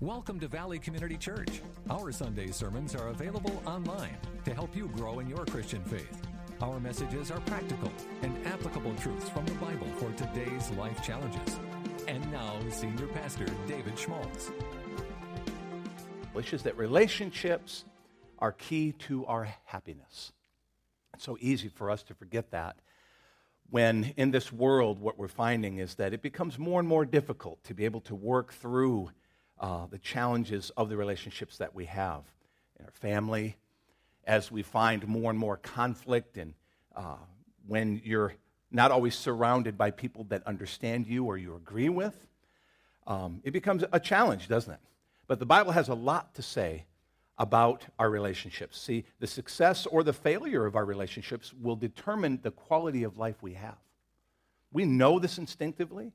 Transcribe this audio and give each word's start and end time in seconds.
Welcome 0.00 0.38
to 0.38 0.46
Valley 0.46 0.78
Community 0.78 1.16
Church. 1.16 1.60
Our 1.90 2.12
Sunday 2.12 2.52
sermons 2.52 2.94
are 2.94 3.08
available 3.08 3.60
online 3.66 4.16
to 4.44 4.54
help 4.54 4.76
you 4.76 4.86
grow 4.94 5.18
in 5.18 5.28
your 5.28 5.44
Christian 5.44 5.82
faith. 5.82 6.22
Our 6.62 6.78
messages 6.78 7.32
are 7.32 7.40
practical 7.40 7.90
and 8.22 8.46
applicable 8.46 8.94
truths 8.94 9.28
from 9.28 9.44
the 9.46 9.54
Bible 9.54 9.88
for 9.96 10.12
today's 10.12 10.70
life 10.70 11.02
challenges. 11.02 11.58
And 12.06 12.30
now, 12.30 12.60
Senior 12.70 13.08
Pastor 13.08 13.46
David 13.66 13.98
Schmaltz. 13.98 14.52
Which 16.32 16.52
is 16.52 16.62
that 16.62 16.78
relationships 16.78 17.84
are 18.38 18.52
key 18.52 18.92
to 18.92 19.26
our 19.26 19.48
happiness. 19.64 20.32
It's 21.12 21.24
so 21.24 21.36
easy 21.40 21.66
for 21.66 21.90
us 21.90 22.04
to 22.04 22.14
forget 22.14 22.52
that 22.52 22.76
when 23.68 24.14
in 24.16 24.30
this 24.30 24.52
world, 24.52 25.00
what 25.00 25.18
we're 25.18 25.26
finding 25.26 25.78
is 25.78 25.96
that 25.96 26.14
it 26.14 26.22
becomes 26.22 26.56
more 26.56 26.78
and 26.78 26.88
more 26.88 27.04
difficult 27.04 27.64
to 27.64 27.74
be 27.74 27.84
able 27.84 28.00
to 28.02 28.14
work 28.14 28.52
through 28.52 29.10
uh, 29.60 29.86
the 29.86 29.98
challenges 29.98 30.70
of 30.76 30.88
the 30.88 30.96
relationships 30.96 31.58
that 31.58 31.74
we 31.74 31.86
have 31.86 32.22
in 32.78 32.84
our 32.84 32.90
family, 32.92 33.56
as 34.24 34.52
we 34.52 34.62
find 34.62 35.06
more 35.06 35.30
and 35.30 35.38
more 35.38 35.56
conflict, 35.56 36.36
and 36.36 36.54
uh, 36.94 37.16
when 37.66 38.00
you're 38.04 38.34
not 38.70 38.90
always 38.90 39.14
surrounded 39.14 39.78
by 39.78 39.90
people 39.90 40.24
that 40.24 40.46
understand 40.46 41.06
you 41.06 41.24
or 41.24 41.38
you 41.38 41.54
agree 41.56 41.88
with, 41.88 42.14
um, 43.06 43.40
it 43.42 43.52
becomes 43.52 43.84
a 43.92 43.98
challenge, 43.98 44.48
doesn't 44.48 44.74
it? 44.74 44.80
But 45.26 45.38
the 45.38 45.46
Bible 45.46 45.72
has 45.72 45.88
a 45.88 45.94
lot 45.94 46.34
to 46.34 46.42
say 46.42 46.84
about 47.38 47.86
our 47.98 48.10
relationships. 48.10 48.78
See, 48.78 49.04
the 49.20 49.26
success 49.26 49.86
or 49.86 50.02
the 50.02 50.12
failure 50.12 50.66
of 50.66 50.76
our 50.76 50.84
relationships 50.84 51.54
will 51.54 51.76
determine 51.76 52.40
the 52.42 52.50
quality 52.50 53.04
of 53.04 53.16
life 53.16 53.36
we 53.40 53.54
have. 53.54 53.78
We 54.72 54.84
know 54.84 55.18
this 55.18 55.38
instinctively, 55.38 56.12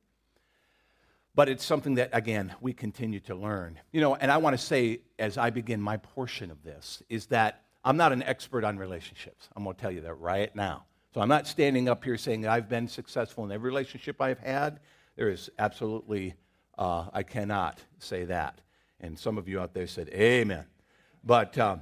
but 1.35 1.49
it's 1.49 1.65
something 1.65 1.95
that, 1.95 2.09
again, 2.13 2.53
we 2.61 2.73
continue 2.73 3.19
to 3.21 3.35
learn. 3.35 3.79
You 3.91 4.01
know, 4.01 4.15
and 4.15 4.31
I 4.31 4.37
want 4.37 4.57
to 4.57 4.63
say, 4.63 5.01
as 5.17 5.37
I 5.37 5.49
begin 5.49 5.81
my 5.81 5.97
portion 5.97 6.51
of 6.51 6.63
this, 6.63 7.02
is 7.09 7.27
that 7.27 7.63
I'm 7.83 7.97
not 7.97 8.11
an 8.11 8.23
expert 8.23 8.63
on 8.63 8.77
relationships. 8.77 9.49
I'm 9.55 9.63
going 9.63 9.75
to 9.75 9.81
tell 9.81 9.91
you 9.91 10.02
that 10.02 10.13
right 10.16 10.55
now. 10.55 10.85
So 11.13 11.21
I'm 11.21 11.30
not 11.30 11.47
standing 11.47 11.89
up 11.89 12.03
here 12.03 12.17
saying 12.17 12.41
that 12.41 12.52
I've 12.52 12.69
been 12.69 12.88
successful 12.88 13.43
in 13.45 13.52
every 13.52 13.69
relationship 13.69 14.21
I've 14.21 14.39
had. 14.39 14.80
There 15.16 15.30
is 15.30 15.49
absolutely, 15.59 16.35
uh, 16.77 17.05
I 17.13 17.23
cannot 17.23 17.80
say 17.99 18.25
that. 18.25 18.61
And 18.99 19.17
some 19.17 19.38
of 19.38 19.47
you 19.47 19.59
out 19.59 19.73
there 19.73 19.88
said, 19.88 20.09
Amen. 20.09 20.65
But, 21.23 21.58
um, 21.58 21.81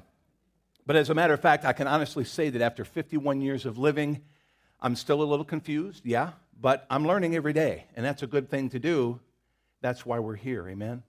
but 0.86 0.95
as 0.95 1.09
a 1.09 1.14
matter 1.14 1.33
of 1.33 1.39
fact, 1.39 1.66
I 1.66 1.73
can 1.73 1.88
honestly 1.88 2.26
say 2.26 2.50
that 2.50 2.61
after 2.61 2.83
51 2.83 3.42
years 3.42 3.66
of 3.66 3.78
living, 3.78 4.22
I'm 4.80 4.95
still 4.95 5.22
a 5.22 5.23
little 5.23 5.45
confused, 5.45 6.06
yeah, 6.06 6.31
but 6.59 6.86
I'm 6.89 7.06
learning 7.06 7.36
every 7.36 7.54
day, 7.54 7.86
and 7.95 8.06
that's 8.06 8.23
a 8.23 8.28
good 8.28 8.50
thing 8.50 8.70
to 8.70 8.80
do. 8.80 9.20
That's 9.82 10.06
why 10.06 10.20
we're 10.20 10.36
here, 10.36 10.68
amen? 10.68 11.04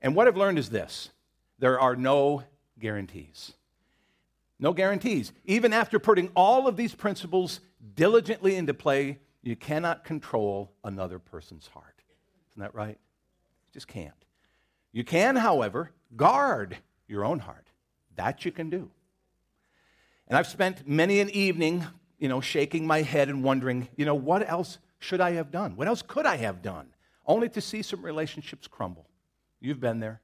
And 0.00 0.14
what 0.14 0.26
I've 0.28 0.36
learned 0.36 0.58
is 0.58 0.70
this 0.70 1.10
there 1.58 1.78
are 1.78 1.96
no 1.96 2.44
guarantees. 2.78 3.52
No 4.58 4.72
guarantees. 4.72 5.32
Even 5.44 5.72
after 5.72 5.98
putting 5.98 6.30
all 6.36 6.68
of 6.68 6.76
these 6.76 6.94
principles 6.94 7.60
diligently 7.94 8.56
into 8.56 8.74
play, 8.74 9.18
you 9.42 9.56
cannot 9.56 10.04
control 10.04 10.70
another 10.84 11.18
person's 11.18 11.66
heart. 11.68 12.02
Isn't 12.50 12.60
that 12.62 12.74
right? 12.74 12.98
You 12.98 13.72
just 13.72 13.88
can't. 13.88 14.12
You 14.92 15.02
can, 15.04 15.36
however, 15.36 15.92
guard 16.16 16.76
your 17.08 17.24
own 17.24 17.38
heart. 17.38 17.68
That 18.16 18.44
you 18.44 18.52
can 18.52 18.68
do. 18.68 18.90
And 20.28 20.36
I've 20.36 20.46
spent 20.46 20.86
many 20.86 21.20
an 21.20 21.30
evening, 21.30 21.86
you 22.18 22.28
know, 22.28 22.40
shaking 22.40 22.86
my 22.86 23.02
head 23.02 23.28
and 23.28 23.42
wondering, 23.42 23.88
you 23.96 24.04
know, 24.04 24.14
what 24.14 24.48
else 24.48 24.78
should 24.98 25.20
I 25.20 25.32
have 25.32 25.50
done? 25.50 25.74
What 25.76 25.88
else 25.88 26.02
could 26.02 26.26
I 26.26 26.36
have 26.36 26.60
done? 26.60 26.88
Only 27.30 27.48
to 27.50 27.60
see 27.60 27.82
some 27.82 28.04
relationships 28.04 28.66
crumble. 28.66 29.06
You've 29.60 29.78
been 29.78 30.00
there. 30.00 30.20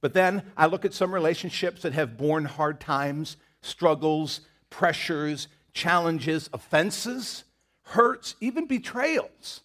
But 0.00 0.14
then 0.14 0.44
I 0.56 0.64
look 0.64 0.86
at 0.86 0.94
some 0.94 1.12
relationships 1.12 1.82
that 1.82 1.92
have 1.92 2.16
borne 2.16 2.46
hard 2.46 2.80
times, 2.80 3.36
struggles, 3.60 4.40
pressures, 4.70 5.48
challenges, 5.74 6.48
offenses, 6.54 7.44
hurts, 7.82 8.34
even 8.40 8.66
betrayals, 8.66 9.60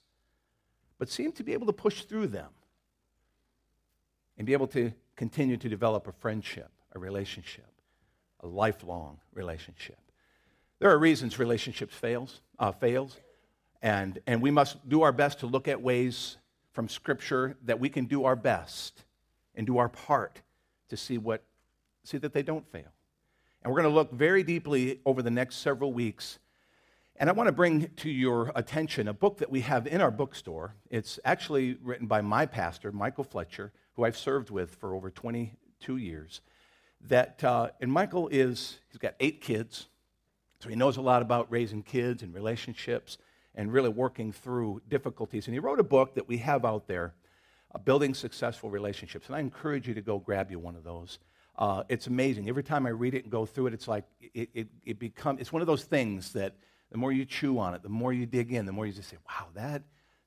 but 1.00 1.08
seem 1.08 1.32
to 1.32 1.44
be 1.44 1.54
able 1.54 1.68
to 1.68 1.72
push 1.72 2.04
through 2.04 2.28
them 2.28 2.50
and 4.38 4.46
be 4.46 4.52
able 4.52 4.68
to 4.68 4.92
continue 5.16 5.56
to 5.56 5.70
develop 5.70 6.06
a 6.06 6.12
friendship, 6.12 6.70
a 6.94 7.00
relationship, 7.00 7.72
a 8.42 8.48
lifelong 8.48 9.20
relationship. 9.34 10.00
There 10.80 10.90
are 10.90 11.00
reasons 11.00 11.40
relationships 11.40 11.96
fails, 11.96 12.42
uh, 12.60 12.74
fails, 12.74 13.16
and, 13.82 14.20
and 14.28 14.42
we 14.42 14.52
must 14.52 14.90
do 14.90 15.04
our 15.04 15.14
best 15.14 15.40
to 15.40 15.46
look 15.48 15.70
at 15.70 15.82
ways 15.82 16.36
from 16.78 16.88
Scripture 16.88 17.58
that 17.64 17.80
we 17.80 17.90
can 17.90 18.06
do 18.06 18.26
our 18.26 18.36
best 18.36 19.04
and 19.56 19.66
do 19.66 19.80
our 19.80 19.90
part 19.90 20.44
to 20.90 20.96
see 20.96 21.18
what 21.18 21.44
see 22.04 22.20
that 22.20 22.34
they 22.34 22.44
don't 22.44 22.72
fail. 22.72 22.94
And 23.64 23.74
we're 23.74 23.82
going 23.82 23.92
to 23.92 23.96
look 23.96 24.12
very 24.12 24.44
deeply 24.44 25.00
over 25.04 25.24
the 25.24 25.32
next 25.32 25.56
several 25.56 25.92
weeks. 25.92 26.38
And 27.16 27.32
I 27.32 27.34
want 27.34 27.48
to 27.48 27.52
bring 27.52 27.88
to 27.96 28.12
your 28.12 28.52
attention 28.54 29.08
a 29.08 29.14
book 29.14 29.40
that 29.40 29.50
we 29.50 29.62
have 29.62 29.88
in 29.88 30.02
our 30.02 30.12
bookstore. 30.12 30.76
It's 30.92 31.20
actually 31.26 31.80
written 31.82 32.06
by 32.06 32.22
my 32.22 32.46
pastor, 32.46 32.92
Michael 32.92 33.24
Fletcher 33.24 33.74
who 33.96 34.06
I've 34.06 34.16
served 34.16 34.52
with 34.52 34.76
for 34.76 34.94
over 34.94 35.10
22 35.10 35.98
years. 35.98 36.42
That, 37.08 37.44
uh, 37.44 37.72
and 37.82 37.92
Michael 37.92 38.28
is, 38.28 38.78
he's 38.92 39.00
got 39.00 39.16
eight 39.20 39.42
kids, 39.42 39.88
so 40.60 40.70
he 40.70 40.76
knows 40.76 40.98
a 40.98 41.02
lot 41.02 41.24
about 41.24 41.52
raising 41.52 41.82
kids 41.82 42.22
and 42.22 42.36
relationships 42.36 43.18
and 43.58 43.74
really 43.74 43.90
working 43.90 44.32
through 44.32 44.82
difficulties. 44.88 45.48
And 45.48 45.54
he 45.54 45.60
wrote 45.60 45.80
a 45.82 45.84
book 45.84 46.16
that 46.16 46.28
we 46.30 46.38
have 46.38 46.64
out 46.64 46.88
there, 46.88 47.16
uh, 47.76 47.80
Building 47.80 48.14
Successful 48.14 48.70
Relationships. 48.70 49.28
And 49.28 49.36
I 49.36 49.40
encourage 49.40 49.88
you 49.88 49.96
to 49.96 50.02
go 50.02 50.20
grab 50.20 50.52
you 50.52 50.60
one 50.60 50.76
of 50.76 50.86
those. 50.86 51.20
Uh, 51.58 51.84
it's 51.90 52.06
amazing. 52.08 52.48
Every 52.48 52.64
time 52.64 52.86
I 52.86 52.92
read 52.92 53.16
it 53.16 53.24
and 53.24 53.32
go 53.32 53.46
through 53.46 53.68
it, 53.68 53.74
it's 53.74 53.88
like 53.88 54.06
it, 54.22 54.50
it, 54.54 54.68
it 54.86 55.00
becomes, 55.00 55.42
it's 55.42 55.52
one 55.52 55.64
of 55.64 55.68
those 55.68 55.84
things 55.84 56.32
that 56.34 56.56
the 56.92 56.98
more 56.98 57.12
you 57.12 57.26
chew 57.26 57.58
on 57.58 57.74
it, 57.74 57.82
the 57.82 57.90
more 57.90 58.14
you 58.14 58.28
dig 58.28 58.54
in, 58.54 58.66
the 58.68 58.72
more 58.72 58.86
you 58.86 58.94
just 58.94 59.10
say, 59.10 59.18
wow, 59.28 59.48
that, 59.56 59.82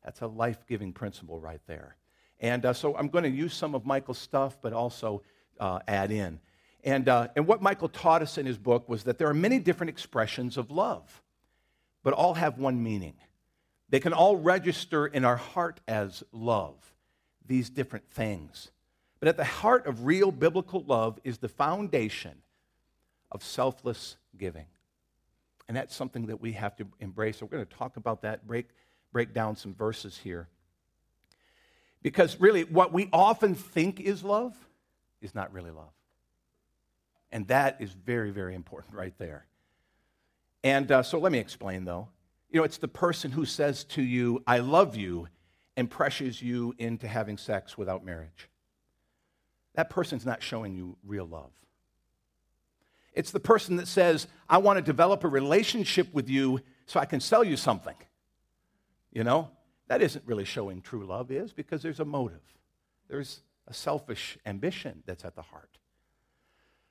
that's 0.05 0.21
a 0.21 0.27
life 0.27 0.67
giving 0.67 0.93
principle 0.93 1.39
right 1.39 1.61
there. 1.69 1.97
And 2.41 2.67
uh, 2.67 2.73
so 2.73 2.97
I'm 2.97 3.09
going 3.09 3.25
to 3.25 3.31
use 3.31 3.55
some 3.55 3.77
of 3.77 3.87
Michael's 3.87 4.19
stuff, 4.19 4.59
but 4.61 4.73
also 4.73 5.23
uh, 5.61 5.79
add 5.87 6.11
in. 6.11 6.41
And, 6.83 7.09
uh, 7.09 7.29
and 7.37 7.47
what 7.47 7.63
Michael 7.63 7.89
taught 7.89 8.23
us 8.23 8.39
in 8.39 8.47
his 8.47 8.59
book 8.59 8.89
was 8.89 9.05
that 9.05 9.19
there 9.19 9.29
are 9.29 9.35
many 9.35 9.59
different 9.59 9.91
expressions 9.91 10.57
of 10.57 10.71
love, 10.71 11.23
but 12.03 12.15
all 12.15 12.35
have 12.35 12.59
one 12.59 12.83
meaning. 12.83 13.15
They 13.89 14.01
can 14.01 14.13
all 14.13 14.37
register 14.37 15.07
in 15.07 15.25
our 15.25 15.37
heart 15.37 15.81
as 15.89 16.23
love, 16.33 16.77
these 17.47 17.71
different 17.71 18.09
things. 18.11 18.71
But 19.19 19.29
at 19.29 19.37
the 19.37 19.45
heart 19.45 19.87
of 19.87 20.07
real 20.07 20.31
biblical 20.31 20.83
love 20.87 21.19
is 21.25 21.39
the 21.39 21.49
foundation 21.49 22.37
of 23.31 23.43
selfless 23.45 24.17
giving. 24.39 24.67
And 25.69 25.77
that's 25.77 25.95
something 25.95 26.27
that 26.27 26.41
we 26.41 26.53
have 26.53 26.75
to 26.77 26.87
embrace. 27.01 27.39
So 27.39 27.47
we're 27.47 27.59
going 27.59 27.67
to 27.67 27.77
talk 27.77 27.97
about 27.97 28.23
that, 28.23 28.47
break, 28.47 28.69
break 29.13 29.35
down 29.35 29.57
some 29.57 29.75
verses 29.75 30.19
here. 30.19 30.49
Because 32.03 32.41
really, 32.41 32.65
what 32.65 32.93
we 32.93 33.09
often 33.13 33.55
think 33.55 34.01
is 34.01 34.25
love 34.25 34.57
is 35.21 35.35
not 35.35 35.53
really 35.53 35.71
love. 35.71 35.93
And 37.31 37.47
that 37.49 37.77
is 37.81 37.93
very, 37.93 38.31
very 38.31 38.55
important 38.55 38.95
right 38.97 39.15
there. 39.19 39.47
And 40.63 40.91
uh, 40.93 41.03
so 41.03 41.19
let 41.19 41.33
me 41.33 41.39
explain, 41.39 41.85
though. 41.85 42.09
You 42.51 42.61
know, 42.61 42.65
it's 42.65 42.79
the 42.79 42.89
person 42.89 43.31
who 43.31 43.45
says 43.45 43.85
to 43.85 44.03
you, 44.03 44.43
I 44.47 44.59
love 44.59 44.97
you, 44.97 45.29
and 45.77 45.89
pressures 45.89 46.43
you 46.43 46.75
into 46.79 47.09
having 47.09 47.39
sex 47.39 47.79
without 47.79 48.05
marriage. 48.05 48.49
That 49.75 49.89
person's 49.89 50.27
not 50.27 50.43
showing 50.43 50.75
you 50.75 50.97
real 51.07 51.27
love. 51.27 51.51
It's 53.13 53.31
the 53.31 53.41
person 53.41 53.77
that 53.77 53.89
says, 53.89 54.27
I 54.49 54.59
want 54.59 54.79
to 54.79 54.83
develop 54.83 55.25
a 55.25 55.29
relationship 55.29 56.13
with 56.13 56.29
you 56.29 56.61
so 56.87 57.01
I 57.01 57.07
can 57.07 57.21
sell 57.21 57.45
you 57.45 57.57
something. 57.57 57.97
You 59.13 59.25
know? 59.25 59.51
That 59.89 60.03
isn't 60.03 60.25
really 60.25 60.45
showing 60.45 60.83
true 60.83 61.05
love, 61.05 61.33
is 61.33 61.53
because 61.53 61.83
there's 61.83 61.99
a 61.99 62.05
motive. 62.05 62.43
There's 63.09 63.41
a 63.67 63.75
selfish 63.75 64.39
ambition 64.47 65.03
that's 65.05 65.25
at 65.25 65.35
the 65.35 65.43
heart. 65.43 65.79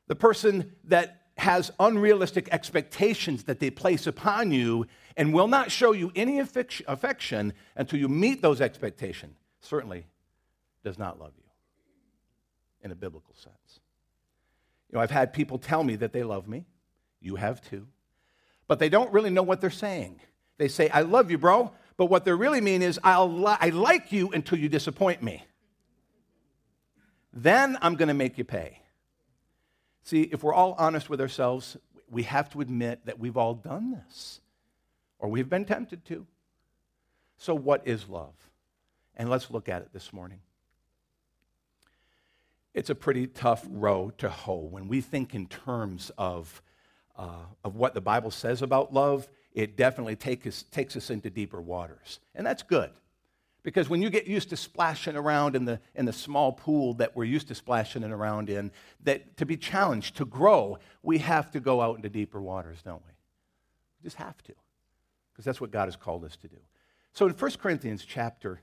The 0.07 0.15
person 0.15 0.73
that 0.85 1.28
has 1.39 1.71
unrealistic 1.79 2.49
expectations 2.51 3.43
that 3.43 3.59
they 3.59 3.69
place 3.69 4.07
upon 4.07 4.51
you 4.51 4.85
and 5.17 5.33
will 5.33 5.47
not 5.47 5.71
show 5.71 5.91
you 5.91 6.11
any 6.15 6.39
affection 6.39 7.53
until 7.75 7.99
you 7.99 8.07
meet 8.07 8.41
those 8.41 8.61
expectations 8.61 9.35
certainly 9.61 10.05
does 10.83 10.97
not 10.97 11.19
love 11.19 11.33
you 11.37 11.43
in 12.81 12.91
a 12.91 12.95
biblical 12.95 13.33
sense. 13.35 13.79
You 14.89 14.95
know, 14.95 15.01
I've 15.01 15.11
had 15.11 15.33
people 15.33 15.57
tell 15.57 15.83
me 15.83 15.95
that 15.97 16.13
they 16.13 16.23
love 16.23 16.47
me. 16.47 16.65
You 17.21 17.35
have 17.35 17.61
too. 17.61 17.87
But 18.67 18.79
they 18.79 18.89
don't 18.89 19.11
really 19.11 19.29
know 19.29 19.43
what 19.43 19.61
they're 19.61 19.69
saying. 19.69 20.21
They 20.57 20.67
say, 20.67 20.89
I 20.89 21.01
love 21.01 21.31
you, 21.31 21.37
bro, 21.37 21.71
but 21.97 22.05
what 22.05 22.25
they 22.25 22.31
really 22.31 22.61
mean 22.61 22.81
is, 22.81 22.99
I'll 23.03 23.31
li- 23.31 23.57
I 23.59 23.69
like 23.69 24.11
you 24.11 24.29
until 24.29 24.57
you 24.57 24.69
disappoint 24.69 25.21
me. 25.21 25.43
Then 27.33 27.77
I'm 27.81 27.95
going 27.95 28.07
to 28.07 28.13
make 28.13 28.37
you 28.37 28.45
pay. 28.45 28.79
See, 30.09 30.23
if 30.23 30.41
we're 30.41 30.55
all 30.55 30.73
honest 30.79 31.07
with 31.07 31.21
ourselves, 31.21 31.77
we 32.09 32.23
have 32.23 32.49
to 32.53 32.61
admit 32.61 33.05
that 33.05 33.19
we've 33.19 33.37
all 33.37 33.53
done 33.53 33.91
this, 33.91 34.41
or 35.19 35.29
we've 35.29 35.47
been 35.47 35.65
tempted 35.65 36.03
to. 36.05 36.25
So, 37.37 37.53
what 37.53 37.83
is 37.85 38.09
love? 38.09 38.33
And 39.15 39.29
let's 39.29 39.51
look 39.51 39.69
at 39.69 39.83
it 39.83 39.89
this 39.93 40.11
morning. 40.11 40.39
it's 42.73 42.89
a 42.89 42.95
pretty 42.95 43.27
tough 43.27 43.63
row 43.69 44.11
to 44.17 44.29
hoe. 44.29 44.67
When 44.71 44.87
we 44.87 44.99
think 44.99 45.35
in 45.35 45.45
terms 45.45 46.09
of, 46.17 46.59
uh, 47.15 47.45
of 47.63 47.75
what 47.75 47.93
the 47.93 48.01
Bible 48.01 48.31
says 48.31 48.63
about 48.63 48.91
love, 48.91 49.29
it 49.53 49.77
definitely 49.77 50.15
take 50.15 50.47
us, 50.47 50.63
takes 50.71 50.95
us 50.95 51.11
into 51.11 51.29
deeper 51.29 51.61
waters. 51.61 52.19
And 52.33 52.47
that's 52.47 52.63
good. 52.63 52.89
Because 53.61 53.89
when 53.89 54.01
you 54.01 54.09
get 54.09 54.25
used 54.25 54.49
to 54.51 54.57
splashing 54.57 55.15
around 55.15 55.55
in 55.55 55.65
the, 55.65 55.79
in 55.93 56.05
the 56.05 56.13
small 56.13 56.53
pool 56.53 56.93
that 56.95 57.15
we're 57.15 57.25
used 57.25 57.49
to 57.49 57.55
splashing 57.55 58.03
around 58.03 58.49
in, 58.49 58.71
that 59.03 59.35
to 59.37 59.45
be 59.45 59.57
challenged, 59.57 60.15
to 60.17 60.25
grow, 60.25 60.77
we 61.03 61.17
have 61.17 61.51
to 61.51 61.59
go 61.59 61.81
out 61.81 61.97
into 61.97 62.09
deeper 62.09 62.41
waters, 62.41 62.79
don't 62.83 63.03
we? 63.05 63.11
We 64.01 64.07
just 64.07 64.15
have 64.15 64.41
to. 64.43 64.53
Because 65.31 65.45
that's 65.45 65.59
what 65.59 65.71
God 65.71 65.85
has 65.85 65.97
called 65.97 66.23
us 66.23 66.37
to 66.37 66.47
do. 66.47 66.57
So 67.13 67.27
in 67.27 67.33
1 67.33 67.51
Corinthians 67.61 68.05
chapter 68.05 68.61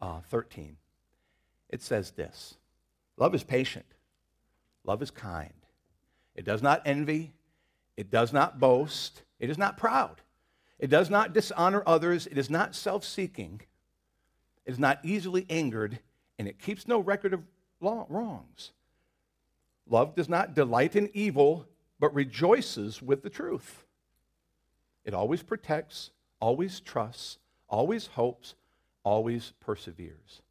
uh, 0.00 0.20
13, 0.30 0.76
it 1.68 1.82
says 1.82 2.12
this 2.12 2.56
Love 3.16 3.34
is 3.34 3.44
patient, 3.44 3.86
love 4.84 5.02
is 5.02 5.10
kind. 5.10 5.52
It 6.34 6.44
does 6.44 6.62
not 6.62 6.80
envy, 6.86 7.34
it 7.96 8.10
does 8.10 8.32
not 8.32 8.58
boast, 8.58 9.22
it 9.38 9.50
is 9.50 9.58
not 9.58 9.76
proud, 9.76 10.22
it 10.78 10.88
does 10.88 11.10
not 11.10 11.34
dishonor 11.34 11.82
others, 11.86 12.26
it 12.26 12.38
is 12.38 12.48
not 12.48 12.74
self 12.74 13.04
seeking, 13.04 13.60
is 14.70 14.78
not 14.78 15.00
easily 15.02 15.44
angered, 15.50 15.98
and 16.38 16.48
it 16.48 16.58
keeps 16.58 16.88
no 16.88 17.00
record 17.00 17.34
of 17.34 17.42
wrongs. 17.80 18.72
Love 19.88 20.14
does 20.14 20.28
not 20.28 20.54
delight 20.54 20.96
in 20.96 21.10
evil, 21.12 21.66
but 21.98 22.14
rejoices 22.14 23.02
with 23.02 23.22
the 23.22 23.30
truth. 23.30 23.84
It 25.04 25.12
always 25.12 25.42
protects, 25.42 26.10
always 26.40 26.80
trusts, 26.80 27.38
always 27.68 28.06
hopes, 28.06 28.54
always 29.02 29.52
perseveres. 29.60 30.42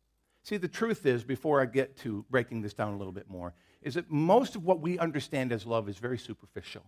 See, 0.44 0.58
the 0.58 0.68
truth 0.68 1.06
is, 1.06 1.24
before 1.24 1.62
I 1.62 1.66
get 1.66 1.98
to 2.00 2.26
breaking 2.30 2.62
this 2.62 2.74
down 2.74 2.94
a 2.94 2.98
little 2.98 3.14
bit 3.14 3.30
more, 3.30 3.54
is 3.82 3.94
that 3.94 4.12
most 4.12 4.56
of 4.56 4.66
what 4.66 4.82
we 4.82 5.00
understand 5.00 5.52
as 5.52 5.66
love 5.66 5.88
is 5.88 5.98
very 5.98 6.18
superficial. 6.18 6.84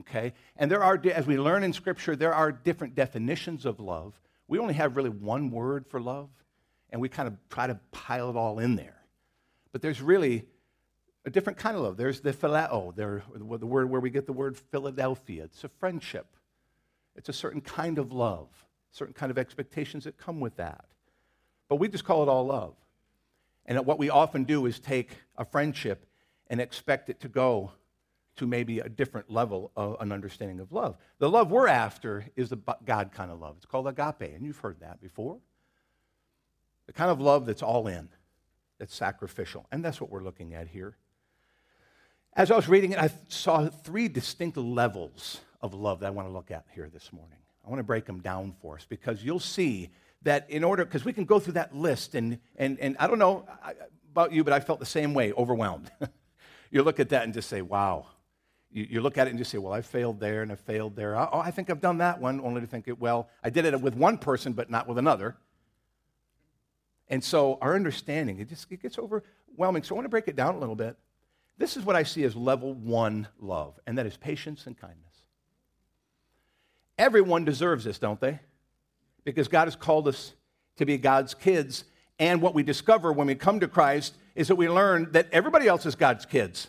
Okay? 0.00 0.32
And 0.56 0.70
there 0.70 0.82
are, 0.82 1.00
as 1.12 1.26
we 1.26 1.38
learn 1.38 1.62
in 1.62 1.72
Scripture, 1.72 2.16
there 2.16 2.32
are 2.32 2.52
different 2.52 2.94
definitions 2.94 3.66
of 3.66 3.80
love. 3.80 4.18
We 4.50 4.58
only 4.58 4.74
have 4.74 4.96
really 4.96 5.10
one 5.10 5.52
word 5.52 5.86
for 5.86 6.00
love, 6.00 6.28
and 6.90 7.00
we 7.00 7.08
kind 7.08 7.28
of 7.28 7.36
try 7.50 7.68
to 7.68 7.78
pile 7.92 8.30
it 8.30 8.36
all 8.36 8.58
in 8.58 8.74
there. 8.74 8.96
But 9.70 9.80
there's 9.80 10.02
really 10.02 10.44
a 11.24 11.30
different 11.30 11.56
kind 11.56 11.76
of 11.76 11.84
love. 11.84 11.96
There's 11.96 12.20
the 12.20 12.32
phileo, 12.32 12.92
there, 12.96 13.22
the 13.32 13.44
word 13.44 13.88
where 13.88 14.00
we 14.00 14.10
get 14.10 14.26
the 14.26 14.32
word 14.32 14.56
Philadelphia. 14.56 15.44
It's 15.44 15.62
a 15.62 15.68
friendship. 15.68 16.26
It's 17.14 17.28
a 17.28 17.32
certain 17.32 17.60
kind 17.60 17.96
of 17.96 18.10
love, 18.10 18.48
certain 18.90 19.14
kind 19.14 19.30
of 19.30 19.38
expectations 19.38 20.02
that 20.02 20.18
come 20.18 20.40
with 20.40 20.56
that. 20.56 20.84
But 21.68 21.76
we 21.76 21.86
just 21.86 22.04
call 22.04 22.24
it 22.24 22.28
all 22.28 22.46
love. 22.46 22.74
And 23.66 23.78
what 23.86 24.00
we 24.00 24.10
often 24.10 24.42
do 24.42 24.66
is 24.66 24.80
take 24.80 25.10
a 25.38 25.44
friendship 25.44 26.06
and 26.48 26.60
expect 26.60 27.08
it 27.08 27.20
to 27.20 27.28
go 27.28 27.70
to 28.40 28.46
maybe 28.46 28.80
a 28.80 28.88
different 28.88 29.30
level 29.30 29.70
of 29.76 29.96
an 30.00 30.12
understanding 30.12 30.60
of 30.60 30.72
love. 30.72 30.96
The 31.18 31.28
love 31.28 31.50
we're 31.50 31.68
after 31.68 32.24
is 32.36 32.48
the 32.48 32.56
God 32.86 33.12
kind 33.12 33.30
of 33.30 33.38
love. 33.38 33.56
It's 33.58 33.66
called 33.66 33.86
agape, 33.86 34.34
and 34.34 34.46
you've 34.46 34.58
heard 34.58 34.80
that 34.80 34.98
before. 35.00 35.36
The 36.86 36.94
kind 36.94 37.10
of 37.10 37.20
love 37.20 37.44
that's 37.44 37.62
all 37.62 37.86
in, 37.86 38.08
that's 38.78 38.94
sacrificial. 38.94 39.66
And 39.70 39.84
that's 39.84 40.00
what 40.00 40.10
we're 40.10 40.24
looking 40.24 40.54
at 40.54 40.68
here. 40.68 40.96
As 42.34 42.50
I 42.50 42.56
was 42.56 42.66
reading 42.66 42.92
it, 42.92 42.98
I 42.98 43.10
saw 43.28 43.68
three 43.68 44.08
distinct 44.08 44.56
levels 44.56 45.42
of 45.60 45.74
love 45.74 46.00
that 46.00 46.06
I 46.06 46.10
want 46.10 46.26
to 46.26 46.32
look 46.32 46.50
at 46.50 46.64
here 46.74 46.88
this 46.90 47.12
morning. 47.12 47.38
I 47.66 47.68
want 47.68 47.80
to 47.80 47.84
break 47.84 48.06
them 48.06 48.20
down 48.20 48.54
for 48.62 48.76
us 48.76 48.86
because 48.88 49.22
you'll 49.22 49.38
see 49.38 49.90
that 50.22 50.48
in 50.48 50.64
order, 50.64 50.86
because 50.86 51.04
we 51.04 51.12
can 51.12 51.26
go 51.26 51.38
through 51.38 51.54
that 51.54 51.76
list, 51.76 52.14
and, 52.14 52.38
and, 52.56 52.78
and 52.80 52.96
I 52.98 53.06
don't 53.06 53.18
know 53.18 53.46
about 54.12 54.32
you, 54.32 54.44
but 54.44 54.54
I 54.54 54.60
felt 54.60 54.80
the 54.80 54.86
same 54.86 55.12
way, 55.12 55.32
overwhelmed. 55.34 55.90
you 56.70 56.82
look 56.82 57.00
at 57.00 57.10
that 57.10 57.24
and 57.24 57.34
just 57.34 57.50
say, 57.50 57.60
wow. 57.60 58.06
You, 58.72 58.86
you, 58.88 59.00
look 59.00 59.18
at 59.18 59.26
it 59.26 59.30
and 59.30 59.38
just 59.38 59.50
say, 59.50 59.58
well, 59.58 59.72
I 59.72 59.82
failed 59.82 60.20
there 60.20 60.42
and 60.42 60.52
I 60.52 60.54
failed 60.54 60.94
there. 60.94 61.16
Oh, 61.16 61.40
I 61.40 61.50
think 61.50 61.70
I've 61.70 61.80
done 61.80 61.98
that 61.98 62.20
one, 62.20 62.40
only 62.40 62.60
to 62.60 62.66
think 62.66 62.86
it, 62.86 63.00
well, 63.00 63.28
I 63.42 63.50
did 63.50 63.64
it 63.64 63.80
with 63.80 63.94
one 63.94 64.16
person, 64.16 64.52
but 64.52 64.70
not 64.70 64.86
with 64.86 64.98
another. 64.98 65.36
And 67.08 67.22
so 67.22 67.58
our 67.60 67.74
understanding, 67.74 68.38
it 68.38 68.48
just 68.48 68.70
it 68.70 68.80
gets 68.80 68.98
overwhelming. 68.98 69.82
So 69.82 69.94
I 69.94 69.96
want 69.96 70.04
to 70.04 70.10
break 70.10 70.28
it 70.28 70.36
down 70.36 70.54
a 70.54 70.58
little 70.58 70.76
bit. 70.76 70.96
This 71.58 71.76
is 71.76 71.84
what 71.84 71.96
I 71.96 72.04
see 72.04 72.22
as 72.24 72.36
level 72.36 72.74
one 72.74 73.26
love, 73.40 73.78
and 73.86 73.98
that 73.98 74.06
is 74.06 74.16
patience 74.16 74.66
and 74.66 74.78
kindness. 74.78 75.04
Everyone 76.96 77.44
deserves 77.44 77.84
this, 77.84 77.98
don't 77.98 78.20
they? 78.20 78.38
because 79.24 79.48
God 79.48 79.66
has 79.66 79.76
called 79.76 80.08
us 80.08 80.32
to 80.76 80.86
be 80.86 80.98
God's 80.98 81.34
kids. 81.34 81.84
And 82.18 82.42
what 82.42 82.54
we 82.54 82.62
discover 82.62 83.12
when 83.12 83.26
we 83.26 83.34
come 83.34 83.60
to 83.60 83.68
Christ 83.68 84.16
is 84.34 84.48
that 84.48 84.56
we 84.56 84.68
learn 84.68 85.12
that 85.12 85.28
everybody 85.32 85.66
else 85.66 85.86
is 85.86 85.94
God's 85.94 86.26
kids. 86.26 86.68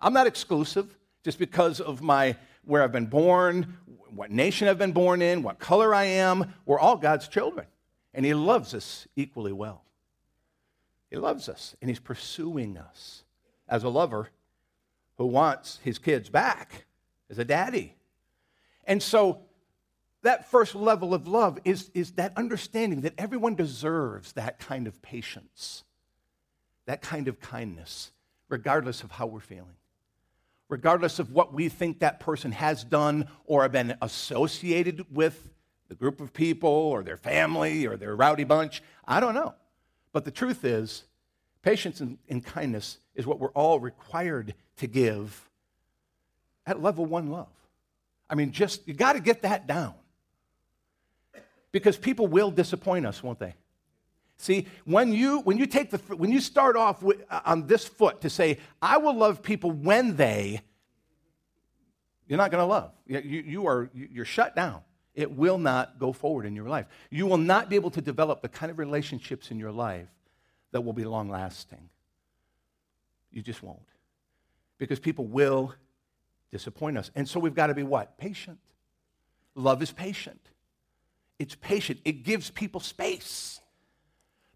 I'm 0.00 0.12
not 0.12 0.26
exclusive 0.26 0.96
just 1.24 1.38
because 1.38 1.80
of 1.80 2.02
my 2.02 2.36
where 2.64 2.82
I've 2.82 2.92
been 2.92 3.06
born, 3.06 3.78
what 4.10 4.30
nation 4.30 4.68
I've 4.68 4.78
been 4.78 4.92
born 4.92 5.22
in, 5.22 5.42
what 5.42 5.58
color 5.58 5.94
I 5.94 6.04
am. 6.04 6.54
We're 6.66 6.78
all 6.78 6.96
God's 6.96 7.28
children. 7.28 7.66
And 8.14 8.24
He 8.24 8.34
loves 8.34 8.74
us 8.74 9.06
equally 9.16 9.52
well. 9.52 9.84
He 11.10 11.16
loves 11.16 11.48
us, 11.48 11.74
and 11.80 11.88
He's 11.88 12.00
pursuing 12.00 12.76
us 12.76 13.24
as 13.68 13.84
a 13.84 13.88
lover 13.88 14.30
who 15.18 15.26
wants 15.26 15.80
his 15.82 15.98
kids 15.98 16.30
back 16.30 16.86
as 17.28 17.38
a 17.38 17.44
daddy. 17.44 17.94
And 18.84 19.02
so 19.02 19.42
that 20.22 20.50
first 20.50 20.74
level 20.74 21.12
of 21.12 21.28
love 21.28 21.58
is, 21.64 21.90
is 21.92 22.12
that 22.12 22.32
understanding 22.36 23.02
that 23.02 23.14
everyone 23.18 23.54
deserves 23.54 24.32
that 24.32 24.58
kind 24.58 24.86
of 24.86 25.02
patience, 25.02 25.84
that 26.86 27.02
kind 27.02 27.28
of 27.28 27.40
kindness, 27.40 28.12
regardless 28.48 29.02
of 29.02 29.10
how 29.10 29.26
we're 29.26 29.40
feeling, 29.40 29.76
regardless 30.68 31.18
of 31.18 31.32
what 31.32 31.52
we 31.52 31.68
think 31.68 32.00
that 32.00 32.20
person 32.20 32.52
has 32.52 32.84
done 32.84 33.28
or 33.46 33.62
have 33.62 33.72
been 33.72 33.96
associated 34.02 35.06
with 35.14 35.48
the 35.88 35.94
group 35.94 36.20
of 36.20 36.32
people 36.32 36.68
or 36.68 37.02
their 37.02 37.16
family 37.16 37.86
or 37.86 37.96
their 37.96 38.14
rowdy 38.14 38.44
bunch. 38.44 38.82
I 39.06 39.20
don't 39.20 39.34
know. 39.34 39.54
But 40.12 40.24
the 40.24 40.30
truth 40.30 40.64
is, 40.64 41.04
patience 41.62 42.00
and, 42.00 42.18
and 42.28 42.44
kindness 42.44 42.98
is 43.14 43.26
what 43.26 43.38
we're 43.38 43.48
all 43.50 43.80
required 43.80 44.54
to 44.76 44.86
give 44.86 45.48
at 46.66 46.82
level 46.82 47.06
one 47.06 47.30
love. 47.30 47.48
I 48.28 48.34
mean, 48.34 48.52
just, 48.52 48.86
you 48.86 48.94
got 48.94 49.14
to 49.14 49.20
get 49.20 49.42
that 49.42 49.66
down. 49.66 49.94
Because 51.72 51.96
people 51.96 52.26
will 52.26 52.50
disappoint 52.50 53.06
us, 53.06 53.22
won't 53.22 53.38
they? 53.38 53.54
See, 54.38 54.68
when 54.84 55.12
you, 55.12 55.40
when 55.40 55.58
you, 55.58 55.66
take 55.66 55.90
the, 55.90 55.98
when 56.14 56.30
you 56.30 56.40
start 56.40 56.76
off 56.76 57.02
with, 57.02 57.24
uh, 57.28 57.40
on 57.44 57.66
this 57.66 57.86
foot 57.86 58.20
to 58.20 58.30
say, 58.30 58.58
I 58.80 58.98
will 58.98 59.14
love 59.14 59.42
people 59.42 59.72
when 59.72 60.16
they, 60.16 60.60
you're 62.28 62.38
not 62.38 62.52
going 62.52 62.62
to 62.62 62.66
love. 62.66 62.92
You, 63.06 63.20
you 63.20 63.66
are, 63.66 63.90
you're 63.92 64.24
shut 64.24 64.54
down. 64.54 64.82
It 65.14 65.32
will 65.32 65.58
not 65.58 65.98
go 65.98 66.12
forward 66.12 66.46
in 66.46 66.54
your 66.54 66.68
life. 66.68 66.86
You 67.10 67.26
will 67.26 67.38
not 67.38 67.68
be 67.68 67.74
able 67.74 67.90
to 67.90 68.00
develop 68.00 68.40
the 68.40 68.48
kind 68.48 68.70
of 68.70 68.78
relationships 68.78 69.50
in 69.50 69.58
your 69.58 69.72
life 69.72 70.08
that 70.70 70.82
will 70.82 70.92
be 70.92 71.04
long 71.04 71.28
lasting. 71.28 71.88
You 73.32 73.42
just 73.42 73.62
won't. 73.62 73.80
Because 74.78 75.00
people 75.00 75.26
will 75.26 75.74
disappoint 76.52 76.96
us. 76.96 77.10
And 77.16 77.28
so 77.28 77.40
we've 77.40 77.56
got 77.56 77.66
to 77.66 77.74
be 77.74 77.82
what? 77.82 78.16
Patient. 78.18 78.58
Love 79.56 79.82
is 79.82 79.90
patient. 79.90 80.40
It's 81.40 81.56
patient, 81.56 82.00
it 82.04 82.24
gives 82.24 82.50
people 82.50 82.80
space. 82.80 83.57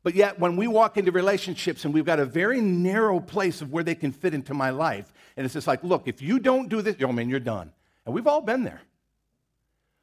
But 0.02 0.14
yet, 0.16 0.40
when 0.40 0.56
we 0.56 0.66
walk 0.66 0.96
into 0.96 1.12
relationships 1.12 1.84
and 1.84 1.94
we've 1.94 2.04
got 2.04 2.18
a 2.18 2.24
very 2.24 2.60
narrow 2.60 3.20
place 3.20 3.60
of 3.60 3.72
where 3.72 3.84
they 3.84 3.94
can 3.94 4.10
fit 4.10 4.34
into 4.34 4.52
my 4.52 4.70
life, 4.70 5.12
and 5.36 5.44
it's 5.44 5.54
just 5.54 5.66
like, 5.66 5.84
look, 5.84 6.08
if 6.08 6.20
you 6.20 6.40
don't 6.40 6.68
do 6.68 6.82
this, 6.82 6.96
oh 7.02 7.12
man, 7.12 7.28
you're 7.28 7.40
done. 7.40 7.72
And 8.04 8.14
we've 8.14 8.26
all 8.26 8.40
been 8.40 8.64
there. 8.64 8.82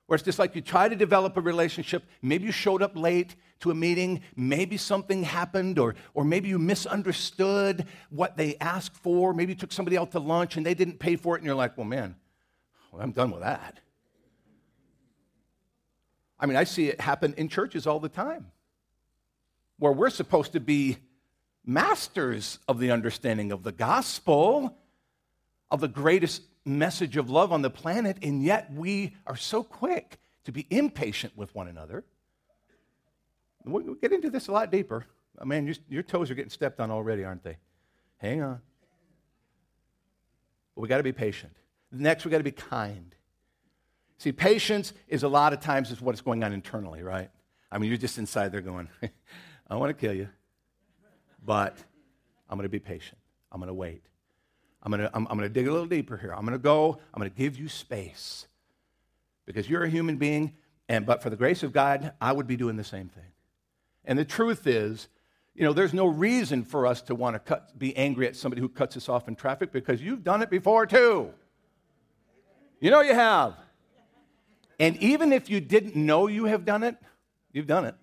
Where 0.06 0.16
it's 0.16 0.24
just 0.24 0.40
like 0.40 0.56
you 0.56 0.62
try 0.62 0.88
to 0.88 0.96
develop 0.96 1.36
a 1.38 1.42
relationship, 1.42 2.04
maybe 2.22 2.46
you 2.46 2.52
showed 2.52 2.82
up 2.82 2.96
late 2.96 3.36
to 3.60 3.72
a 3.72 3.76
meeting, 3.76 4.22
maybe 4.38 4.78
something 4.78 5.22
happened, 5.24 5.78
or, 5.78 5.96
or 6.14 6.24
maybe 6.24 6.48
you 6.48 6.58
misunderstood 6.58 7.86
what 8.10 8.38
they 8.38 8.56
asked 8.62 8.96
for, 8.96 9.34
maybe 9.34 9.52
you 9.52 9.60
took 9.60 9.74
somebody 9.74 9.98
out 9.98 10.12
to 10.12 10.20
lunch 10.20 10.56
and 10.56 10.66
they 10.66 10.74
didn't 10.74 10.98
pay 10.98 11.18
for 11.18 11.36
it, 11.36 11.40
and 11.40 11.46
you're 11.46 11.56
like, 11.56 11.78
well, 11.78 11.86
man, 11.86 12.16
well, 12.92 13.02
I'm 13.02 13.12
done 13.12 13.32
with 13.32 13.42
that. 13.42 13.82
I 16.40 16.46
mean, 16.46 16.56
I 16.56 16.64
see 16.64 16.88
it 16.88 17.02
happen 17.02 17.34
in 17.38 17.50
churches 17.50 17.86
all 17.86 18.00
the 18.00 18.08
time 18.08 18.50
where 19.80 19.92
we're 19.92 20.10
supposed 20.10 20.54
to 20.54 20.60
be 20.60 20.98
masters 21.66 22.60
of 22.68 22.80
the 22.80 22.92
understanding 22.92 23.52
of 23.52 23.64
the 23.64 23.72
gospel, 23.72 24.78
of 25.72 25.82
the 25.82 25.88
greatest 25.88 26.44
message 26.66 27.18
of 27.18 27.30
love 27.30 27.52
on 27.52 27.62
the 27.62 27.70
planet, 27.70 28.18
and 28.22 28.44
yet 28.44 28.72
we 28.74 29.16
are 29.26 29.36
so 29.36 29.64
quick 29.64 30.20
to 30.46 30.52
be 30.52 30.66
impatient 30.70 31.36
with 31.38 31.54
one 31.56 31.68
another. 31.68 32.04
We'll 33.66 33.96
get 33.96 34.14
into 34.14 34.30
this 34.30 34.48
a 34.48 34.52
lot 34.52 34.72
deeper. 34.72 35.06
Oh, 35.38 35.46
man, 35.46 35.66
your, 35.66 35.76
your 35.90 36.04
toes 36.04 36.32
are 36.32 36.36
getting 36.36 36.50
stepped 36.50 36.80
on 36.80 36.92
already, 36.92 37.24
aren't 37.24 37.44
they? 37.44 37.58
Hang 38.18 38.42
on. 38.42 38.62
But 40.76 40.82
we 40.82 40.88
got 40.88 40.98
to 40.98 41.04
be 41.04 41.12
patient. 41.12 41.54
Next, 41.92 42.26
we 42.26 42.32
got 42.32 42.38
to 42.40 42.44
be 42.44 42.52
kind. 42.52 43.16
See, 44.18 44.32
patience 44.32 44.94
is 45.08 45.24
a 45.24 45.28
lot 45.28 45.54
of 45.54 45.62
times 45.62 45.92
is 45.92 46.02
what's 46.02 46.22
going 46.22 46.44
on 46.44 46.52
internally, 46.52 47.04
right? 47.04 47.30
I 47.72 47.78
mean, 47.78 47.90
you're 47.90 47.98
just 47.98 48.18
inside 48.18 48.52
there 48.52 48.62
going, 48.62 48.90
I 49.70 49.76
want 49.76 49.90
to 49.90 50.00
kill 50.00 50.14
you, 50.14 50.30
but 51.46 51.78
I'm 52.50 52.58
going 52.58 52.64
to 52.64 52.70
be 52.70 52.80
patient. 52.80 53.18
I'm 53.52 53.60
going 53.60 53.68
to 53.68 53.74
wait. 53.74 54.04
I'm 54.82 54.92
going 54.92 55.02
to, 55.02 55.12
I'm, 55.14 55.28
I'm 55.30 55.38
going 55.38 55.50
to 55.50 55.54
dig 55.54 55.68
a 55.68 55.72
little 55.72 55.88
deeper 55.88 56.18
here. 56.18 56.34
I'm 56.34 56.42
going 56.42 56.54
to 56.54 56.58
go. 56.58 57.00
I'm 57.14 57.20
going 57.20 57.30
to 57.30 57.38
give 57.38 57.58
you 57.58 57.68
space 57.68 58.48
because 59.46 59.70
you're 59.70 59.84
a 59.84 59.90
human 59.90 60.18
being. 60.18 60.54
And, 60.88 61.06
but 61.06 61.22
for 61.22 61.30
the 61.30 61.36
grace 61.36 61.64
of 61.64 61.72
God, 61.72 62.14
I 62.20 62.32
would 62.32 62.48
be 62.48 62.56
doing 62.56 62.78
the 62.78 62.84
same 62.84 63.10
thing. 63.10 63.32
And 64.06 64.18
the 64.18 64.26
truth 64.26 64.66
is, 64.66 65.08
you 65.54 65.64
know, 65.64 65.74
there's 65.74 65.94
no 65.94 66.08
reason 66.08 66.64
for 66.64 66.88
us 66.88 67.02
to 67.04 67.16
want 67.16 67.36
to 67.36 67.40
cut, 67.40 67.78
be 67.78 67.96
angry 67.98 68.28
at 68.28 68.36
somebody 68.36 68.62
who 68.62 68.70
cuts 68.70 68.96
us 68.96 69.10
off 69.10 69.28
in 69.28 69.36
traffic 69.36 69.72
because 69.72 70.02
you've 70.02 70.24
done 70.24 70.42
it 70.42 70.50
before 70.50 70.86
too. 70.86 71.32
You 72.80 72.92
know 72.92 73.02
you 73.02 73.14
have. 73.14 73.56
And 74.80 74.96
even 74.98 75.34
if 75.34 75.50
you 75.50 75.60
didn't 75.60 75.98
know 75.98 76.28
you 76.28 76.46
have 76.46 76.64
done 76.64 76.84
it, 76.84 76.96
you've 77.52 77.68
done 77.68 77.86
it. 77.86 77.96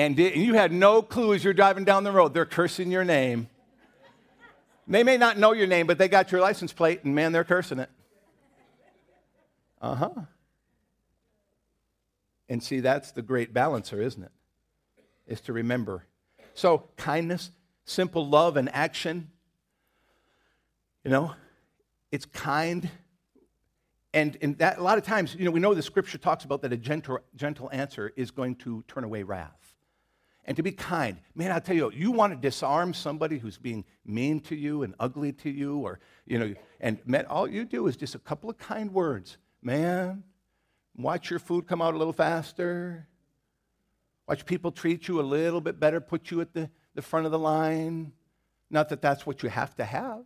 And 0.00 0.18
you 0.18 0.54
had 0.54 0.72
no 0.72 1.02
clue 1.02 1.34
as 1.34 1.44
you're 1.44 1.52
driving 1.52 1.84
down 1.84 2.04
the 2.04 2.10
road, 2.10 2.32
they're 2.32 2.46
cursing 2.46 2.90
your 2.90 3.04
name. 3.04 3.50
They 4.88 5.02
may 5.02 5.18
not 5.18 5.36
know 5.36 5.52
your 5.52 5.66
name, 5.66 5.86
but 5.86 5.98
they 5.98 6.08
got 6.08 6.32
your 6.32 6.40
license 6.40 6.72
plate, 6.72 7.04
and 7.04 7.14
man, 7.14 7.32
they're 7.32 7.44
cursing 7.44 7.80
it. 7.80 7.90
Uh 9.78 9.94
huh. 9.94 10.10
And 12.48 12.62
see, 12.62 12.80
that's 12.80 13.12
the 13.12 13.20
great 13.20 13.52
balancer, 13.52 14.00
isn't 14.00 14.22
it? 14.22 14.30
Is 15.26 15.42
to 15.42 15.52
remember. 15.52 16.06
So, 16.54 16.88
kindness, 16.96 17.50
simple 17.84 18.26
love 18.26 18.56
and 18.56 18.74
action, 18.74 19.30
you 21.04 21.10
know, 21.10 21.34
it's 22.10 22.24
kind. 22.24 22.88
And, 24.14 24.38
and 24.40 24.56
that, 24.60 24.78
a 24.78 24.82
lot 24.82 24.96
of 24.96 25.04
times, 25.04 25.34
you 25.34 25.44
know, 25.44 25.50
we 25.50 25.60
know 25.60 25.74
the 25.74 25.82
scripture 25.82 26.16
talks 26.16 26.44
about 26.44 26.62
that 26.62 26.72
a 26.72 26.78
gentle, 26.78 27.18
gentle 27.36 27.68
answer 27.70 28.14
is 28.16 28.30
going 28.30 28.54
to 28.56 28.82
turn 28.88 29.04
away 29.04 29.24
wrath. 29.24 29.69
And 30.50 30.56
to 30.56 30.64
be 30.64 30.72
kind. 30.72 31.18
Man, 31.36 31.52
I'll 31.52 31.60
tell 31.60 31.76
you, 31.76 31.92
you 31.94 32.10
want 32.10 32.32
to 32.32 32.36
disarm 32.36 32.92
somebody 32.92 33.38
who's 33.38 33.56
being 33.56 33.84
mean 34.04 34.40
to 34.40 34.56
you 34.56 34.82
and 34.82 34.96
ugly 34.98 35.30
to 35.34 35.48
you, 35.48 35.78
or, 35.78 36.00
you 36.26 36.40
know, 36.40 36.54
and 36.80 36.98
man, 37.06 37.26
all 37.26 37.46
you 37.46 37.64
do 37.64 37.86
is 37.86 37.96
just 37.96 38.16
a 38.16 38.18
couple 38.18 38.50
of 38.50 38.58
kind 38.58 38.92
words. 38.92 39.38
Man, 39.62 40.24
watch 40.96 41.30
your 41.30 41.38
food 41.38 41.68
come 41.68 41.80
out 41.80 41.94
a 41.94 41.98
little 41.98 42.12
faster. 42.12 43.06
Watch 44.26 44.44
people 44.44 44.72
treat 44.72 45.06
you 45.06 45.20
a 45.20 45.22
little 45.22 45.60
bit 45.60 45.78
better, 45.78 46.00
put 46.00 46.32
you 46.32 46.40
at 46.40 46.52
the, 46.52 46.68
the 46.96 47.02
front 47.02 47.26
of 47.26 47.30
the 47.30 47.38
line. 47.38 48.10
Not 48.70 48.88
that 48.88 49.00
that's 49.00 49.24
what 49.24 49.44
you 49.44 49.48
have 49.50 49.76
to 49.76 49.84
have, 49.84 50.24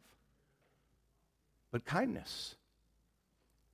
but 1.71 1.85
kindness. 1.85 2.55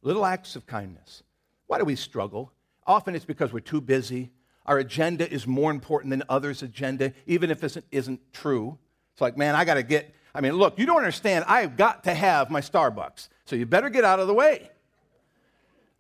Little 0.03 0.27
acts 0.27 0.57
of 0.57 0.67
kindness. 0.67 1.23
Why 1.69 1.79
do 1.79 1.85
we 1.85 1.95
struggle? 1.95 2.51
Often 2.89 3.15
it's 3.15 3.25
because 3.25 3.53
we're 3.53 3.61
too 3.61 3.81
busy. 3.81 4.33
Our 4.71 4.79
agenda 4.79 5.29
is 5.29 5.49
more 5.49 5.73
important 5.73 6.11
than 6.11 6.23
others' 6.29 6.63
agenda, 6.63 7.13
even 7.27 7.51
if 7.51 7.65
it 7.65 7.85
isn't 7.91 8.21
true. 8.33 8.79
It's 9.13 9.21
like, 9.21 9.37
man, 9.37 9.57
I 9.57 9.65
got 9.65 9.75
to 9.75 9.83
get, 9.83 10.15
I 10.33 10.41
mean, 10.41 10.53
look, 10.53 10.79
you 10.79 10.87
don't 10.87 10.99
understand. 10.99 11.45
I've 11.49 11.77
got 11.77 12.05
to 12.05 12.15
have 12.15 12.51
my 12.51 12.61
Starbucks. 12.61 13.31
So 13.47 13.57
you 13.57 13.67
better 13.67 13.91
get 13.91 14.05
out 14.05 14.21
of 14.21 14.29
the 14.29 14.33
way. 14.33 14.71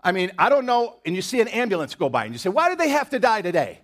I 0.04 0.12
mean, 0.12 0.30
I 0.38 0.48
don't 0.48 0.66
know. 0.66 0.98
And 1.04 1.16
you 1.16 1.20
see 1.20 1.40
an 1.40 1.48
ambulance 1.48 1.96
go 1.96 2.08
by 2.08 2.26
and 2.26 2.32
you 2.32 2.38
say, 2.38 2.48
why 2.48 2.68
did 2.68 2.78
they 2.78 2.90
have 2.90 3.10
to 3.10 3.18
die 3.18 3.42
today? 3.42 3.80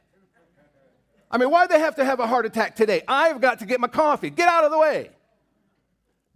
I 1.32 1.38
mean, 1.38 1.50
why 1.50 1.66
did 1.66 1.72
they 1.72 1.80
have 1.80 1.96
to 1.96 2.04
have 2.04 2.20
a 2.20 2.26
heart 2.28 2.46
attack 2.46 2.76
today? 2.76 3.02
I've 3.08 3.40
got 3.40 3.58
to 3.58 3.66
get 3.66 3.80
my 3.80 3.88
coffee. 3.88 4.30
Get 4.30 4.48
out 4.48 4.62
of 4.62 4.70
the 4.70 4.78
way. 4.78 5.10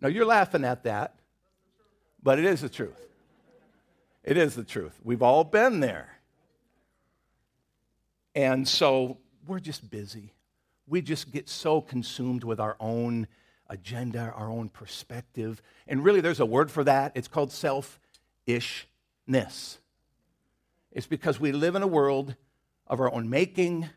Now, 0.01 0.09
you're 0.09 0.27
laughing 0.27 0.65
at 0.65 0.83
that, 0.83 1.15
but 2.21 2.41
it 2.41 2.47
is 2.47 2.63
the 2.63 2.69
truth. 2.69 3.01
It 4.25 4.37
is 4.37 4.57
the 4.57 4.65
truth. 4.65 4.99
We've 5.05 5.23
all 5.23 5.45
been 5.45 5.79
there. 5.79 6.17
And 8.35 8.67
so 8.67 9.19
we're 9.47 9.61
just 9.61 9.91
busy. 9.91 10.33
We 10.87 11.03
just 11.03 11.33
get 11.33 11.49
so 11.49 11.81
consumed 11.81 12.45
with 12.45 12.61
our 12.61 12.77
own 12.81 13.29
agenda, 13.69 14.33
our 14.37 14.51
own 14.51 14.69
perspective. 14.69 15.63
And 15.87 16.05
really, 16.05 16.21
there's 16.21 16.41
a 16.41 16.47
word 16.47 16.71
for 16.71 16.85
that. 16.85 17.13
It's 17.15 17.29
called 17.29 17.53
selfishness. 17.53 19.79
It's 20.93 21.07
because 21.07 21.39
we 21.39 21.53
live 21.53 21.77
in 21.77 21.83
a 21.83 21.87
world 21.87 22.35
of 22.87 23.01
our 23.01 23.13
own 23.13 23.31
making, 23.31 23.89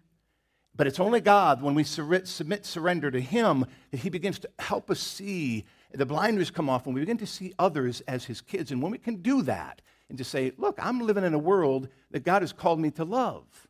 but 0.76 0.88
it's 0.88 1.00
only 1.00 1.22
God, 1.22 1.62
when 1.62 1.76
we 1.76 1.84
submit 1.84 2.66
surrender 2.66 3.12
to 3.12 3.20
Him, 3.20 3.66
that 3.92 3.98
He 3.98 4.10
begins 4.10 4.40
to 4.40 4.50
help 4.60 4.92
us 4.92 5.00
see 5.00 5.66
the 5.92 6.06
blinders 6.06 6.52
come 6.52 6.70
off 6.70 6.86
and 6.86 6.96
we 6.96 7.02
begin 7.02 7.18
to 7.18 7.28
see 7.28 7.54
others 7.60 8.02
as 8.08 8.26
His 8.26 8.42
kids. 8.42 8.72
And 8.72 8.82
when 8.82 8.92
we 8.92 8.98
can 8.98 9.18
do 9.18 9.42
that 9.44 9.82
and 10.10 10.18
to 10.18 10.24
say, 10.24 10.52
look, 10.58 10.80
I'm 10.82 11.00
living 11.00 11.24
in 11.24 11.34
a 11.34 11.40
world 11.40 11.90
that 12.12 12.24
God 12.24 12.42
has 12.42 12.54
called 12.54 12.80
me 12.80 12.92
to 12.92 13.04
love, 13.04 13.68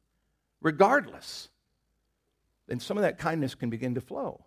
regardless, 0.64 1.50
then 2.68 2.80
some 2.80 2.98
of 2.98 3.04
that 3.04 3.20
kindness 3.20 3.54
can 3.54 3.70
begin 3.70 3.94
to 3.94 4.02
flow. 4.02 4.44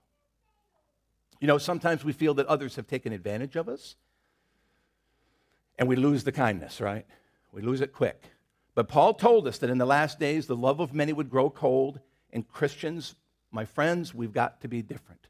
You 1.39 1.47
know, 1.47 1.59
sometimes 1.59 2.05
we 2.05 2.13
feel 2.13 2.35
that 2.35 2.47
others 2.47 2.75
have 2.75 2.89
taken 2.89 3.13
advantage 3.13 3.55
of 3.55 3.69
us 3.69 3.95
and 5.79 5.89
we 5.89 5.95
lose 5.95 6.25
the 6.25 6.33
kindness, 6.33 6.81
right? 6.81 7.07
We 7.53 7.63
lose 7.63 7.81
it 7.81 7.93
quick. 7.93 8.25
But 8.75 8.89
Paul 8.89 9.15
told 9.15 9.47
us 9.47 9.59
that 9.59 9.71
in 9.71 9.79
the 9.79 9.87
last 9.87 10.19
days 10.19 10.47
the 10.47 10.57
love 10.57 10.81
of 10.81 10.93
many 10.93 11.13
would 11.13 11.31
grow 11.31 11.51
cold, 11.51 12.01
and 12.33 12.47
Christians, 12.49 13.15
my 13.51 13.65
friends, 13.65 14.15
we've 14.15 14.33
got 14.33 14.61
to 14.63 14.69
be 14.69 14.83
different 14.83 15.29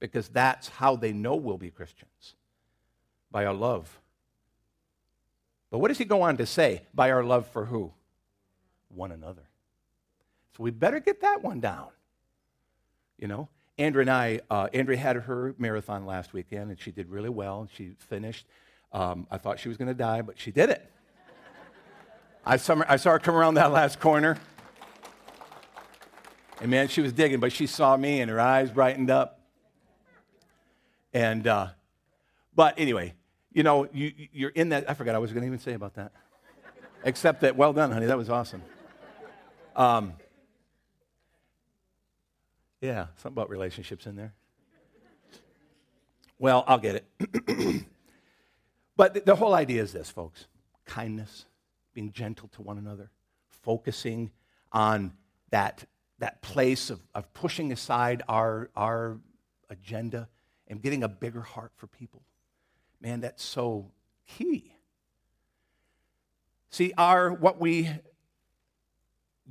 because 0.00 0.28
that's 0.28 0.68
how 0.68 0.96
they 0.96 1.12
know 1.12 1.36
we'll 1.36 1.58
be 1.58 1.70
Christians 1.70 2.34
by 3.30 3.44
our 3.44 3.54
love. 3.54 4.00
But 5.70 5.78
what 5.78 5.88
does 5.88 5.98
he 5.98 6.04
go 6.04 6.22
on 6.22 6.36
to 6.36 6.46
say? 6.46 6.82
By 6.94 7.10
our 7.10 7.24
love 7.24 7.46
for 7.48 7.66
who? 7.66 7.92
One 8.88 9.12
another. 9.12 9.42
So 10.56 10.62
we 10.62 10.70
better 10.70 11.00
get 11.00 11.20
that 11.20 11.42
one 11.42 11.60
down. 11.60 11.88
You 13.18 13.28
know, 13.28 13.48
Andrea 13.76 14.02
and 14.02 14.10
I, 14.10 14.40
uh, 14.48 14.68
Andrea 14.72 14.96
had 14.96 15.16
her 15.16 15.54
marathon 15.58 16.06
last 16.06 16.32
weekend 16.32 16.70
and 16.70 16.80
she 16.80 16.90
did 16.90 17.10
really 17.10 17.28
well. 17.28 17.68
She 17.76 17.90
finished. 17.98 18.46
Um, 18.90 19.26
I 19.30 19.36
thought 19.36 19.58
she 19.58 19.68
was 19.68 19.76
going 19.76 19.88
to 19.88 19.94
die, 19.94 20.22
but 20.22 20.38
she 20.38 20.50
did 20.50 20.70
it. 20.70 20.90
I 22.44 22.56
saw, 22.56 22.76
her, 22.76 22.90
I 22.90 22.96
saw 22.96 23.10
her 23.10 23.18
come 23.18 23.34
around 23.34 23.54
that 23.54 23.70
last 23.70 24.00
corner. 24.00 24.38
And 26.62 26.70
man, 26.70 26.88
she 26.88 27.02
was 27.02 27.12
digging, 27.12 27.38
but 27.38 27.52
she 27.52 27.66
saw 27.66 27.94
me 27.96 28.22
and 28.22 28.30
her 28.30 28.40
eyes 28.40 28.70
brightened 28.70 29.10
up. 29.10 29.40
And, 31.12 31.46
uh, 31.46 31.68
but 32.54 32.78
anyway, 32.78 33.12
you 33.52 33.62
know, 33.62 33.88
you, 33.92 34.10
you're 34.32 34.50
in 34.50 34.70
that. 34.70 34.88
I 34.88 34.94
forgot 34.94 35.14
I 35.14 35.18
was 35.18 35.32
going 35.32 35.42
to 35.42 35.46
even 35.46 35.58
say 35.58 35.74
about 35.74 35.94
that. 35.94 36.12
Except 37.04 37.42
that, 37.42 37.56
well 37.56 37.74
done, 37.74 37.92
honey. 37.92 38.06
That 38.06 38.16
was 38.16 38.30
awesome. 38.30 38.62
Um, 39.74 40.14
yeah, 42.80 43.06
something 43.16 43.32
about 43.32 43.50
relationships 43.50 44.06
in 44.06 44.16
there. 44.16 44.34
Well, 46.38 46.64
I'll 46.66 46.78
get 46.78 46.96
it. 47.18 47.86
but 48.96 49.24
the 49.24 49.34
whole 49.36 49.54
idea 49.54 49.82
is 49.82 49.92
this, 49.92 50.10
folks 50.10 50.46
kindness, 50.84 51.46
being 51.94 52.12
gentle 52.12 52.48
to 52.48 52.62
one 52.62 52.78
another, 52.78 53.10
focusing 53.48 54.30
on 54.72 55.12
that, 55.50 55.84
that 56.20 56.40
place 56.42 56.90
of, 56.90 57.00
of 57.14 57.32
pushing 57.34 57.72
aside 57.72 58.22
our, 58.28 58.70
our 58.76 59.18
agenda 59.68 60.28
and 60.68 60.80
getting 60.80 61.02
a 61.02 61.08
bigger 61.08 61.40
heart 61.40 61.72
for 61.74 61.86
people. 61.88 62.22
Man, 63.00 63.20
that's 63.20 63.42
so 63.42 63.90
key. 64.26 64.72
See, 66.70 66.92
our 66.96 67.32
what 67.32 67.60
we 67.60 67.90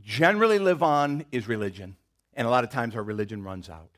generally 0.01 0.59
live 0.59 0.83
on 0.83 1.25
is 1.31 1.47
religion. 1.47 1.95
And 2.35 2.47
a 2.47 2.49
lot 2.49 2.63
of 2.63 2.69
times 2.69 2.95
our 2.95 3.03
religion 3.03 3.43
runs 3.43 3.69
out. 3.69 3.89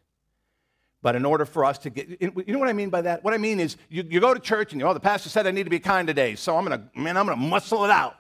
But 1.02 1.16
in 1.16 1.26
order 1.26 1.46
for 1.46 1.64
us 1.64 1.78
to 1.80 1.90
get, 1.90 2.22
you 2.22 2.32
know 2.48 2.60
what 2.60 2.68
I 2.68 2.74
mean 2.74 2.90
by 2.90 3.02
that? 3.02 3.24
What 3.24 3.34
I 3.34 3.38
mean 3.38 3.60
is 3.60 3.78
you, 3.90 4.04
you 4.10 4.20
go 4.20 4.34
to 4.34 4.40
church 4.40 4.72
and 4.72 4.82
you, 4.82 4.88
oh, 4.88 4.94
the 4.94 5.00
pastor 5.00 5.30
said 5.30 5.48
I 5.48 5.52
need 5.52 5.64
to 5.64 5.70
be 5.70 5.80
kind 5.80 6.08
today, 6.08 6.36
so 6.36 6.58
I'm 6.58 6.64
gonna, 6.64 6.90
man, 6.96 7.18
I'm 7.18 7.26
gonna 7.26 7.42
muscle 7.42 7.86
it 7.86 7.92
out. 7.92 8.16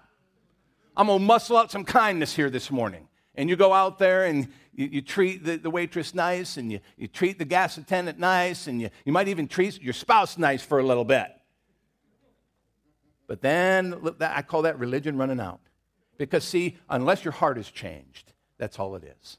I'm 0.95 1.07
gonna 1.07 1.23
muscle 1.23 1.57
out 1.57 1.71
some 1.71 1.83
kindness 1.83 2.35
here 2.35 2.49
this 2.49 2.71
morning. 2.71 3.07
And 3.35 3.49
you 3.49 3.55
go 3.55 3.73
out 3.73 3.99
there 3.99 4.25
and 4.25 4.47
you, 4.73 4.87
you 4.87 5.01
treat 5.01 5.43
the, 5.43 5.57
the, 5.57 5.69
waitress 5.69 6.15
nice 6.15 6.57
and 6.57 6.71
you, 6.71 6.79
you 6.97 7.07
treat 7.07 7.37
the 7.37 7.45
gas 7.45 7.77
attendant 7.77 8.17
nice 8.17 8.67
and 8.67 8.81
you, 8.81 8.89
you 9.05 9.11
might 9.11 9.27
even 9.27 9.47
treat 9.47 9.81
your 9.81 9.93
spouse 9.93 10.37
nice 10.37 10.63
for 10.63 10.79
a 10.79 10.83
little 10.83 11.05
bit. 11.05 11.27
But 13.27 13.41
then 13.41 14.15
I 14.21 14.41
call 14.41 14.63
that 14.63 14.79
religion 14.79 15.17
running 15.17 15.39
out. 15.39 15.59
Because, 16.17 16.43
see, 16.43 16.77
unless 16.89 17.23
your 17.23 17.33
heart 17.33 17.57
is 17.57 17.69
changed, 17.69 18.33
that's 18.57 18.79
all 18.79 18.95
it 18.95 19.03
is. 19.03 19.37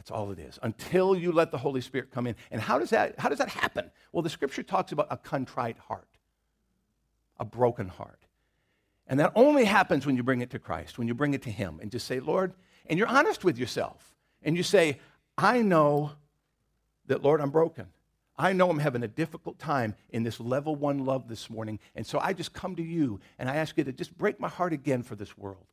That's 0.00 0.10
all 0.10 0.30
it 0.30 0.38
is. 0.38 0.58
Until 0.62 1.14
you 1.14 1.30
let 1.30 1.50
the 1.50 1.58
Holy 1.58 1.82
Spirit 1.82 2.10
come 2.10 2.26
in. 2.26 2.34
And 2.50 2.58
how 2.58 2.78
does 2.78 2.88
that, 2.88 3.18
how 3.18 3.28
does 3.28 3.36
that 3.36 3.50
happen? 3.50 3.90
Well, 4.12 4.22
the 4.22 4.30
scripture 4.30 4.62
talks 4.62 4.92
about 4.92 5.08
a 5.10 5.18
contrite 5.18 5.76
heart, 5.76 6.08
a 7.38 7.44
broken 7.44 7.88
heart. 7.88 8.24
And 9.06 9.20
that 9.20 9.30
only 9.34 9.66
happens 9.66 10.06
when 10.06 10.16
you 10.16 10.22
bring 10.22 10.40
it 10.40 10.48
to 10.52 10.58
Christ, 10.58 10.96
when 10.96 11.06
you 11.06 11.12
bring 11.12 11.34
it 11.34 11.42
to 11.42 11.50
Him 11.50 11.80
and 11.82 11.90
just 11.90 12.06
say, 12.06 12.18
Lord, 12.18 12.54
and 12.86 12.98
you're 12.98 13.08
honest 13.08 13.44
with 13.44 13.58
yourself. 13.58 14.16
And 14.42 14.56
you 14.56 14.62
say, 14.62 14.98
I 15.36 15.60
know 15.60 16.12
that, 17.04 17.22
Lord, 17.22 17.42
I'm 17.42 17.50
broken. 17.50 17.88
I 18.38 18.54
know 18.54 18.70
I'm 18.70 18.78
having 18.78 19.02
a 19.02 19.08
difficult 19.08 19.58
time 19.58 19.94
in 20.08 20.22
this 20.22 20.40
level 20.40 20.76
one 20.76 21.04
love 21.04 21.28
this 21.28 21.50
morning. 21.50 21.78
And 21.94 22.06
so 22.06 22.18
I 22.18 22.32
just 22.32 22.54
come 22.54 22.74
to 22.76 22.82
you 22.82 23.20
and 23.38 23.50
I 23.50 23.56
ask 23.56 23.76
you 23.76 23.84
to 23.84 23.92
just 23.92 24.16
break 24.16 24.40
my 24.40 24.48
heart 24.48 24.72
again 24.72 25.02
for 25.02 25.14
this 25.14 25.36
world. 25.36 25.66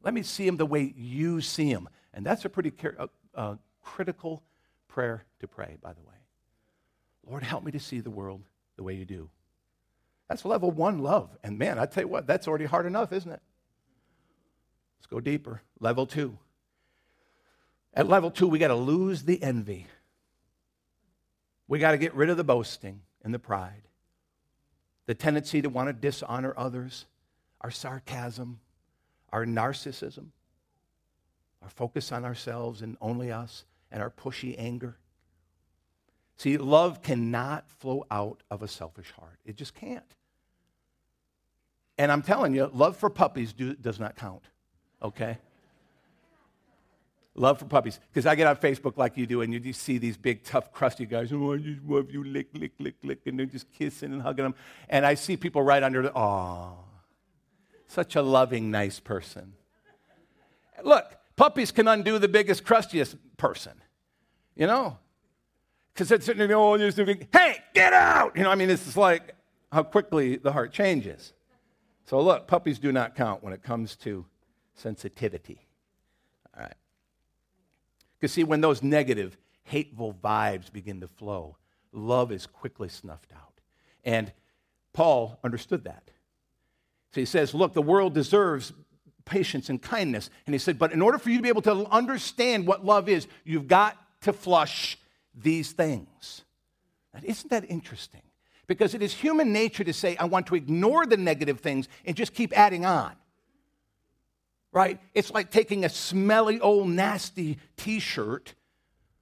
Let 0.00 0.14
me 0.14 0.22
see 0.22 0.46
him 0.46 0.58
the 0.58 0.64
way 0.64 0.94
you 0.96 1.40
see 1.40 1.70
him. 1.70 1.88
And 2.12 2.24
that's 2.24 2.44
a 2.44 2.48
pretty 2.48 2.70
uh, 3.34 3.56
critical 3.82 4.42
prayer 4.88 5.24
to 5.40 5.48
pray, 5.48 5.76
by 5.82 5.92
the 5.92 6.02
way. 6.02 6.14
Lord, 7.26 7.42
help 7.42 7.64
me 7.64 7.72
to 7.72 7.80
see 7.80 8.00
the 8.00 8.10
world 8.10 8.42
the 8.76 8.82
way 8.82 8.94
you 8.94 9.04
do. 9.04 9.30
That's 10.28 10.44
level 10.44 10.70
one 10.70 11.00
love. 11.00 11.30
And 11.42 11.58
man, 11.58 11.78
I 11.78 11.86
tell 11.86 12.04
you 12.04 12.08
what, 12.08 12.26
that's 12.26 12.48
already 12.48 12.64
hard 12.64 12.86
enough, 12.86 13.12
isn't 13.12 13.30
it? 13.30 13.42
Let's 14.98 15.06
go 15.06 15.20
deeper. 15.20 15.62
Level 15.80 16.06
two. 16.06 16.38
At 17.92 18.08
level 18.08 18.30
two, 18.30 18.48
we 18.48 18.58
got 18.58 18.68
to 18.68 18.74
lose 18.74 19.22
the 19.22 19.42
envy. 19.42 19.86
We 21.68 21.78
got 21.78 21.92
to 21.92 21.98
get 21.98 22.14
rid 22.14 22.30
of 22.30 22.36
the 22.36 22.44
boasting 22.44 23.00
and 23.22 23.32
the 23.32 23.38
pride, 23.38 23.82
the 25.06 25.14
tendency 25.14 25.62
to 25.62 25.68
want 25.68 25.88
to 25.88 25.92
dishonor 25.92 26.52
others, 26.56 27.06
our 27.60 27.70
sarcasm, 27.70 28.60
our 29.32 29.46
narcissism, 29.46 30.26
our 31.64 31.70
focus 31.70 32.12
on 32.12 32.24
ourselves 32.24 32.82
and 32.82 32.96
only 33.00 33.32
us, 33.32 33.64
and 33.90 34.02
our 34.02 34.10
pushy 34.10 34.54
anger. 34.58 34.96
See, 36.36 36.56
love 36.58 37.02
cannot 37.02 37.70
flow 37.70 38.04
out 38.10 38.42
of 38.50 38.62
a 38.62 38.68
selfish 38.68 39.10
heart. 39.12 39.38
It 39.44 39.56
just 39.56 39.74
can't. 39.74 40.04
And 41.96 42.12
I'm 42.12 42.22
telling 42.22 42.54
you, 42.54 42.70
love 42.72 42.96
for 42.96 43.08
puppies 43.08 43.52
do, 43.52 43.74
does 43.74 43.98
not 43.98 44.16
count, 44.16 44.42
okay? 45.00 45.38
Love 47.36 47.58
for 47.58 47.64
puppies. 47.64 47.98
Because 48.12 48.26
I 48.26 48.34
get 48.34 48.46
on 48.46 48.56
Facebook 48.56 48.96
like 48.96 49.16
you 49.16 49.26
do, 49.26 49.40
and 49.40 49.52
you 49.52 49.60
just 49.60 49.82
see 49.82 49.98
these 49.98 50.16
big, 50.16 50.44
tough, 50.44 50.72
crusty 50.72 51.06
guys. 51.06 51.32
Oh, 51.32 51.54
I 51.54 51.56
just 51.58 51.82
love 51.84 52.10
you, 52.10 52.24
lick, 52.24 52.48
lick, 52.54 52.72
lick, 52.78 52.94
lick. 53.02 53.20
And 53.26 53.38
they're 53.38 53.46
just 53.46 53.72
kissing 53.72 54.12
and 54.12 54.22
hugging 54.22 54.44
them. 54.44 54.54
And 54.88 55.06
I 55.06 55.14
see 55.14 55.36
people 55.36 55.62
right 55.62 55.82
under 55.82 56.02
the, 56.02 56.12
oh, 56.16 56.74
such 57.86 58.16
a 58.16 58.22
loving, 58.22 58.70
nice 58.70 59.00
person. 59.00 59.54
Look, 60.82 61.16
puppies 61.36 61.70
can 61.72 61.88
undo 61.88 62.18
the 62.18 62.28
biggest, 62.28 62.64
crustiest 62.64 63.16
person, 63.36 63.72
you 64.54 64.66
know? 64.66 64.98
Because 65.92 66.10
it's 66.10 66.26
sitting 66.26 66.46
there, 66.46 66.56
oh, 66.56 66.76
just 66.76 66.96
thinking, 66.96 67.28
hey, 67.32 67.58
get 67.72 67.92
out! 67.92 68.36
You 68.36 68.42
know, 68.42 68.50
I 68.50 68.56
mean, 68.56 68.68
it's 68.70 68.84
just 68.84 68.96
like 68.96 69.34
how 69.70 69.82
quickly 69.82 70.36
the 70.36 70.52
heart 70.52 70.72
changes. 70.72 71.32
So 72.06 72.20
look, 72.20 72.46
puppies 72.46 72.78
do 72.78 72.92
not 72.92 73.14
count 73.14 73.42
when 73.42 73.52
it 73.52 73.62
comes 73.62 73.96
to 73.96 74.26
sensitivity. 74.74 75.66
All 76.56 76.64
right. 76.64 76.74
Because 78.18 78.32
see, 78.32 78.44
when 78.44 78.60
those 78.60 78.82
negative, 78.82 79.36
hateful 79.62 80.14
vibes 80.22 80.72
begin 80.72 81.00
to 81.00 81.08
flow, 81.08 81.56
love 81.92 82.32
is 82.32 82.46
quickly 82.46 82.88
snuffed 82.88 83.32
out. 83.32 83.60
And 84.04 84.32
Paul 84.92 85.38
understood 85.42 85.84
that. 85.84 86.10
So 87.12 87.20
he 87.20 87.24
says, 87.26 87.54
look, 87.54 87.72
the 87.72 87.82
world 87.82 88.14
deserves 88.14 88.72
patience 89.24 89.68
and 89.68 89.80
kindness. 89.80 90.30
And 90.46 90.54
he 90.54 90.58
said, 90.58 90.78
but 90.78 90.92
in 90.92 91.02
order 91.02 91.18
for 91.18 91.30
you 91.30 91.36
to 91.36 91.42
be 91.42 91.48
able 91.48 91.62
to 91.62 91.86
understand 91.90 92.66
what 92.66 92.84
love 92.84 93.08
is, 93.08 93.26
you've 93.44 93.68
got 93.68 93.96
to 94.22 94.32
flush 94.32 94.98
these 95.34 95.72
things. 95.72 96.42
Now, 97.12 97.20
isn't 97.22 97.50
that 97.50 97.70
interesting? 97.70 98.22
Because 98.66 98.94
it 98.94 99.02
is 99.02 99.12
human 99.12 99.52
nature 99.52 99.84
to 99.84 99.92
say, 99.92 100.16
I 100.16 100.24
want 100.24 100.46
to 100.46 100.54
ignore 100.54 101.06
the 101.06 101.16
negative 101.16 101.60
things 101.60 101.88
and 102.04 102.16
just 102.16 102.34
keep 102.34 102.56
adding 102.56 102.84
on. 102.84 103.12
Right? 104.72 104.98
It's 105.14 105.30
like 105.30 105.50
taking 105.50 105.84
a 105.84 105.88
smelly, 105.88 106.60
old, 106.60 106.88
nasty 106.88 107.58
t 107.76 108.00
shirt 108.00 108.54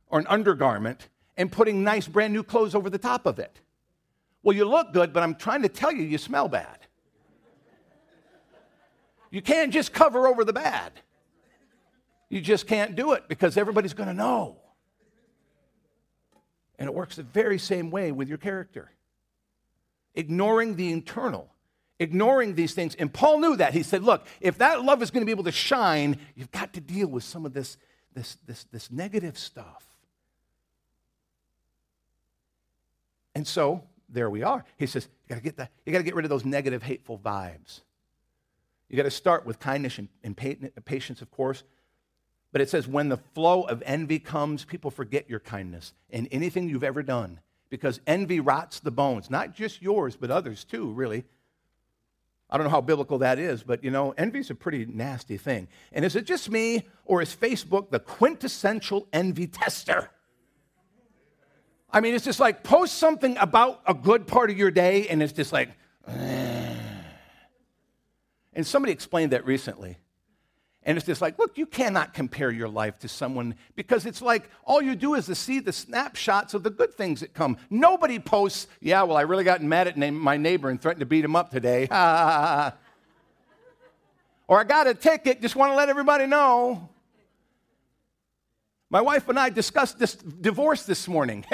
or 0.06 0.18
an 0.18 0.26
undergarment 0.28 1.08
and 1.36 1.50
putting 1.50 1.82
nice, 1.82 2.06
brand 2.06 2.32
new 2.32 2.42
clothes 2.42 2.74
over 2.74 2.88
the 2.88 2.98
top 2.98 3.26
of 3.26 3.38
it. 3.38 3.60
Well, 4.42 4.56
you 4.56 4.64
look 4.64 4.92
good, 4.92 5.12
but 5.12 5.22
I'm 5.22 5.34
trying 5.34 5.62
to 5.62 5.68
tell 5.68 5.92
you, 5.92 6.04
you 6.04 6.18
smell 6.18 6.48
bad. 6.48 6.81
You 9.32 9.40
can't 9.40 9.72
just 9.72 9.92
cover 9.92 10.28
over 10.28 10.44
the 10.44 10.52
bad. 10.52 10.92
You 12.28 12.42
just 12.42 12.66
can't 12.66 12.94
do 12.94 13.12
it 13.12 13.24
because 13.28 13.56
everybody's 13.56 13.94
going 13.94 14.08
to 14.08 14.14
know. 14.14 14.58
And 16.78 16.86
it 16.86 16.94
works 16.94 17.16
the 17.16 17.22
very 17.22 17.58
same 17.58 17.90
way 17.90 18.12
with 18.12 18.28
your 18.28 18.36
character. 18.36 18.92
Ignoring 20.14 20.76
the 20.76 20.92
internal, 20.92 21.48
ignoring 21.98 22.54
these 22.54 22.74
things. 22.74 22.94
And 22.94 23.10
Paul 23.10 23.40
knew 23.40 23.56
that. 23.56 23.72
He 23.72 23.82
said, 23.82 24.02
Look, 24.02 24.26
if 24.40 24.58
that 24.58 24.84
love 24.84 25.02
is 25.02 25.10
going 25.10 25.22
to 25.22 25.26
be 25.26 25.32
able 25.32 25.44
to 25.44 25.52
shine, 25.52 26.18
you've 26.34 26.52
got 26.52 26.74
to 26.74 26.80
deal 26.80 27.08
with 27.08 27.24
some 27.24 27.46
of 27.46 27.54
this, 27.54 27.78
this, 28.14 28.36
this, 28.46 28.64
this 28.64 28.90
negative 28.90 29.38
stuff. 29.38 29.86
And 33.34 33.46
so 33.46 33.84
there 34.10 34.28
we 34.28 34.42
are. 34.42 34.62
He 34.76 34.86
says, 34.86 35.08
you 35.24 35.28
gotta 35.30 35.40
get 35.40 35.56
that, 35.56 35.70
you 35.86 35.92
gotta 35.92 36.04
get 36.04 36.14
rid 36.14 36.26
of 36.26 36.28
those 36.28 36.44
negative, 36.44 36.82
hateful 36.82 37.18
vibes. 37.18 37.80
You 38.92 38.96
gotta 38.96 39.10
start 39.10 39.46
with 39.46 39.58
kindness 39.58 39.98
and, 40.22 40.36
patience, 40.84 41.22
of 41.22 41.30
course, 41.30 41.64
but 42.52 42.60
it 42.60 42.68
says, 42.68 42.86
when 42.86 43.08
the 43.08 43.16
flow 43.16 43.62
of 43.62 43.82
envy 43.86 44.18
comes, 44.18 44.66
people 44.66 44.90
forget 44.90 45.30
your 45.30 45.40
kindness 45.40 45.94
and 46.10 46.28
anything 46.30 46.68
you've 46.68 46.84
ever 46.84 47.02
done 47.02 47.40
because 47.70 48.00
envy 48.06 48.38
rots 48.38 48.80
the 48.80 48.90
bones, 48.90 49.30
not 49.30 49.54
just 49.54 49.80
yours, 49.80 50.14
but 50.14 50.30
others 50.30 50.62
too, 50.64 50.92
really. 50.92 51.24
I 52.50 52.58
don't 52.58 52.64
know 52.64 52.70
how 52.70 52.82
biblical 52.82 53.16
that 53.20 53.38
is, 53.38 53.62
but 53.62 53.82
you 53.82 53.90
know, 53.90 54.12
envy 54.18 54.40
is 54.40 54.50
a 54.50 54.54
pretty 54.54 54.84
nasty 54.84 55.38
thing. 55.38 55.68
And 55.90 56.04
is 56.04 56.14
it 56.14 56.26
just 56.26 56.50
me, 56.50 56.86
or 57.06 57.22
is 57.22 57.34
Facebook 57.34 57.88
the 57.88 57.98
quintessential 57.98 59.08
envy 59.10 59.46
tester? 59.46 60.10
I 61.90 62.00
mean, 62.02 62.14
it's 62.14 62.26
just 62.26 62.40
like 62.40 62.62
post 62.62 62.98
something 62.98 63.38
about 63.38 63.80
a 63.86 63.94
good 63.94 64.26
part 64.26 64.50
of 64.50 64.58
your 64.58 64.70
day, 64.70 65.08
and 65.08 65.22
it's 65.22 65.32
just 65.32 65.50
like, 65.50 65.70
eh, 66.06 66.51
and 68.52 68.66
somebody 68.66 68.92
explained 68.92 69.32
that 69.32 69.46
recently. 69.46 69.98
And 70.84 70.98
it's 70.98 71.06
just 71.06 71.20
like, 71.20 71.38
look, 71.38 71.56
you 71.56 71.66
cannot 71.66 72.12
compare 72.12 72.50
your 72.50 72.68
life 72.68 72.98
to 73.00 73.08
someone 73.08 73.54
because 73.76 74.04
it's 74.04 74.20
like 74.20 74.50
all 74.64 74.82
you 74.82 74.96
do 74.96 75.14
is 75.14 75.26
to 75.26 75.36
see 75.36 75.60
the 75.60 75.72
snapshots 75.72 76.54
of 76.54 76.64
the 76.64 76.70
good 76.70 76.92
things 76.94 77.20
that 77.20 77.34
come. 77.34 77.56
Nobody 77.70 78.18
posts, 78.18 78.66
yeah, 78.80 79.04
well, 79.04 79.16
I 79.16 79.20
really 79.20 79.44
got 79.44 79.62
mad 79.62 79.86
at 79.86 79.96
my 79.96 80.36
neighbor 80.36 80.70
and 80.70 80.82
threatened 80.82 81.00
to 81.00 81.06
beat 81.06 81.24
him 81.24 81.36
up 81.36 81.50
today. 81.50 81.82
or 84.48 84.58
I 84.58 84.64
got 84.64 84.88
a 84.88 84.94
ticket, 84.94 85.40
just 85.40 85.54
want 85.54 85.70
to 85.70 85.76
let 85.76 85.88
everybody 85.88 86.26
know. 86.26 86.88
My 88.90 89.00
wife 89.00 89.28
and 89.28 89.38
I 89.38 89.50
discussed 89.50 90.00
this 90.00 90.16
divorce 90.16 90.82
this 90.82 91.06
morning. 91.06 91.44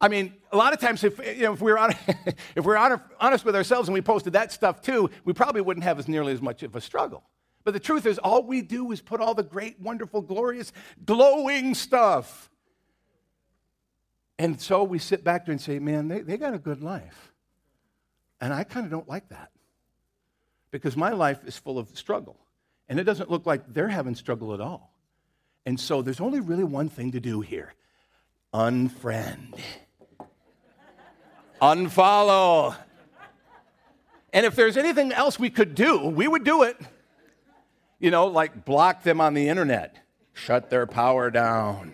I 0.00 0.08
mean, 0.08 0.32
a 0.52 0.56
lot 0.56 0.72
of 0.72 0.80
times, 0.80 1.04
if, 1.04 1.18
you 1.18 1.42
know, 1.42 1.52
if 1.52 1.60
we 1.60 1.70
were, 1.70 1.78
on, 1.78 1.94
if 2.54 2.64
we 2.64 2.74
are 2.74 3.02
honest 3.20 3.44
with 3.44 3.56
ourselves 3.56 3.88
and 3.88 3.94
we 3.94 4.00
posted 4.00 4.32
that 4.34 4.52
stuff 4.52 4.80
too, 4.80 5.10
we 5.24 5.32
probably 5.32 5.60
wouldn't 5.60 5.84
have 5.84 5.98
as 5.98 6.08
nearly 6.08 6.32
as 6.32 6.42
much 6.42 6.62
of 6.62 6.74
a 6.76 6.80
struggle. 6.80 7.24
But 7.64 7.74
the 7.74 7.80
truth 7.80 8.06
is, 8.06 8.18
all 8.18 8.42
we 8.42 8.62
do 8.62 8.90
is 8.92 9.00
put 9.00 9.20
all 9.20 9.34
the 9.34 9.42
great, 9.42 9.80
wonderful, 9.80 10.22
glorious, 10.22 10.72
glowing 11.04 11.74
stuff. 11.74 12.50
And 14.38 14.60
so 14.60 14.84
we 14.84 14.98
sit 14.98 15.24
back 15.24 15.46
there 15.46 15.52
and 15.52 15.60
say, 15.60 15.78
man, 15.78 16.08
they, 16.08 16.20
they 16.20 16.36
got 16.36 16.54
a 16.54 16.58
good 16.58 16.82
life. 16.82 17.32
And 18.40 18.54
I 18.54 18.64
kind 18.64 18.86
of 18.86 18.92
don't 18.92 19.08
like 19.08 19.28
that 19.30 19.50
because 20.70 20.96
my 20.96 21.10
life 21.10 21.40
is 21.44 21.58
full 21.58 21.78
of 21.78 21.88
struggle. 21.98 22.38
And 22.88 22.98
it 22.98 23.04
doesn't 23.04 23.30
look 23.30 23.44
like 23.44 23.62
they're 23.72 23.88
having 23.88 24.14
struggle 24.14 24.54
at 24.54 24.60
all. 24.60 24.94
And 25.66 25.78
so 25.78 26.00
there's 26.00 26.20
only 26.20 26.40
really 26.40 26.64
one 26.64 26.88
thing 26.88 27.12
to 27.12 27.20
do 27.20 27.40
here 27.40 27.74
unfriend 28.54 29.60
unfollow. 31.60 32.76
And 34.32 34.44
if 34.44 34.54
there's 34.54 34.76
anything 34.76 35.12
else 35.12 35.38
we 35.38 35.50
could 35.50 35.74
do, 35.74 36.06
we 36.06 36.28
would 36.28 36.44
do 36.44 36.62
it. 36.62 36.76
You 37.98 38.10
know, 38.10 38.26
like 38.26 38.64
block 38.64 39.02
them 39.02 39.20
on 39.20 39.34
the 39.34 39.48
internet, 39.48 39.96
shut 40.32 40.70
their 40.70 40.86
power 40.86 41.30
down, 41.30 41.92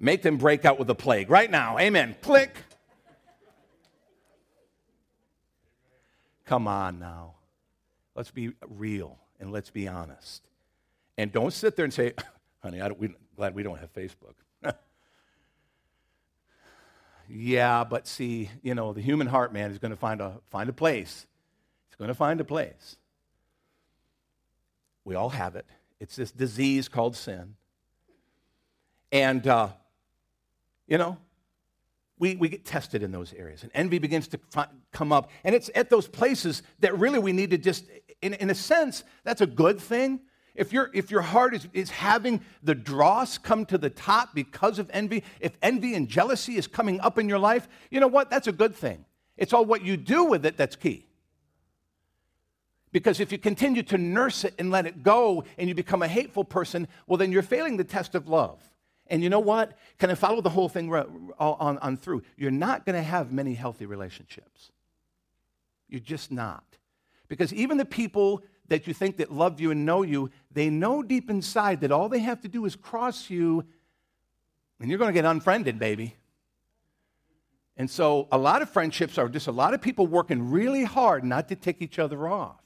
make 0.00 0.22
them 0.22 0.36
break 0.36 0.64
out 0.64 0.78
with 0.78 0.88
the 0.88 0.94
plague 0.94 1.30
right 1.30 1.50
now. 1.50 1.78
Amen. 1.78 2.16
Click. 2.22 2.56
Come 6.44 6.66
on 6.66 6.98
now. 6.98 7.34
Let's 8.14 8.30
be 8.30 8.52
real 8.66 9.18
and 9.38 9.52
let's 9.52 9.70
be 9.70 9.86
honest. 9.86 10.42
And 11.18 11.32
don't 11.32 11.52
sit 11.52 11.76
there 11.76 11.84
and 11.84 11.92
say, 11.92 12.14
honey, 12.62 12.80
I 12.80 12.86
am 12.86 13.14
glad 13.36 13.54
we 13.54 13.62
don't 13.62 13.78
have 13.78 13.92
Facebook. 13.92 14.34
Yeah, 17.28 17.84
but 17.84 18.06
see, 18.06 18.50
you 18.62 18.74
know, 18.74 18.92
the 18.92 19.00
human 19.00 19.26
heart, 19.26 19.52
man, 19.52 19.70
is 19.70 19.78
going 19.78 19.90
to 19.90 19.96
find 19.96 20.20
a, 20.20 20.34
find 20.50 20.68
a 20.68 20.72
place. 20.72 21.26
It's 21.88 21.96
going 21.96 22.08
to 22.08 22.14
find 22.14 22.40
a 22.40 22.44
place. 22.44 22.96
We 25.04 25.14
all 25.14 25.30
have 25.30 25.56
it. 25.56 25.66
It's 26.00 26.16
this 26.16 26.30
disease 26.30 26.88
called 26.88 27.16
sin. 27.16 27.54
And, 29.12 29.46
uh, 29.46 29.68
you 30.86 30.98
know, 30.98 31.16
we, 32.18 32.36
we 32.36 32.48
get 32.48 32.64
tested 32.64 33.02
in 33.02 33.12
those 33.12 33.32
areas. 33.32 33.62
And 33.62 33.70
envy 33.74 33.98
begins 33.98 34.28
to 34.28 34.40
fi- 34.50 34.68
come 34.92 35.12
up. 35.12 35.30
And 35.44 35.54
it's 35.54 35.70
at 35.74 35.90
those 35.90 36.08
places 36.08 36.62
that 36.80 36.98
really 36.98 37.18
we 37.18 37.32
need 37.32 37.50
to 37.50 37.58
just, 37.58 37.84
in, 38.22 38.34
in 38.34 38.50
a 38.50 38.54
sense, 38.54 39.04
that's 39.24 39.40
a 39.40 39.46
good 39.46 39.80
thing 39.80 40.20
if, 40.56 40.72
you 40.72 40.86
if 40.92 41.10
your 41.10 41.20
heart 41.20 41.54
is, 41.54 41.68
is 41.72 41.90
having 41.90 42.40
the 42.62 42.74
dross 42.74 43.38
come 43.38 43.66
to 43.66 43.78
the 43.78 43.90
top 43.90 44.34
because 44.34 44.78
of 44.78 44.90
envy, 44.92 45.22
if 45.40 45.56
envy 45.62 45.94
and 45.94 46.08
jealousy 46.08 46.56
is 46.56 46.66
coming 46.66 46.98
up 47.00 47.18
in 47.18 47.28
your 47.28 47.38
life, 47.38 47.68
you 47.90 48.00
know 48.00 48.08
what? 48.08 48.30
That's 48.30 48.48
a 48.48 48.52
good 48.52 48.74
thing. 48.74 49.04
It's 49.36 49.52
all 49.52 49.64
what 49.64 49.84
you 49.84 49.96
do 49.96 50.24
with 50.24 50.46
it 50.46 50.56
that's 50.56 50.74
key. 50.74 51.06
Because 52.90 53.20
if 53.20 53.30
you 53.30 53.38
continue 53.38 53.82
to 53.84 53.98
nurse 53.98 54.44
it 54.44 54.54
and 54.58 54.70
let 54.70 54.86
it 54.86 55.02
go 55.02 55.44
and 55.58 55.68
you 55.68 55.74
become 55.74 56.02
a 56.02 56.08
hateful 56.08 56.44
person, 56.44 56.88
well, 57.06 57.18
then 57.18 57.30
you're 57.30 57.42
failing 57.42 57.76
the 57.76 57.84
test 57.84 58.14
of 58.14 58.26
love. 58.26 58.58
And 59.08 59.22
you 59.22 59.28
know 59.28 59.40
what? 59.40 59.76
Can 59.98 60.10
I 60.10 60.14
follow 60.14 60.40
the 60.40 60.50
whole 60.50 60.68
thing 60.68 60.92
on, 60.92 61.78
on 61.78 61.96
through? 61.98 62.22
You're 62.36 62.50
not 62.50 62.86
going 62.86 62.96
to 62.96 63.02
have 63.02 63.32
many 63.32 63.54
healthy 63.54 63.84
relationships. 63.84 64.72
You're 65.88 66.00
just 66.00 66.32
not. 66.32 66.64
Because 67.28 67.52
even 67.52 67.76
the 67.76 67.84
people 67.84 68.42
that 68.68 68.86
you 68.86 68.94
think 68.94 69.18
that 69.18 69.32
love 69.32 69.60
you 69.60 69.70
and 69.70 69.86
know 69.86 70.02
you, 70.02 70.30
they 70.52 70.70
know 70.70 71.02
deep 71.02 71.30
inside 71.30 71.80
that 71.80 71.92
all 71.92 72.08
they 72.08 72.20
have 72.20 72.40
to 72.42 72.48
do 72.48 72.64
is 72.64 72.76
cross 72.76 73.30
you 73.30 73.64
and 74.80 74.90
you're 74.90 74.98
going 74.98 75.08
to 75.08 75.14
get 75.14 75.24
unfriended, 75.24 75.78
baby. 75.78 76.16
And 77.76 77.90
so 77.90 78.28
a 78.32 78.38
lot 78.38 78.62
of 78.62 78.70
friendships 78.70 79.18
are 79.18 79.28
just 79.28 79.46
a 79.46 79.52
lot 79.52 79.74
of 79.74 79.82
people 79.82 80.06
working 80.06 80.50
really 80.50 80.84
hard 80.84 81.24
not 81.24 81.48
to 81.48 81.56
tick 81.56 81.78
each 81.80 81.98
other 81.98 82.28
off 82.28 82.60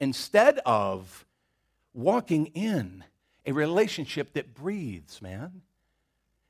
instead 0.00 0.60
of 0.66 1.26
walking 1.94 2.46
in 2.46 3.04
a 3.46 3.52
relationship 3.52 4.34
that 4.34 4.54
breathes, 4.54 5.22
man. 5.22 5.62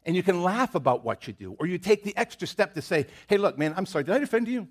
And 0.05 0.17
you 0.17 0.23
can 0.23 0.43
laugh 0.43 0.75
about 0.75 1.05
what 1.05 1.27
you 1.27 1.33
do, 1.33 1.57
or 1.59 1.67
you 1.67 1.79
take 1.79 2.03
the 2.03 2.17
extra 2.17 2.47
step 2.49 2.75
to 2.75 2.83
say, 2.83 3.07
hey, 3.27 3.37
look, 3.37 3.59
man, 3.59 3.75
I'm 3.77 3.87
sorry, 3.87 4.05
did 4.05 4.15
I 4.15 4.19
offend 4.19 4.49
you? 4.49 4.69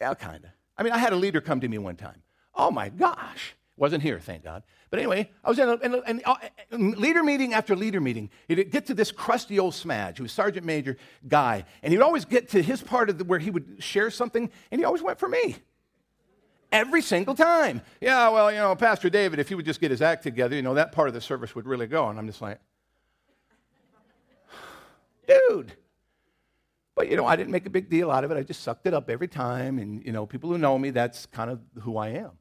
Yeah, 0.00 0.14
kind 0.14 0.44
of. 0.44 0.50
I 0.76 0.82
mean, 0.82 0.92
I 0.92 0.98
had 0.98 1.12
a 1.12 1.16
leader 1.16 1.40
come 1.40 1.60
to 1.60 1.68
me 1.68 1.78
one 1.78 1.96
time. 1.96 2.22
Oh 2.56 2.70
my 2.70 2.88
gosh. 2.88 3.54
Wasn't 3.76 4.02
here, 4.02 4.18
thank 4.18 4.42
God. 4.42 4.62
But 4.88 5.00
anyway, 5.00 5.30
I 5.44 5.48
was 5.50 5.58
in 5.58 5.68
a, 5.68 5.74
in 5.74 5.94
a, 5.94 6.00
in 6.08 6.22
a 6.24 6.98
leader 6.98 7.22
meeting 7.22 7.52
after 7.52 7.76
leader 7.76 8.00
meeting. 8.00 8.30
He'd 8.48 8.70
get 8.70 8.86
to 8.86 8.94
this 8.94 9.12
crusty 9.12 9.58
old 9.58 9.74
smudge, 9.74 10.16
who 10.16 10.22
was 10.22 10.32
sergeant 10.32 10.64
major 10.64 10.96
guy, 11.28 11.64
and 11.82 11.92
he'd 11.92 12.00
always 12.00 12.24
get 12.24 12.48
to 12.50 12.62
his 12.62 12.80
part 12.80 13.10
of 13.10 13.18
the, 13.18 13.24
where 13.24 13.38
he 13.38 13.50
would 13.50 13.76
share 13.80 14.10
something, 14.10 14.50
and 14.70 14.80
he 14.80 14.84
always 14.84 15.02
went 15.02 15.18
for 15.18 15.28
me. 15.28 15.56
Every 16.72 17.02
single 17.02 17.34
time. 17.34 17.82
Yeah, 18.00 18.28
well, 18.30 18.50
you 18.50 18.58
know, 18.58 18.74
Pastor 18.74 19.10
David, 19.10 19.38
if 19.38 19.48
he 19.48 19.54
would 19.54 19.66
just 19.66 19.80
get 19.80 19.90
his 19.90 20.02
act 20.02 20.22
together, 20.22 20.56
you 20.56 20.62
know, 20.62 20.74
that 20.74 20.92
part 20.92 21.08
of 21.08 21.14
the 21.14 21.20
service 21.20 21.54
would 21.54 21.66
really 21.66 21.86
go. 21.86 22.08
And 22.08 22.18
I'm 22.18 22.26
just 22.26 22.42
like, 22.42 22.58
dude. 25.28 25.72
But, 26.94 27.08
you 27.10 27.16
know, 27.16 27.26
I 27.26 27.36
didn't 27.36 27.52
make 27.52 27.66
a 27.66 27.70
big 27.70 27.90
deal 27.90 28.10
out 28.10 28.24
of 28.24 28.30
it. 28.30 28.36
I 28.36 28.42
just 28.42 28.62
sucked 28.62 28.86
it 28.86 28.94
up 28.94 29.10
every 29.10 29.28
time. 29.28 29.78
And, 29.78 30.04
you 30.04 30.12
know, 30.12 30.26
people 30.26 30.50
who 30.50 30.58
know 30.58 30.78
me, 30.78 30.90
that's 30.90 31.26
kind 31.26 31.50
of 31.50 31.60
who 31.82 31.98
I 31.98 32.08
am. 32.08 32.32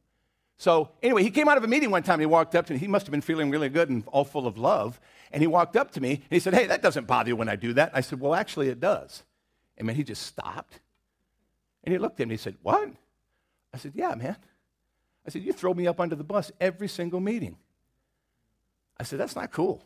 So, 0.57 0.89
anyway, 1.03 1.23
he 1.23 1.31
came 1.31 1.49
out 1.49 1.57
of 1.57 1.63
a 1.63 1.67
meeting 1.67 1.91
one 1.91 2.03
time 2.03 2.15
and 2.15 2.21
he 2.21 2.27
walked 2.27 2.55
up 2.55 2.65
to 2.67 2.73
me. 2.73 2.79
He 2.79 2.87
must 2.87 3.05
have 3.05 3.11
been 3.11 3.21
feeling 3.21 3.49
really 3.49 3.67
good 3.67 3.89
and 3.89 4.03
all 4.07 4.23
full 4.23 4.47
of 4.47 4.57
love. 4.57 5.01
And 5.31 5.41
he 5.41 5.47
walked 5.47 5.75
up 5.75 5.91
to 5.91 6.01
me 6.01 6.11
and 6.11 6.23
he 6.29 6.39
said, 6.39 6.53
Hey, 6.53 6.67
that 6.67 6.81
doesn't 6.81 7.07
bother 7.07 7.29
you 7.29 7.35
when 7.35 7.49
I 7.49 7.57
do 7.57 7.73
that. 7.73 7.91
I 7.93 8.01
said, 8.01 8.21
Well, 8.21 8.33
actually, 8.33 8.69
it 8.69 8.79
does. 8.79 9.23
And 9.77 9.85
man, 9.85 9.95
he 9.95 10.03
just 10.03 10.23
stopped. 10.23 10.79
And 11.83 11.91
he 11.91 11.97
looked 11.97 12.19
at 12.19 12.19
me 12.19 12.23
and 12.23 12.31
he 12.31 12.37
said, 12.37 12.55
What? 12.61 12.89
I 13.73 13.77
said, 13.77 13.91
Yeah, 13.95 14.15
man. 14.15 14.37
I 15.27 15.29
said, 15.29 15.43
You 15.43 15.51
throw 15.51 15.73
me 15.73 15.87
up 15.87 15.99
under 15.99 16.15
the 16.15 16.23
bus 16.23 16.51
every 16.61 16.87
single 16.87 17.19
meeting. 17.19 17.57
I 18.97 19.03
said, 19.03 19.19
That's 19.19 19.35
not 19.35 19.51
cool. 19.51 19.83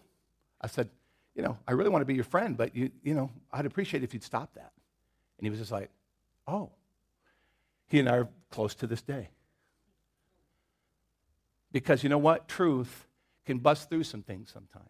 I 0.61 0.67
said, 0.67 0.89
You 1.35 1.41
know, 1.41 1.57
I 1.67 1.71
really 1.71 1.89
want 1.89 2.01
to 2.01 2.05
be 2.05 2.15
your 2.15 2.25
friend, 2.25 2.55
but 2.55 2.75
you, 2.75 2.91
you 3.03 3.15
know, 3.15 3.31
I'd 3.51 3.65
appreciate 3.65 4.03
if 4.03 4.13
you'd 4.13 4.23
stop 4.23 4.53
that. 4.53 4.71
And 5.39 5.45
he 5.45 5.49
was 5.49 5.57
just 5.57 5.71
like, 5.71 5.89
Oh. 6.47 6.69
He 7.87 7.99
and 7.99 8.07
I 8.07 8.17
are 8.19 8.29
close 8.51 8.75
to 8.75 8.87
this 8.87 9.01
day. 9.01 9.29
Because 11.71 12.03
you 12.03 12.09
know 12.09 12.17
what? 12.17 12.47
Truth 12.47 13.07
can 13.45 13.59
bust 13.59 13.89
through 13.89 14.03
some 14.03 14.23
things 14.23 14.51
sometimes. 14.51 14.85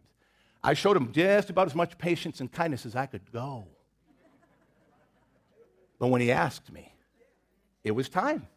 I 0.63 0.73
showed 0.73 0.97
him 0.97 1.11
just 1.11 1.49
about 1.49 1.67
as 1.67 1.75
much 1.75 1.97
patience 1.97 2.41
and 2.41 2.51
kindness 2.51 2.85
as 2.85 2.95
I 2.95 3.05
could 3.05 3.31
go. 3.31 3.67
But 5.97 6.07
when 6.07 6.21
he 6.21 6.31
asked 6.31 6.71
me, 6.71 6.93
it 7.83 7.91
was 7.91 8.09
time. 8.09 8.47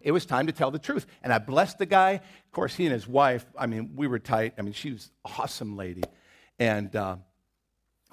It 0.00 0.12
was 0.12 0.24
time 0.24 0.46
to 0.46 0.52
tell 0.52 0.70
the 0.70 0.78
truth. 0.78 1.06
And 1.22 1.32
I 1.32 1.38
blessed 1.38 1.78
the 1.78 1.86
guy. 1.86 2.12
Of 2.12 2.52
course, 2.52 2.74
he 2.74 2.84
and 2.84 2.92
his 2.92 3.08
wife, 3.08 3.44
I 3.58 3.66
mean, 3.66 3.92
we 3.96 4.06
were 4.06 4.18
tight. 4.18 4.54
I 4.58 4.62
mean, 4.62 4.72
she 4.72 4.92
was 4.92 5.10
an 5.24 5.32
awesome 5.38 5.76
lady. 5.76 6.04
And 6.58 6.94
uh, 6.94 7.16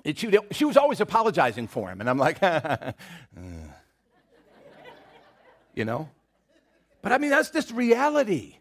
it, 0.03 0.17
she, 0.17 0.35
she, 0.51 0.65
was 0.65 0.77
always 0.77 1.01
apologizing 1.01 1.67
for 1.67 1.89
him. 1.89 1.99
And 2.01 2.09
I'm 2.09 2.17
like, 2.17 2.41
you 5.73 5.85
know? 5.85 6.09
But 7.01 7.11
I 7.11 7.17
mean, 7.17 7.29
that's 7.29 7.49
just 7.49 7.71
reality, 7.71 8.57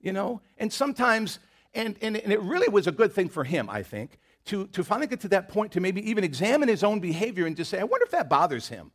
you 0.00 0.12
know? 0.12 0.40
And 0.58 0.72
sometimes, 0.72 1.38
and, 1.74 1.96
and, 2.00 2.16
and 2.16 2.32
it 2.32 2.40
really 2.40 2.68
was 2.68 2.86
a 2.86 2.92
good 2.92 3.12
thing 3.12 3.28
for 3.28 3.44
him, 3.44 3.68
I 3.70 3.82
think, 3.82 4.18
to, 4.46 4.66
to 4.68 4.82
finally 4.82 5.06
get 5.06 5.20
to 5.20 5.28
that 5.28 5.48
point 5.48 5.72
to 5.72 5.80
maybe 5.80 6.08
even 6.08 6.24
examine 6.24 6.68
his 6.68 6.82
own 6.82 7.00
behavior 7.00 7.46
and 7.46 7.56
just 7.56 7.70
say, 7.70 7.78
I 7.78 7.84
wonder 7.84 8.04
if 8.04 8.10
that 8.12 8.28
bothers 8.28 8.68
him. 8.68 8.90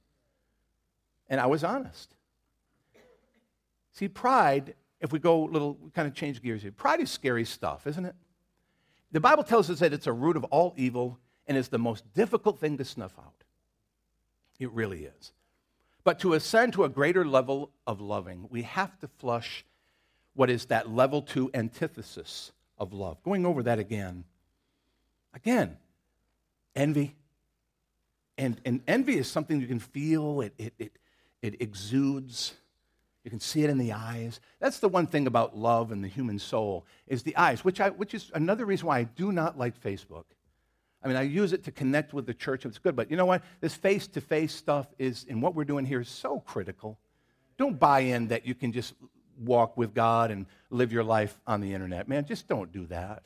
And 1.29 1.39
I 1.39 1.45
was 1.45 1.63
honest. 1.63 2.13
See, 3.93 4.07
pride, 4.07 4.75
if 4.99 5.11
we 5.11 5.19
go 5.19 5.45
a 5.45 5.49
little, 5.49 5.77
kind 5.93 6.07
of 6.07 6.13
change 6.13 6.41
gears 6.41 6.61
here, 6.61 6.71
pride 6.71 6.99
is 6.99 7.09
scary 7.09 7.45
stuff, 7.45 7.87
isn't 7.87 8.05
it? 8.05 8.15
The 9.11 9.19
Bible 9.19 9.43
tells 9.43 9.69
us 9.69 9.79
that 9.79 9.93
it's 9.93 10.07
a 10.07 10.13
root 10.13 10.35
of 10.35 10.43
all 10.45 10.73
evil 10.77 11.19
and 11.47 11.57
is 11.57 11.69
the 11.69 11.77
most 11.77 12.11
difficult 12.13 12.59
thing 12.59 12.77
to 12.77 12.85
snuff 12.85 13.13
out. 13.17 13.43
It 14.59 14.71
really 14.71 15.05
is. 15.05 15.31
But 16.03 16.19
to 16.19 16.33
ascend 16.33 16.73
to 16.73 16.83
a 16.83 16.89
greater 16.89 17.25
level 17.25 17.71
of 17.87 18.01
loving, 18.01 18.47
we 18.49 18.63
have 18.63 18.99
to 18.99 19.07
flush 19.07 19.65
what 20.35 20.49
is 20.49 20.65
that 20.65 20.89
level 20.89 21.21
two 21.21 21.49
antithesis 21.53 22.51
of 22.77 22.93
love. 22.93 23.21
Going 23.23 23.45
over 23.45 23.63
that 23.63 23.79
again. 23.79 24.25
Again, 25.33 25.77
envy. 26.75 27.15
And, 28.37 28.59
and 28.65 28.81
envy 28.87 29.17
is 29.17 29.29
something 29.29 29.61
you 29.61 29.67
can 29.67 29.79
feel, 29.79 30.41
it, 30.41 30.53
it, 30.57 30.73
it, 30.77 30.91
it 31.41 31.61
exudes. 31.61 32.53
You 33.23 33.31
can 33.31 33.39
see 33.39 33.63
it 33.63 33.69
in 33.69 33.77
the 33.77 33.93
eyes. 33.93 34.39
That's 34.59 34.79
the 34.79 34.89
one 34.89 35.07
thing 35.07 35.25
about 35.25 35.57
love 35.57 35.91
and 35.91 36.03
the 36.03 36.07
human 36.07 36.37
soul 36.37 36.85
is 37.07 37.23
the 37.23 37.35
eyes, 37.37 37.63
which, 37.63 37.79
I, 37.79 37.89
which 37.89 38.13
is 38.13 38.31
another 38.33 38.65
reason 38.65 38.87
why 38.87 38.99
I 38.99 39.03
do 39.03 39.31
not 39.31 39.57
like 39.57 39.81
Facebook. 39.81 40.25
I 41.01 41.07
mean, 41.07 41.17
I 41.17 41.21
use 41.21 41.53
it 41.53 41.63
to 41.65 41.71
connect 41.71 42.13
with 42.13 42.25
the 42.25 42.33
church, 42.33 42.65
it's 42.65 42.77
good, 42.77 42.95
but 42.95 43.11
you 43.11 43.17
know 43.17 43.25
what? 43.25 43.43
This 43.61 43.75
face 43.75 44.07
to 44.07 44.21
face 44.21 44.53
stuff 44.53 44.87
is, 44.97 45.25
and 45.29 45.41
what 45.41 45.55
we're 45.55 45.63
doing 45.63 45.85
here 45.85 46.01
is 46.01 46.09
so 46.09 46.39
critical. 46.39 46.97
Don't 47.57 47.79
buy 47.79 48.01
in 48.01 48.27
that 48.29 48.45
you 48.45 48.55
can 48.55 48.71
just 48.71 48.95
walk 49.37 49.77
with 49.77 49.93
God 49.93 50.31
and 50.31 50.45
live 50.69 50.91
your 50.91 51.03
life 51.03 51.39
on 51.45 51.61
the 51.61 51.73
internet. 51.73 52.07
Man, 52.07 52.25
just 52.25 52.47
don't 52.47 52.71
do 52.71 52.85
that. 52.87 53.23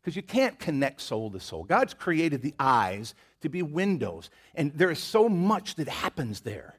Because 0.00 0.16
you 0.16 0.22
can't 0.22 0.58
connect 0.58 1.00
soul 1.00 1.30
to 1.30 1.40
soul. 1.40 1.64
God's 1.64 1.94
created 1.94 2.42
the 2.42 2.54
eyes 2.58 3.14
to 3.42 3.48
be 3.48 3.62
windows, 3.62 4.30
and 4.54 4.72
there 4.74 4.90
is 4.90 4.98
so 4.98 5.28
much 5.28 5.74
that 5.76 5.88
happens 5.88 6.40
there. 6.40 6.76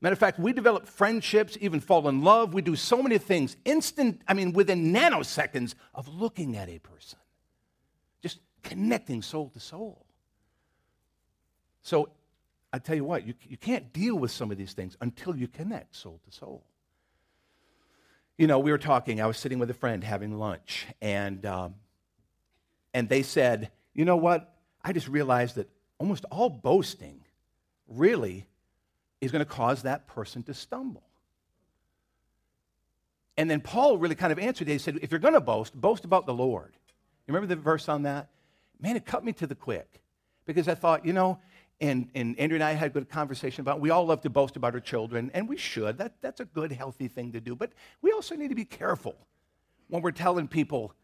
Matter 0.00 0.12
of 0.12 0.18
fact, 0.18 0.38
we 0.38 0.52
develop 0.52 0.86
friendships, 0.86 1.56
even 1.60 1.80
fall 1.80 2.08
in 2.08 2.22
love. 2.22 2.52
We 2.52 2.62
do 2.62 2.76
so 2.76 3.02
many 3.02 3.16
things 3.18 3.56
instant, 3.64 4.20
I 4.28 4.34
mean, 4.34 4.52
within 4.52 4.92
nanoseconds 4.92 5.74
of 5.94 6.08
looking 6.08 6.56
at 6.56 6.68
a 6.68 6.78
person, 6.78 7.18
just 8.22 8.40
connecting 8.62 9.22
soul 9.22 9.48
to 9.50 9.60
soul. 9.60 10.04
So 11.82 12.10
I 12.72 12.80
tell 12.80 12.96
you 12.96 13.04
what, 13.04 13.26
you, 13.26 13.34
you 13.48 13.56
can't 13.56 13.92
deal 13.92 14.16
with 14.16 14.30
some 14.30 14.50
of 14.50 14.58
these 14.58 14.72
things 14.72 14.96
until 15.00 15.36
you 15.36 15.46
connect 15.46 15.94
soul 15.94 16.20
to 16.28 16.36
soul. 16.36 16.64
You 18.36 18.46
know, 18.46 18.58
we 18.58 18.72
were 18.72 18.78
talking, 18.78 19.20
I 19.20 19.26
was 19.26 19.38
sitting 19.38 19.58
with 19.58 19.70
a 19.70 19.74
friend 19.74 20.02
having 20.02 20.38
lunch, 20.38 20.86
and, 21.00 21.44
um, 21.46 21.76
and 22.92 23.08
they 23.08 23.22
said, 23.22 23.70
You 23.94 24.04
know 24.04 24.16
what? 24.16 24.52
I 24.82 24.92
just 24.92 25.08
realized 25.08 25.54
that 25.56 25.68
almost 25.98 26.24
all 26.30 26.50
boasting 26.50 27.20
really 27.86 28.46
is 29.20 29.30
going 29.30 29.44
to 29.44 29.50
cause 29.50 29.82
that 29.82 30.06
person 30.06 30.42
to 30.44 30.54
stumble. 30.54 31.04
And 33.36 33.50
then 33.50 33.60
Paul 33.60 33.98
really 33.98 34.14
kind 34.14 34.32
of 34.32 34.38
answered 34.38 34.68
it. 34.68 34.72
He 34.72 34.78
said, 34.78 34.98
If 35.02 35.10
you're 35.10 35.20
going 35.20 35.34
to 35.34 35.40
boast, 35.40 35.78
boast 35.78 36.04
about 36.04 36.26
the 36.26 36.34
Lord. 36.34 36.72
You 37.26 37.34
remember 37.34 37.54
the 37.54 37.60
verse 37.60 37.88
on 37.88 38.02
that? 38.02 38.28
Man, 38.80 38.96
it 38.96 39.06
cut 39.06 39.24
me 39.24 39.32
to 39.34 39.46
the 39.46 39.54
quick 39.54 40.02
because 40.44 40.68
I 40.68 40.74
thought, 40.74 41.06
you 41.06 41.12
know, 41.12 41.38
and, 41.80 42.08
and 42.14 42.38
Andrew 42.38 42.56
and 42.56 42.64
I 42.64 42.72
had 42.72 42.90
a 42.90 42.94
good 42.94 43.08
conversation 43.08 43.60
about 43.60 43.80
we 43.80 43.90
all 43.90 44.06
love 44.06 44.20
to 44.22 44.30
boast 44.30 44.56
about 44.56 44.74
our 44.74 44.80
children, 44.80 45.30
and 45.34 45.48
we 45.48 45.56
should. 45.56 45.98
That, 45.98 46.14
that's 46.20 46.40
a 46.40 46.44
good, 46.44 46.72
healthy 46.72 47.08
thing 47.08 47.32
to 47.32 47.40
do. 47.40 47.54
But 47.54 47.72
we 48.00 48.12
also 48.12 48.36
need 48.36 48.48
to 48.48 48.54
be 48.54 48.64
careful 48.64 49.16
when 49.88 50.02
we're 50.02 50.12
telling 50.12 50.48
people, 50.48 50.94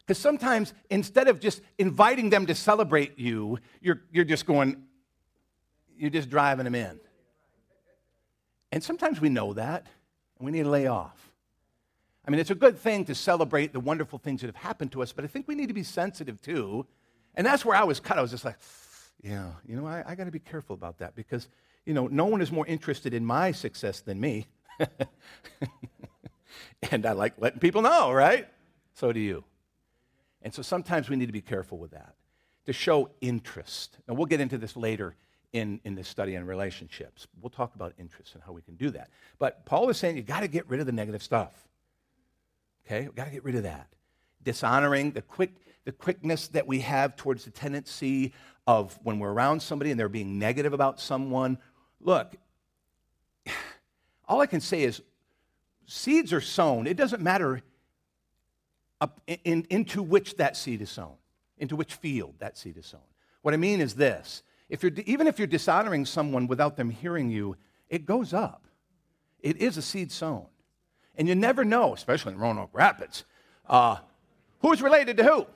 because 0.00 0.18
sometimes 0.18 0.74
instead 0.90 1.28
of 1.28 1.40
just 1.40 1.62
inviting 1.78 2.30
them 2.30 2.46
to 2.46 2.54
celebrate 2.54 3.18
you, 3.18 3.58
you're, 3.80 4.02
you're 4.12 4.24
just 4.24 4.46
going, 4.46 4.84
you're 5.96 6.10
just 6.10 6.28
driving 6.28 6.64
them 6.64 6.74
in. 6.74 7.00
And 8.72 8.82
sometimes 8.82 9.20
we 9.20 9.28
know 9.28 9.54
that, 9.54 9.86
and 10.38 10.46
we 10.46 10.52
need 10.52 10.64
to 10.64 10.70
lay 10.70 10.86
off. 10.86 11.32
I 12.26 12.30
mean, 12.30 12.40
it's 12.40 12.50
a 12.50 12.56
good 12.56 12.78
thing 12.78 13.04
to 13.04 13.14
celebrate 13.14 13.72
the 13.72 13.80
wonderful 13.80 14.18
things 14.18 14.40
that 14.40 14.48
have 14.48 14.56
happened 14.56 14.92
to 14.92 15.02
us, 15.02 15.12
but 15.12 15.24
I 15.24 15.28
think 15.28 15.46
we 15.46 15.54
need 15.54 15.68
to 15.68 15.74
be 15.74 15.84
sensitive 15.84 16.42
too. 16.42 16.84
And 17.36 17.46
that's 17.46 17.64
where 17.64 17.76
I 17.76 17.84
was 17.84 18.00
cut. 18.00 18.18
I 18.18 18.22
was 18.22 18.32
just 18.32 18.44
like, 18.44 18.58
yeah, 19.22 19.52
you 19.66 19.76
know, 19.76 19.86
I, 19.86 20.04
I 20.06 20.14
got 20.14 20.24
to 20.24 20.30
be 20.30 20.38
careful 20.38 20.74
about 20.74 20.98
that 20.98 21.14
because, 21.14 21.48
you 21.84 21.94
know, 21.94 22.06
no 22.06 22.26
one 22.26 22.40
is 22.40 22.52
more 22.52 22.66
interested 22.66 23.14
in 23.14 23.24
my 23.24 23.52
success 23.52 24.00
than 24.00 24.20
me. 24.20 24.46
and 26.90 27.06
I 27.06 27.12
like 27.12 27.34
letting 27.38 27.60
people 27.60 27.82
know, 27.82 28.12
right? 28.12 28.48
So 28.94 29.12
do 29.12 29.20
you. 29.20 29.44
And 30.42 30.54
so 30.54 30.62
sometimes 30.62 31.08
we 31.08 31.16
need 31.16 31.26
to 31.26 31.32
be 31.32 31.40
careful 31.40 31.78
with 31.78 31.92
that, 31.92 32.14
to 32.66 32.72
show 32.72 33.10
interest. 33.20 33.98
And 34.06 34.16
we'll 34.16 34.26
get 34.26 34.40
into 34.40 34.58
this 34.58 34.76
later 34.76 35.16
in, 35.52 35.80
in 35.84 35.94
this 35.94 36.08
study 36.08 36.36
on 36.36 36.46
relationships. 36.46 37.26
We'll 37.40 37.50
talk 37.50 37.74
about 37.74 37.94
interest 37.98 38.34
and 38.34 38.42
how 38.44 38.52
we 38.52 38.62
can 38.62 38.76
do 38.76 38.90
that. 38.90 39.10
But 39.38 39.64
Paul 39.66 39.88
is 39.88 39.96
saying 39.96 40.16
you 40.16 40.22
got 40.22 40.40
to 40.40 40.48
get 40.48 40.68
rid 40.68 40.80
of 40.80 40.86
the 40.86 40.92
negative 40.92 41.22
stuff. 41.22 41.66
Okay? 42.86 43.08
we 43.08 43.14
got 43.14 43.24
to 43.24 43.30
get 43.30 43.44
rid 43.44 43.56
of 43.56 43.64
that. 43.64 43.88
Dishonoring, 44.44 45.12
the, 45.12 45.22
quick, 45.22 45.54
the 45.86 45.92
quickness 45.92 46.48
that 46.48 46.66
we 46.66 46.80
have 46.80 47.16
towards 47.16 47.44
the 47.44 47.50
tendency 47.50 48.34
of 48.66 48.98
when 49.04 49.20
we're 49.20 49.32
around 49.32 49.62
somebody 49.62 49.92
and 49.92 49.98
they're 49.98 50.08
being 50.08 50.36
negative 50.38 50.72
about 50.72 51.00
someone. 51.00 51.56
Look, 52.00 52.34
all 54.28 54.40
I 54.40 54.46
can 54.46 54.60
say 54.60 54.82
is 54.82 55.00
seeds 55.86 56.32
are 56.32 56.40
sown. 56.40 56.88
It 56.88 56.96
doesn't 56.96 57.22
matter 57.22 57.62
in, 59.28 59.38
in, 59.44 59.66
into 59.70 60.02
which 60.02 60.36
that 60.36 60.56
seed 60.56 60.82
is 60.82 60.90
sown, 60.90 61.14
into 61.56 61.76
which 61.76 61.94
field 61.94 62.34
that 62.40 62.58
seed 62.58 62.76
is 62.76 62.86
sown. 62.86 63.00
What 63.42 63.54
I 63.54 63.56
mean 63.56 63.80
is 63.80 63.94
this 63.94 64.42
if 64.68 64.82
you're, 64.82 64.92
even 65.06 65.28
if 65.28 65.38
you're 65.38 65.46
dishonoring 65.46 66.04
someone 66.04 66.48
without 66.48 66.76
them 66.76 66.90
hearing 66.90 67.30
you, 67.30 67.56
it 67.88 68.04
goes 68.04 68.34
up. 68.34 68.64
It 69.38 69.58
is 69.58 69.76
a 69.76 69.82
seed 69.82 70.10
sown. 70.10 70.46
And 71.16 71.28
you 71.28 71.36
never 71.36 71.64
know, 71.64 71.94
especially 71.94 72.32
in 72.32 72.40
Roanoke 72.40 72.70
Rapids, 72.72 73.24
uh, 73.68 73.98
who's 74.58 74.82
related 74.82 75.16
to 75.18 75.22
who. 75.22 75.46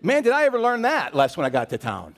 Man, 0.00 0.22
did 0.22 0.32
I 0.32 0.44
ever 0.44 0.60
learn 0.60 0.82
that 0.82 1.14
less 1.14 1.36
when 1.36 1.44
I 1.44 1.50
got 1.50 1.70
to 1.70 1.78
town. 1.78 2.16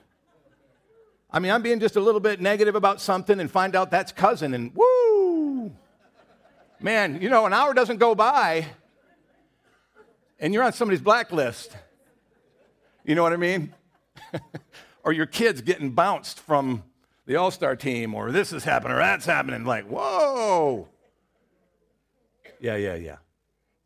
I 1.31 1.39
mean, 1.39 1.53
I'm 1.53 1.63
being 1.63 1.81
just 1.81 1.97
a 1.97 2.01
little 2.01 2.21
bit 2.21 2.41
negative 2.41 2.75
about 2.75 3.01
something 3.01 3.39
and 3.39 3.51
find 3.51 3.77
out 3.77 3.91
that's 3.91 4.11
cousin, 4.13 4.53
and 4.53 4.73
woo! 4.75 5.73
Man, 6.81 7.21
you 7.23 7.29
know, 7.29 7.47
an 7.47 7.53
hour 7.53 7.73
doesn't 7.73 7.99
go 7.99 8.15
by 8.15 8.67
and 10.41 10.55
you're 10.55 10.63
on 10.63 10.73
somebody's 10.73 11.03
blacklist. 11.03 11.77
You 13.05 13.15
know 13.15 13.23
what 13.23 13.33
I 13.33 13.37
mean? 13.37 13.75
or 15.05 15.13
your 15.13 15.27
kid's 15.27 15.61
getting 15.61 15.91
bounced 15.91 16.41
from 16.41 16.83
the 17.27 17.37
All 17.37 17.51
Star 17.51 17.77
team, 17.77 18.15
or 18.15 18.33
this 18.33 18.53
is 18.53 18.65
happening, 18.65 18.97
or 18.97 18.99
that's 18.99 19.27
happening. 19.27 19.65
Like, 19.65 19.87
whoa. 19.87 20.89
Yeah, 22.61 22.77
yeah, 22.77 22.95
yeah. 22.95 23.17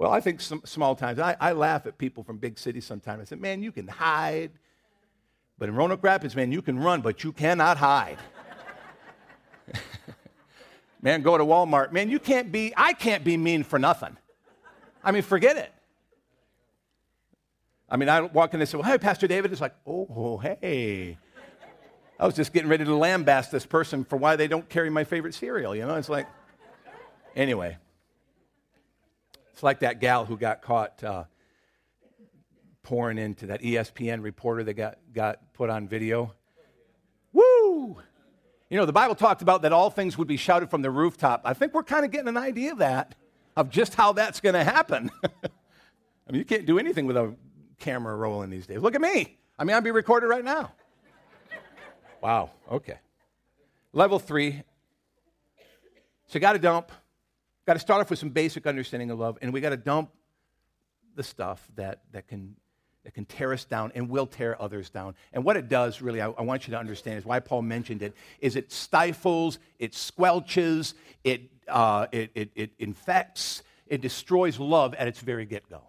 Well, 0.04 0.12
I 0.12 0.20
think 0.20 0.42
some 0.42 0.60
small 0.66 0.94
times, 0.94 1.18
I, 1.18 1.34
I 1.40 1.52
laugh 1.52 1.86
at 1.86 1.96
people 1.96 2.24
from 2.24 2.36
big 2.36 2.58
cities 2.58 2.84
sometimes. 2.84 3.22
I 3.22 3.24
say, 3.24 3.36
man, 3.36 3.62
you 3.62 3.72
can 3.72 3.88
hide. 3.88 4.50
But 5.56 5.70
in 5.70 5.74
Roanoke 5.74 6.04
Rapids, 6.04 6.36
man, 6.36 6.52
you 6.52 6.60
can 6.60 6.78
run, 6.78 7.00
but 7.00 7.24
you 7.24 7.32
cannot 7.32 7.78
hide. 7.78 8.18
man, 11.00 11.22
go 11.22 11.38
to 11.38 11.44
Walmart. 11.46 11.90
Man, 11.90 12.10
you 12.10 12.18
can't 12.18 12.52
be, 12.52 12.74
I 12.76 12.92
can't 12.92 13.24
be 13.24 13.38
mean 13.38 13.64
for 13.64 13.78
nothing. 13.78 14.14
I 15.02 15.10
mean, 15.10 15.22
forget 15.22 15.56
it. 15.56 15.72
I 17.88 17.96
mean, 17.96 18.10
I 18.10 18.20
walk 18.20 18.52
in 18.52 18.60
and 18.60 18.68
say, 18.68 18.76
well, 18.76 18.86
hey, 18.86 18.98
Pastor 18.98 19.26
David. 19.26 19.52
It's 19.52 19.60
like, 19.62 19.74
oh, 19.86 20.36
hey. 20.36 21.16
I 22.20 22.26
was 22.26 22.34
just 22.34 22.52
getting 22.52 22.68
ready 22.68 22.84
to 22.84 22.94
lambaste 22.94 23.50
this 23.50 23.64
person 23.64 24.04
for 24.04 24.18
why 24.18 24.36
they 24.36 24.48
don't 24.48 24.68
carry 24.68 24.90
my 24.90 25.04
favorite 25.04 25.32
cereal. 25.32 25.74
You 25.74 25.86
know, 25.86 25.94
it's 25.94 26.10
like, 26.10 26.26
anyway. 27.34 27.78
It's 29.54 29.62
like 29.62 29.78
that 29.80 30.00
gal 30.00 30.24
who 30.24 30.36
got 30.36 30.62
caught 30.62 31.04
uh, 31.04 31.24
pouring 32.82 33.18
into 33.18 33.46
that 33.46 33.62
ESPN 33.62 34.20
reporter 34.20 34.64
that 34.64 34.74
got, 34.74 34.98
got 35.12 35.52
put 35.52 35.70
on 35.70 35.86
video. 35.86 36.34
Woo! 37.32 37.96
You 38.68 38.76
know, 38.76 38.84
the 38.84 38.92
Bible 38.92 39.14
talked 39.14 39.42
about 39.42 39.62
that 39.62 39.72
all 39.72 39.90
things 39.90 40.18
would 40.18 40.26
be 40.26 40.36
shouted 40.36 40.70
from 40.70 40.82
the 40.82 40.90
rooftop. 40.90 41.42
I 41.44 41.54
think 41.54 41.72
we're 41.72 41.84
kind 41.84 42.04
of 42.04 42.10
getting 42.10 42.26
an 42.26 42.36
idea 42.36 42.72
of 42.72 42.78
that, 42.78 43.14
of 43.56 43.70
just 43.70 43.94
how 43.94 44.12
that's 44.12 44.40
going 44.40 44.54
to 44.54 44.64
happen. 44.64 45.08
I 45.22 46.32
mean, 46.32 46.40
you 46.40 46.44
can't 46.44 46.66
do 46.66 46.80
anything 46.80 47.06
with 47.06 47.16
a 47.16 47.32
camera 47.78 48.16
rolling 48.16 48.50
these 48.50 48.66
days. 48.66 48.80
Look 48.80 48.96
at 48.96 49.00
me. 49.00 49.38
I 49.56 49.62
mean, 49.62 49.76
I'd 49.76 49.84
be 49.84 49.92
recorded 49.92 50.26
right 50.26 50.44
now. 50.44 50.72
wow, 52.20 52.50
okay. 52.72 52.98
Level 53.92 54.18
three. 54.18 54.64
So 56.26 56.32
you 56.32 56.40
got 56.40 56.54
to 56.54 56.58
dump. 56.58 56.90
Got 57.66 57.74
to 57.74 57.78
start 57.78 58.00
off 58.00 58.10
with 58.10 58.18
some 58.18 58.30
basic 58.30 58.66
understanding 58.66 59.10
of 59.10 59.18
love, 59.18 59.38
and 59.40 59.52
we 59.52 59.60
got 59.60 59.70
to 59.70 59.76
dump 59.76 60.10
the 61.16 61.22
stuff 61.22 61.66
that, 61.76 62.02
that, 62.12 62.28
can, 62.28 62.56
that 63.04 63.14
can 63.14 63.24
tear 63.24 63.52
us 63.52 63.64
down 63.64 63.92
and 63.94 64.10
will 64.10 64.26
tear 64.26 64.60
others 64.60 64.90
down. 64.90 65.14
And 65.32 65.44
what 65.44 65.56
it 65.56 65.68
does, 65.68 66.02
really, 66.02 66.20
I, 66.20 66.28
I 66.28 66.42
want 66.42 66.66
you 66.66 66.72
to 66.72 66.78
understand, 66.78 67.18
is 67.18 67.24
why 67.24 67.40
Paul 67.40 67.62
mentioned 67.62 68.02
it, 68.02 68.14
is 68.40 68.56
it 68.56 68.70
stifles, 68.70 69.58
it 69.78 69.92
squelches, 69.92 70.94
it, 71.22 71.42
uh, 71.68 72.06
it, 72.12 72.32
it, 72.34 72.50
it 72.54 72.72
infects, 72.78 73.62
it 73.86 74.00
destroys 74.00 74.58
love 74.58 74.92
at 74.94 75.08
its 75.08 75.20
very 75.20 75.46
get 75.46 75.68
go. 75.70 75.82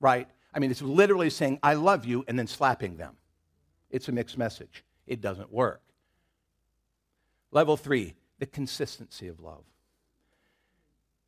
Right? 0.00 0.28
I 0.52 0.60
mean, 0.60 0.70
it's 0.70 0.82
literally 0.82 1.30
saying, 1.30 1.58
I 1.62 1.74
love 1.74 2.04
you, 2.04 2.24
and 2.28 2.38
then 2.38 2.46
slapping 2.46 2.96
them. 2.96 3.16
It's 3.90 4.08
a 4.08 4.12
mixed 4.12 4.38
message. 4.38 4.84
It 5.06 5.20
doesn't 5.20 5.52
work. 5.52 5.82
Level 7.50 7.76
three, 7.76 8.14
the 8.38 8.46
consistency 8.46 9.28
of 9.28 9.40
love. 9.40 9.64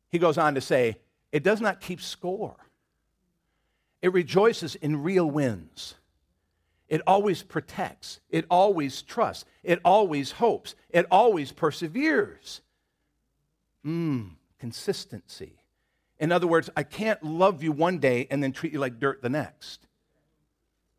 He 0.09 0.19
goes 0.19 0.37
on 0.37 0.55
to 0.55 0.61
say, 0.61 0.97
it 1.31 1.43
does 1.43 1.61
not 1.61 1.81
keep 1.81 2.01
score, 2.01 2.55
it 4.01 4.13
rejoices 4.13 4.75
in 4.75 5.03
real 5.03 5.29
wins. 5.29 5.95
It 6.87 7.01
always 7.05 7.43
protects. 7.43 8.21
It 8.29 8.45
always 8.49 9.01
trusts. 9.01 9.43
It 9.61 9.81
always 9.83 10.31
hopes. 10.31 10.73
It 10.89 11.05
always 11.11 11.51
perseveres. 11.51 12.61
Mmm, 13.85 14.35
consistency. 14.57 15.57
In 16.19 16.31
other 16.31 16.47
words, 16.47 16.69
I 16.77 16.83
can't 16.83 17.21
love 17.21 17.61
you 17.61 17.73
one 17.73 17.99
day 17.99 18.27
and 18.31 18.41
then 18.41 18.53
treat 18.53 18.71
you 18.71 18.79
like 18.79 18.99
dirt 18.99 19.21
the 19.21 19.29
next. 19.29 19.85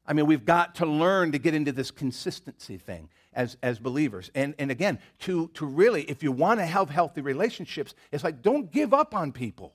I 0.07 0.13
mean, 0.13 0.27
we've 0.27 0.45
got 0.45 0.77
to 0.77 0.87
learn 0.87 1.33
to 1.33 1.39
get 1.39 1.55
into 1.55 1.73
this 1.73 1.91
consistency 1.91 2.77
thing 2.77 3.09
as, 3.39 3.57
as 3.63 3.79
believers. 3.79 4.31
And, 4.35 4.55
and 4.59 4.71
again, 4.71 4.99
to, 5.21 5.49
to 5.55 5.65
really, 5.65 6.03
if 6.03 6.23
you 6.23 6.33
want 6.33 6.59
to 6.61 6.67
have 6.67 6.91
healthy 6.91 7.23
relationships, 7.23 7.95
it's 8.13 8.25
like 8.25 8.43
don't 8.43 8.71
give 8.71 8.93
up 8.93 9.15
on 9.15 9.33
people. 9.33 9.75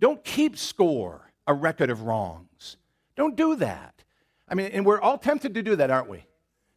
Don't 0.00 0.24
keep 0.24 0.56
score, 0.56 1.30
a 1.46 1.54
record 1.54 1.90
of 1.90 2.02
wrongs. 2.02 2.78
Don't 3.14 3.36
do 3.36 3.54
that. 3.56 4.02
I 4.48 4.54
mean, 4.54 4.70
and 4.72 4.84
we're 4.84 5.00
all 5.00 5.18
tempted 5.18 5.54
to 5.54 5.62
do 5.62 5.76
that, 5.76 5.90
aren't 5.90 6.08
we? 6.08 6.24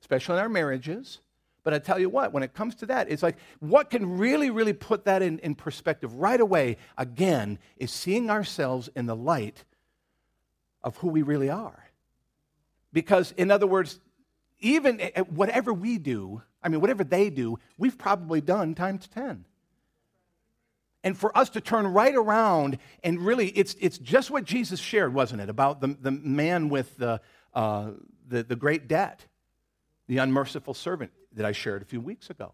Especially 0.01 0.35
in 0.35 0.41
our 0.41 0.49
marriages. 0.49 1.19
But 1.63 1.73
I 1.73 1.79
tell 1.79 1.99
you 1.99 2.09
what, 2.09 2.33
when 2.33 2.43
it 2.43 2.53
comes 2.53 2.75
to 2.75 2.85
that, 2.87 3.09
it's 3.09 3.23
like 3.23 3.37
what 3.59 3.89
can 3.89 4.17
really, 4.17 4.49
really 4.49 4.73
put 4.73 5.05
that 5.05 5.21
in, 5.21 5.39
in 5.39 5.55
perspective 5.55 6.13
right 6.13 6.39
away, 6.39 6.77
again, 6.97 7.59
is 7.77 7.91
seeing 7.91 8.29
ourselves 8.29 8.89
in 8.95 9.05
the 9.05 9.15
light 9.15 9.63
of 10.83 10.97
who 10.97 11.07
we 11.07 11.21
really 11.21 11.49
are. 11.49 11.89
Because, 12.93 13.33
in 13.37 13.51
other 13.51 13.67
words, 13.67 13.99
even 14.59 14.99
whatever 15.29 15.73
we 15.73 15.97
do, 15.97 16.41
I 16.63 16.69
mean, 16.69 16.81
whatever 16.81 17.03
they 17.03 17.29
do, 17.29 17.59
we've 17.77 17.97
probably 17.97 18.41
done 18.41 18.75
times 18.75 19.07
10. 19.07 19.45
And 21.03 21.17
for 21.17 21.35
us 21.37 21.49
to 21.51 21.61
turn 21.61 21.87
right 21.87 22.15
around 22.15 22.79
and 23.03 23.19
really, 23.21 23.49
it's, 23.49 23.75
it's 23.79 23.97
just 23.97 24.29
what 24.31 24.43
Jesus 24.43 24.79
shared, 24.79 25.13
wasn't 25.13 25.41
it? 25.41 25.49
About 25.49 25.79
the, 25.79 25.95
the 25.99 26.11
man 26.11 26.69
with 26.69 26.97
the, 26.97 27.21
uh, 27.53 27.91
the, 28.27 28.43
the 28.43 28.55
great 28.55 28.87
debt, 28.87 29.25
the 30.07 30.17
unmerciful 30.17 30.73
servant 30.73 31.11
that 31.33 31.45
I 31.45 31.51
shared 31.51 31.81
a 31.81 31.85
few 31.85 32.01
weeks 32.01 32.29
ago. 32.29 32.53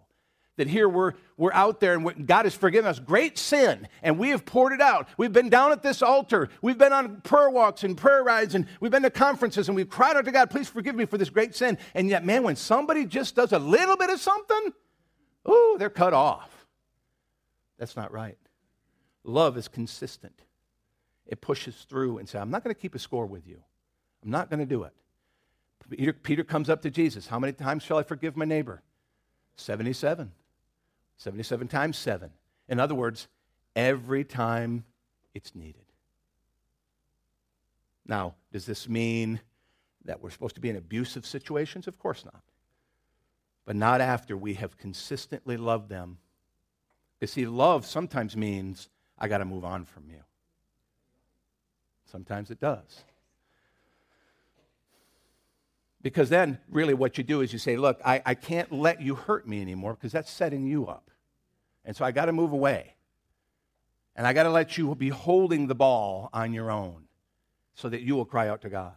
That 0.57 0.67
here 0.67 0.87
we're, 0.87 1.13
we're 1.35 1.53
out 1.53 1.79
there 1.79 1.95
and 1.95 2.27
God 2.27 2.45
has 2.45 2.53
forgiven 2.53 2.87
us 2.87 2.99
great 2.99 3.39
sin 3.39 3.87
and 4.03 4.19
we 4.19 4.29
have 4.29 4.45
poured 4.45 4.71
it 4.71 4.81
out. 4.81 5.07
We've 5.17 5.33
been 5.33 5.49
down 5.49 5.71
at 5.71 5.81
this 5.81 6.03
altar. 6.03 6.49
We've 6.61 6.77
been 6.77 6.93
on 6.93 7.21
prayer 7.21 7.49
walks 7.49 7.83
and 7.83 7.97
prayer 7.97 8.23
rides 8.23 8.53
and 8.53 8.67
we've 8.79 8.91
been 8.91 9.03
to 9.03 9.09
conferences 9.09 9.67
and 9.67 9.75
we've 9.75 9.89
cried 9.89 10.15
out 10.15 10.25
to 10.25 10.31
God, 10.31 10.51
please 10.51 10.69
forgive 10.69 10.95
me 10.95 11.05
for 11.05 11.17
this 11.17 11.31
great 11.31 11.55
sin. 11.55 11.79
And 11.95 12.07
yet, 12.07 12.23
man, 12.23 12.43
when 12.43 12.55
somebody 12.55 13.05
just 13.05 13.35
does 13.35 13.51
a 13.51 13.59
little 13.59 13.97
bit 13.97 14.11
of 14.11 14.19
something, 14.19 14.73
ooh, 15.49 15.75
they're 15.79 15.89
cut 15.89 16.13
off. 16.13 16.67
That's 17.79 17.95
not 17.95 18.11
right. 18.11 18.37
Love 19.23 19.57
is 19.57 19.67
consistent, 19.67 20.41
it 21.25 21.41
pushes 21.41 21.75
through 21.89 22.17
and 22.17 22.27
says, 22.27 22.41
I'm 22.41 22.51
not 22.51 22.63
going 22.63 22.75
to 22.75 22.79
keep 22.79 22.93
a 22.93 22.99
score 22.99 23.25
with 23.25 23.47
you, 23.47 23.63
I'm 24.23 24.29
not 24.29 24.49
going 24.49 24.59
to 24.59 24.65
do 24.65 24.83
it. 24.83 24.93
Peter, 25.89 26.13
Peter 26.13 26.43
comes 26.43 26.69
up 26.69 26.81
to 26.83 26.91
Jesus. 26.91 27.27
How 27.27 27.39
many 27.39 27.53
times 27.53 27.83
shall 27.83 27.97
I 27.97 28.03
forgive 28.03 28.37
my 28.37 28.45
neighbor? 28.45 28.81
77. 29.55 30.31
77 31.17 31.67
times 31.67 31.97
7. 31.97 32.29
In 32.67 32.79
other 32.79 32.95
words, 32.95 33.27
every 33.75 34.23
time 34.23 34.83
it's 35.33 35.55
needed. 35.55 35.85
Now, 38.05 38.35
does 38.51 38.65
this 38.65 38.89
mean 38.89 39.39
that 40.05 40.21
we're 40.21 40.29
supposed 40.29 40.55
to 40.55 40.61
be 40.61 40.69
in 40.69 40.75
abusive 40.75 41.25
situations? 41.25 41.87
Of 41.87 41.97
course 41.97 42.25
not. 42.25 42.43
But 43.65 43.75
not 43.75 44.01
after 44.01 44.35
we 44.35 44.55
have 44.55 44.77
consistently 44.77 45.55
loved 45.55 45.89
them. 45.89 46.17
You 47.21 47.27
see, 47.27 47.45
love 47.45 47.85
sometimes 47.85 48.35
means 48.35 48.89
I 49.17 49.29
got 49.29 49.37
to 49.37 49.45
move 49.45 49.63
on 49.63 49.85
from 49.85 50.09
you. 50.09 50.19
Sometimes 52.05 52.51
it 52.51 52.59
does. 52.59 53.05
Because 56.03 56.29
then, 56.29 56.59
really, 56.69 56.93
what 56.93 57.17
you 57.17 57.23
do 57.23 57.41
is 57.41 57.53
you 57.53 57.59
say, 57.59 57.77
Look, 57.77 57.99
I, 58.05 58.21
I 58.25 58.35
can't 58.35 58.71
let 58.71 59.01
you 59.01 59.15
hurt 59.15 59.47
me 59.47 59.61
anymore 59.61 59.93
because 59.95 60.11
that's 60.11 60.29
setting 60.29 60.67
you 60.67 60.85
up. 60.85 61.09
And 61.85 61.95
so 61.95 62.05
I 62.05 62.11
got 62.11 62.25
to 62.25 62.33
move 62.33 62.51
away. 62.51 62.93
And 64.15 64.27
I 64.27 64.33
got 64.33 64.43
to 64.43 64.51
let 64.51 64.77
you 64.77 64.93
be 64.93 65.09
holding 65.09 65.67
the 65.67 65.75
ball 65.75 66.29
on 66.33 66.53
your 66.53 66.69
own 66.69 67.05
so 67.73 67.89
that 67.89 68.01
you 68.01 68.15
will 68.15 68.25
cry 68.25 68.47
out 68.47 68.61
to 68.61 68.69
God. 68.69 68.93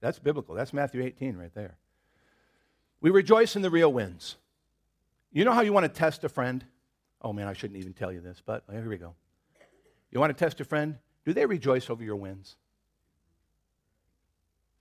That's 0.00 0.18
biblical. 0.18 0.54
That's 0.54 0.72
Matthew 0.72 1.02
18 1.02 1.36
right 1.36 1.54
there. 1.54 1.76
We 3.00 3.10
rejoice 3.10 3.56
in 3.56 3.62
the 3.62 3.70
real 3.70 3.92
wins. 3.92 4.36
You 5.32 5.44
know 5.44 5.52
how 5.52 5.60
you 5.60 5.72
want 5.72 5.84
to 5.84 5.88
test 5.88 6.24
a 6.24 6.28
friend? 6.28 6.64
Oh 7.20 7.32
man, 7.32 7.48
I 7.48 7.52
shouldn't 7.52 7.78
even 7.78 7.92
tell 7.92 8.12
you 8.12 8.20
this, 8.20 8.42
but 8.44 8.64
here 8.70 8.88
we 8.88 8.96
go. 8.96 9.14
You 10.10 10.20
want 10.20 10.36
to 10.36 10.44
test 10.44 10.60
a 10.60 10.64
friend? 10.64 10.96
Do 11.24 11.32
they 11.32 11.44
rejoice 11.44 11.90
over 11.90 12.02
your 12.02 12.16
wins? 12.16 12.56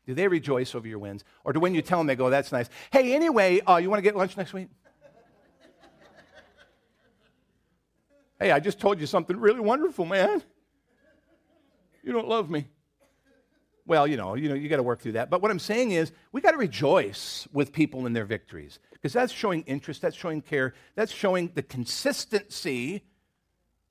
Do 0.05 0.13
they 0.13 0.27
rejoice 0.27 0.75
over 0.75 0.87
your 0.87 0.99
wins? 0.99 1.23
Or 1.43 1.53
do 1.53 1.59
when 1.59 1.73
you 1.73 1.81
tell 1.81 1.97
them, 1.97 2.07
they 2.07 2.15
go, 2.15 2.29
that's 2.29 2.51
nice. 2.51 2.69
Hey, 2.91 3.13
anyway, 3.13 3.61
uh, 3.61 3.77
you 3.77 3.89
want 3.89 3.99
to 3.99 4.03
get 4.03 4.15
lunch 4.15 4.35
next 4.35 4.53
week? 4.53 4.67
hey, 8.39 8.51
I 8.51 8.59
just 8.59 8.79
told 8.79 8.99
you 8.99 9.05
something 9.05 9.37
really 9.37 9.61
wonderful, 9.61 10.05
man. 10.05 10.43
You 12.03 12.11
don't 12.11 12.27
love 12.27 12.49
me. 12.49 12.67
Well, 13.85 14.07
you 14.07 14.15
know, 14.15 14.35
you 14.35 14.47
know, 14.49 14.55
you 14.55 14.69
got 14.69 14.77
to 14.77 14.83
work 14.83 14.99
through 14.99 15.13
that. 15.13 15.29
But 15.29 15.41
what 15.41 15.51
I'm 15.51 15.59
saying 15.59 15.91
is, 15.91 16.11
we 16.31 16.41
got 16.41 16.51
to 16.51 16.57
rejoice 16.57 17.47
with 17.51 17.73
people 17.73 18.05
in 18.05 18.13
their 18.13 18.25
victories 18.25 18.79
because 18.91 19.11
that's 19.11 19.33
showing 19.33 19.63
interest, 19.63 20.01
that's 20.01 20.15
showing 20.15 20.41
care, 20.41 20.73
that's 20.95 21.11
showing 21.11 21.51
the 21.53 21.63
consistency 21.63 23.03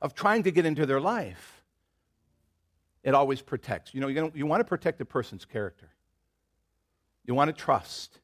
of 0.00 0.14
trying 0.14 0.42
to 0.44 0.50
get 0.50 0.64
into 0.64 0.86
their 0.86 1.00
life. 1.00 1.62
It 3.02 3.14
always 3.14 3.42
protects. 3.42 3.92
You 3.94 4.00
know, 4.00 4.08
you, 4.08 4.32
you 4.34 4.46
want 4.46 4.60
to 4.60 4.64
protect 4.64 5.00
a 5.00 5.04
person's 5.04 5.44
character. 5.44 5.90
You 7.24 7.34
want 7.34 7.48
to 7.48 7.52
trust. 7.52 8.18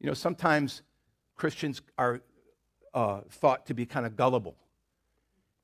You 0.00 0.06
know, 0.06 0.14
sometimes 0.14 0.82
Christians 1.36 1.82
are 1.98 2.20
uh, 2.94 3.20
thought 3.30 3.66
to 3.66 3.74
be 3.74 3.86
kind 3.86 4.06
of 4.06 4.16
gullible 4.16 4.56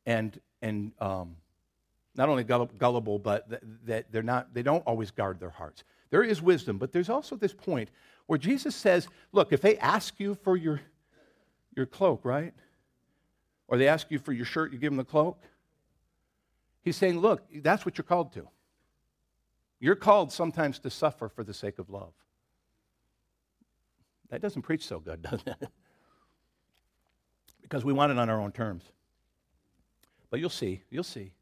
and, 0.07 0.39
and 0.63 0.93
um, 1.01 1.37
not 2.15 2.29
only 2.29 2.45
gullible, 2.45 3.19
but 3.19 3.49
that 3.87 4.11
they're 4.11 4.23
not, 4.23 4.53
they 4.55 4.63
don't 4.63 4.83
always 4.87 5.11
guard 5.11 5.39
their 5.41 5.51
hearts. 5.51 5.85
There 6.11 6.23
is 6.23 6.41
wisdom, 6.41 6.79
but 6.79 6.93
there's 6.93 7.09
also 7.09 7.37
this 7.37 7.53
point 7.53 7.91
where 8.27 8.39
Jesus 8.39 8.75
says, 8.75 9.09
look, 9.33 9.53
if 9.53 9.61
they 9.61 9.77
ask 9.79 10.19
you 10.19 10.35
for 10.35 10.57
your, 10.57 10.81
your 11.77 11.87
cloak, 11.87 12.25
right? 12.25 12.55
Or 13.69 13.77
they 13.77 13.89
ask 13.89 14.11
you 14.11 14.19
for 14.19 14.33
your 14.33 14.47
shirt, 14.47 14.73
you 14.73 14.79
give 14.79 14.91
them 14.91 14.97
the 14.97 15.05
cloak. 15.05 15.43
He's 16.83 16.97
saying, 16.97 17.21
look, 17.21 17.43
that's 17.63 17.85
what 17.85 17.99
you're 17.99 18.05
called 18.05 18.33
to. 18.33 18.49
You're 19.81 19.97
called 19.97 20.33
sometimes 20.33 20.79
to 20.81 20.91
suffer 20.91 21.29
for 21.29 21.45
the 21.45 21.55
sake 21.55 21.79
of 21.79 21.89
love. 21.91 22.13
That 24.31 24.43
doesn't 24.43 24.63
preach 24.63 24.87
so 24.87 24.99
good, 24.99 25.23
does 25.31 25.41
it? 25.47 25.69
because 27.69 27.85
we 27.85 27.93
want 27.93 28.11
it 28.11 28.19
on 28.19 28.31
our 28.31 28.41
own 28.41 28.51
terms. 28.51 28.83
But 30.31 30.41
you'll 30.41 30.49
see, 30.49 30.83
you'll 30.89 31.05
see 31.05 31.33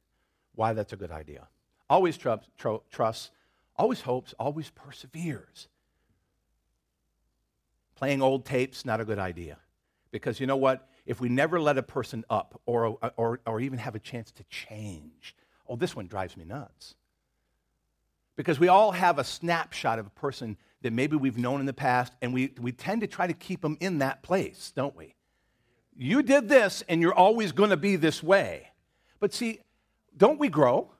why 0.56 0.72
that's 0.72 0.92
a 0.92 0.96
good 0.96 1.12
idea. 1.12 1.46
Always 1.88 2.16
tr- 2.16 2.34
tr- 2.58 2.82
trusts, 2.90 3.30
always 3.76 4.00
hopes, 4.00 4.34
always 4.38 4.70
perseveres. 4.70 5.68
Playing 7.94 8.22
old 8.22 8.44
tapes, 8.44 8.84
not 8.84 9.00
a 9.00 9.04
good 9.04 9.20
idea. 9.20 9.58
Because 10.10 10.40
you 10.40 10.46
know 10.46 10.56
what? 10.56 10.88
If 11.06 11.20
we 11.20 11.28
never 11.28 11.60
let 11.60 11.78
a 11.78 11.82
person 11.82 12.24
up 12.28 12.60
or, 12.66 12.98
or, 13.16 13.40
or 13.46 13.60
even 13.60 13.78
have 13.78 13.94
a 13.94 14.00
chance 14.00 14.32
to 14.32 14.44
change, 14.44 15.36
oh, 15.68 15.76
this 15.76 15.94
one 15.94 16.08
drives 16.08 16.36
me 16.36 16.44
nuts. 16.44 16.96
Because 18.36 18.60
we 18.60 18.68
all 18.68 18.92
have 18.92 19.18
a 19.18 19.24
snapshot 19.24 19.98
of 19.98 20.06
a 20.06 20.10
person 20.10 20.56
that 20.82 20.92
maybe 20.92 21.16
we've 21.16 21.38
known 21.38 21.60
in 21.60 21.66
the 21.66 21.72
past, 21.72 22.12
and 22.22 22.32
we, 22.32 22.52
we 22.60 22.70
tend 22.70 23.00
to 23.00 23.06
try 23.06 23.26
to 23.26 23.32
keep 23.32 23.62
them 23.62 23.76
in 23.80 23.98
that 23.98 24.22
place, 24.22 24.72
don't 24.76 24.94
we? 24.94 25.14
You 25.96 26.22
did 26.22 26.48
this, 26.48 26.84
and 26.88 27.00
you're 27.00 27.14
always 27.14 27.52
going 27.52 27.70
to 27.70 27.76
be 27.76 27.96
this 27.96 28.22
way. 28.22 28.70
But 29.18 29.32
see, 29.32 29.60
don't 30.16 30.38
we 30.38 30.48
grow? 30.48 30.90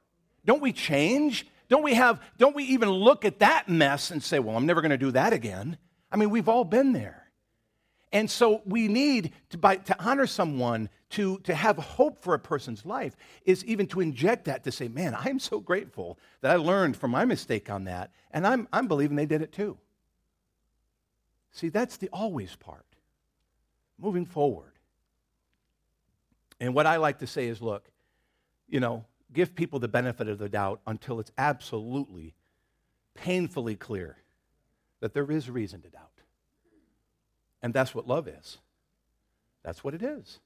Don't 0.44 0.62
we 0.62 0.72
change? 0.72 1.46
Don't 1.68 1.83
we 1.83 1.94
have, 1.94 2.22
don't 2.38 2.57
we 2.57 2.64
even 2.64 2.88
look 2.88 3.25
at 3.25 3.40
that 3.40 3.68
mess 3.68 4.11
and 4.11 4.22
say, 4.22 4.38
well, 4.38 4.57
I'm 4.57 4.66
never 4.66 4.81
going 4.81 4.90
to 4.90 4.96
do 4.96 5.11
that 5.11 5.33
again? 5.33 5.77
I 6.11 6.16
mean, 6.16 6.31
we've 6.31 6.49
all 6.49 6.64
been 6.64 6.92
there. 6.92 7.26
And 8.17 8.31
so 8.31 8.63
we 8.65 8.89
need 8.89 9.33
to, 9.51 9.59
by, 9.59 9.77
to 9.77 10.03
honor 10.03 10.27
someone, 10.27 10.89
to, 11.11 11.39
to 11.41 11.55
have 11.55 11.77
hope 11.77 12.19
for 12.19 12.33
a 12.33 12.39
person's 12.39 12.87
life, 12.87 13.15
is 13.45 13.63
even 13.67 13.87
to 13.89 14.01
inject 14.01 14.47
that 14.47 14.65
to 14.65 14.73
say, 14.73 14.89
man, 14.89 15.15
I'm 15.15 15.39
so 15.39 15.61
grateful 15.61 16.19
that 16.41 16.51
I 16.51 16.57
learned 16.57 16.97
from 16.97 17.11
my 17.11 17.27
mistake 17.27 17.69
on 17.69 17.85
that, 17.85 18.11
and 18.31 18.47
I'm, 18.47 18.69
I'm 18.73 18.89
believing 18.89 19.19
they 19.19 19.27
did 19.27 19.43
it 19.43 19.53
too. 19.53 19.77
See, 21.51 21.69
that's 21.69 21.99
the 21.99 22.09
always 22.11 22.57
part. 22.57 22.87
Moving 23.99 24.25
forward. 24.25 24.73
And 26.59 26.73
what 26.73 26.87
I 26.87 26.97
like 26.97 27.19
to 27.19 27.27
say 27.27 27.49
is 27.49 27.61
look, 27.61 27.85
you 28.67 28.81
know, 28.81 29.05
give 29.35 29.55
people 29.55 29.79
the 29.79 29.89
benefit 29.89 30.27
of 30.27 30.39
the 30.39 30.49
doubt 30.49 30.81
until 30.87 31.21
it's 31.21 31.33
absolutely, 31.37 32.33
painfully 33.13 33.77
clear 33.77 34.17
that 35.01 35.13
there 35.13 35.31
is 35.31 35.51
reason 35.51 35.83
to 35.83 35.91
doubt. 35.91 36.16
And 37.67 37.75
that's 37.75 37.97
what 37.97 38.07
love 38.07 38.29
is. 38.29 38.59
That's 39.65 39.83
what 39.83 39.93
it 39.93 40.01
is. 40.01 40.39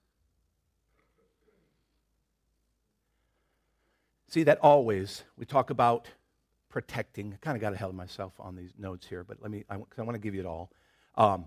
See, 4.29 4.45
that 4.45 4.57
always, 4.63 5.23
we 5.37 5.45
talk 5.45 5.69
about 5.69 6.09
protecting. 6.71 7.35
I 7.35 7.37
kind 7.45 7.59
of 7.59 7.61
got 7.61 7.75
ahead 7.75 7.91
of 7.91 7.95
myself 7.95 8.33
on 8.41 8.57
these 8.57 8.71
notes 8.79 9.07
here, 9.07 9.23
but 9.23 9.37
let 9.43 9.51
me, 9.51 9.65
I, 9.69 9.75
I 9.75 10.03
want 10.03 10.15
to 10.15 10.19
give 10.19 10.35
you 10.35 10.41
it 10.41 10.47
all. 10.47 10.71
Um, 11.15 11.45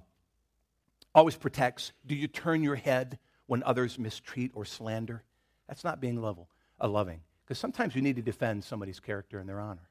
always 1.16 1.36
protects. 1.36 1.92
Do 2.06 2.14
you 2.14 2.28
turn 2.28 2.62
your 2.62 2.76
head 2.76 3.18
when 3.48 3.64
others 3.64 3.98
mistreat 3.98 4.52
or 4.54 4.66
slander? 4.66 5.24
That's 5.68 5.84
not 5.84 6.00
being 6.00 6.22
level, 6.22 6.50
a 6.80 6.88
loving. 6.88 7.22
Because 7.46 7.58
sometimes 7.58 7.96
you 7.96 8.04
need 8.04 8.18
to 8.18 8.22
defend 8.22 8.64
somebody's 8.64 9.00
character 9.00 9.40
and 9.40 9.50
their 9.50 9.60
honor. 9.60 9.90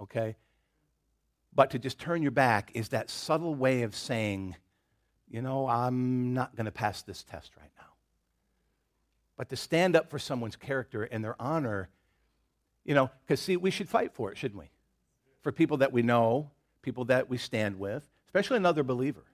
Okay? 0.00 0.36
But 1.52 1.70
to 1.70 1.80
just 1.80 1.98
turn 1.98 2.22
your 2.22 2.30
back 2.30 2.70
is 2.74 2.90
that 2.90 3.10
subtle 3.10 3.56
way 3.56 3.82
of 3.82 3.96
saying, 3.96 4.54
you 5.30 5.42
know, 5.42 5.66
I'm 5.66 6.34
not 6.34 6.54
going 6.56 6.66
to 6.66 6.72
pass 6.72 7.02
this 7.02 7.22
test 7.22 7.52
right 7.56 7.70
now. 7.76 7.84
But 9.36 9.48
to 9.50 9.56
stand 9.56 9.96
up 9.96 10.10
for 10.10 10.18
someone's 10.18 10.56
character 10.56 11.02
and 11.04 11.24
their 11.24 11.40
honor, 11.40 11.88
you 12.84 12.94
know, 12.94 13.10
because 13.26 13.40
see, 13.40 13.56
we 13.56 13.70
should 13.70 13.88
fight 13.88 14.14
for 14.14 14.30
it, 14.30 14.38
shouldn't 14.38 14.60
we? 14.60 14.70
For 15.42 15.50
people 15.50 15.78
that 15.78 15.92
we 15.92 16.02
know, 16.02 16.50
people 16.82 17.06
that 17.06 17.28
we 17.28 17.36
stand 17.36 17.78
with, 17.78 18.08
especially 18.26 18.58
another 18.58 18.82
believer. 18.82 19.24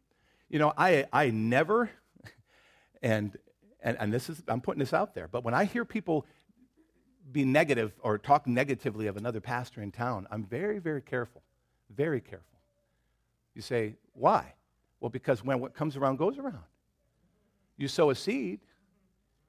You 0.48 0.58
know, 0.58 0.72
I, 0.76 1.06
I 1.12 1.30
never, 1.30 1.90
and, 3.02 3.36
and, 3.82 3.96
and 4.00 4.12
this 4.12 4.30
is, 4.30 4.42
I'm 4.48 4.60
putting 4.60 4.80
this 4.80 4.94
out 4.94 5.14
there, 5.14 5.28
but 5.28 5.44
when 5.44 5.54
I 5.54 5.64
hear 5.64 5.84
people 5.84 6.26
be 7.30 7.44
negative 7.44 7.92
or 8.00 8.18
talk 8.18 8.46
negatively 8.46 9.06
of 9.06 9.16
another 9.16 9.40
pastor 9.40 9.82
in 9.82 9.92
town, 9.92 10.26
I'm 10.30 10.44
very, 10.44 10.78
very 10.78 11.02
careful. 11.02 11.42
Very 11.94 12.20
careful. 12.20 12.46
You 13.54 13.62
say, 13.62 13.96
why? 14.14 14.54
Well, 15.00 15.10
because 15.10 15.44
when 15.44 15.60
what 15.60 15.74
comes 15.74 15.96
around 15.96 16.16
goes 16.16 16.38
around. 16.38 16.64
You 17.76 17.88
sow 17.88 18.10
a 18.10 18.14
seed. 18.14 18.60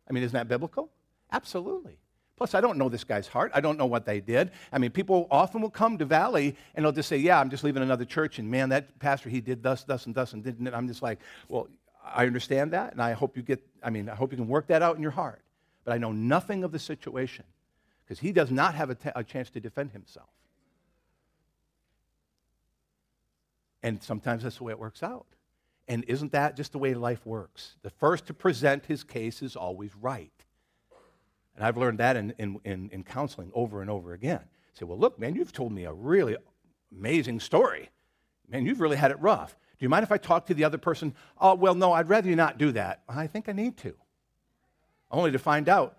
I 0.10 0.14
mean, 0.14 0.24
isn't 0.24 0.34
that 0.34 0.48
biblical? 0.48 0.90
Absolutely. 1.32 1.98
Plus, 2.38 2.56
I 2.56 2.62
don't 2.62 2.78
know 2.78 2.90
this 2.90 3.04
guy's 3.04 3.28
heart. 3.28 3.52
I 3.54 3.62
don't 3.62 3.78
know 3.78 3.86
what 3.86 4.06
they 4.06 4.20
did. 4.20 4.52
I 4.72 4.80
mean, 4.80 4.90
people 4.90 5.28
often 5.30 5.62
will 5.62 5.70
come 5.70 5.98
to 6.00 6.06
Valley 6.06 6.56
and 6.74 6.84
they'll 6.84 6.92
just 6.92 7.08
say, 7.08 7.18
Yeah, 7.18 7.40
I'm 7.40 7.50
just 7.50 7.64
leaving 7.64 7.84
another 7.84 8.06
church, 8.06 8.40
and 8.40 8.50
man, 8.50 8.70
that 8.70 8.98
pastor, 8.98 9.30
he 9.30 9.42
did 9.42 9.62
thus, 9.62 9.84
thus, 9.84 10.08
and 10.08 10.16
thus, 10.16 10.34
and 10.34 10.44
didn't 10.44 10.66
it? 10.66 10.74
I'm 10.74 10.88
just 10.88 11.04
like, 11.04 11.20
Well, 11.50 11.68
I 12.04 12.26
understand 12.26 12.72
that, 12.72 12.94
and 12.94 13.02
I 13.02 13.12
hope 13.12 13.38
you 13.38 13.44
get, 13.44 13.62
I 13.84 13.92
mean, 13.92 14.10
I 14.10 14.16
hope 14.16 14.32
you 14.32 14.38
can 14.38 14.48
work 14.48 14.68
that 14.68 14.82
out 14.82 14.96
in 14.96 15.04
your 15.04 15.12
heart. 15.12 15.44
But 15.84 15.94
I 15.94 15.98
know 15.98 16.12
nothing 16.12 16.64
of 16.64 16.72
the 16.72 16.80
situation 16.80 17.46
because 18.04 18.20
he 18.20 18.32
does 18.32 18.50
not 18.50 18.76
have 18.76 18.90
a, 18.90 18.96
t- 18.96 19.12
a 19.16 19.24
chance 19.24 19.50
to 19.52 19.60
defend 19.60 19.92
himself. 19.92 20.30
And 23.84 24.02
sometimes 24.02 24.44
that's 24.44 24.58
the 24.58 24.64
way 24.64 24.72
it 24.72 24.80
works 24.80 25.04
out. 25.04 25.26
And 25.92 26.06
isn't 26.08 26.32
that 26.32 26.56
just 26.56 26.72
the 26.72 26.78
way 26.78 26.94
life 26.94 27.26
works? 27.26 27.76
The 27.82 27.90
first 27.90 28.26
to 28.28 28.34
present 28.34 28.86
his 28.86 29.04
case 29.04 29.42
is 29.42 29.58
always 29.58 29.94
right. 29.94 30.32
And 31.54 31.66
I've 31.66 31.76
learned 31.76 31.98
that 31.98 32.16
in, 32.16 32.34
in, 32.40 32.62
in, 32.64 32.90
in 32.94 33.04
counseling 33.04 33.52
over 33.54 33.82
and 33.82 33.90
over 33.90 34.14
again. 34.14 34.40
I 34.40 34.80
Say, 34.80 34.86
well, 34.86 34.98
look, 34.98 35.20
man, 35.20 35.36
you've 35.36 35.52
told 35.52 35.74
me 35.74 35.84
a 35.84 35.92
really 35.92 36.38
amazing 36.98 37.42
story. 37.42 37.90
Man, 38.48 38.66
you've 38.66 38.80
really 38.80 38.96
had 38.96 39.12
it 39.12 39.20
rough. 39.20 39.58
Do 39.78 39.84
you 39.84 39.90
mind 39.90 40.04
if 40.04 40.14
I 40.14 40.18
talk 40.18 40.46
to 40.46 40.54
the 40.54 40.64
other 40.64 40.78
person? 40.78 41.14
Oh, 41.38 41.56
well, 41.56 41.76
no, 41.76 41.92
I'd 41.92 42.08
rather 42.08 42.30
you 42.30 42.38
not 42.38 42.58
do 42.58 42.72
that. 42.72 43.02
I 43.10 43.28
think 43.28 43.50
I 43.50 43.52
need 43.52 43.76
to. 43.80 43.94
Only 45.12 45.32
to 45.32 45.40
find 45.40 45.68
out, 45.68 45.98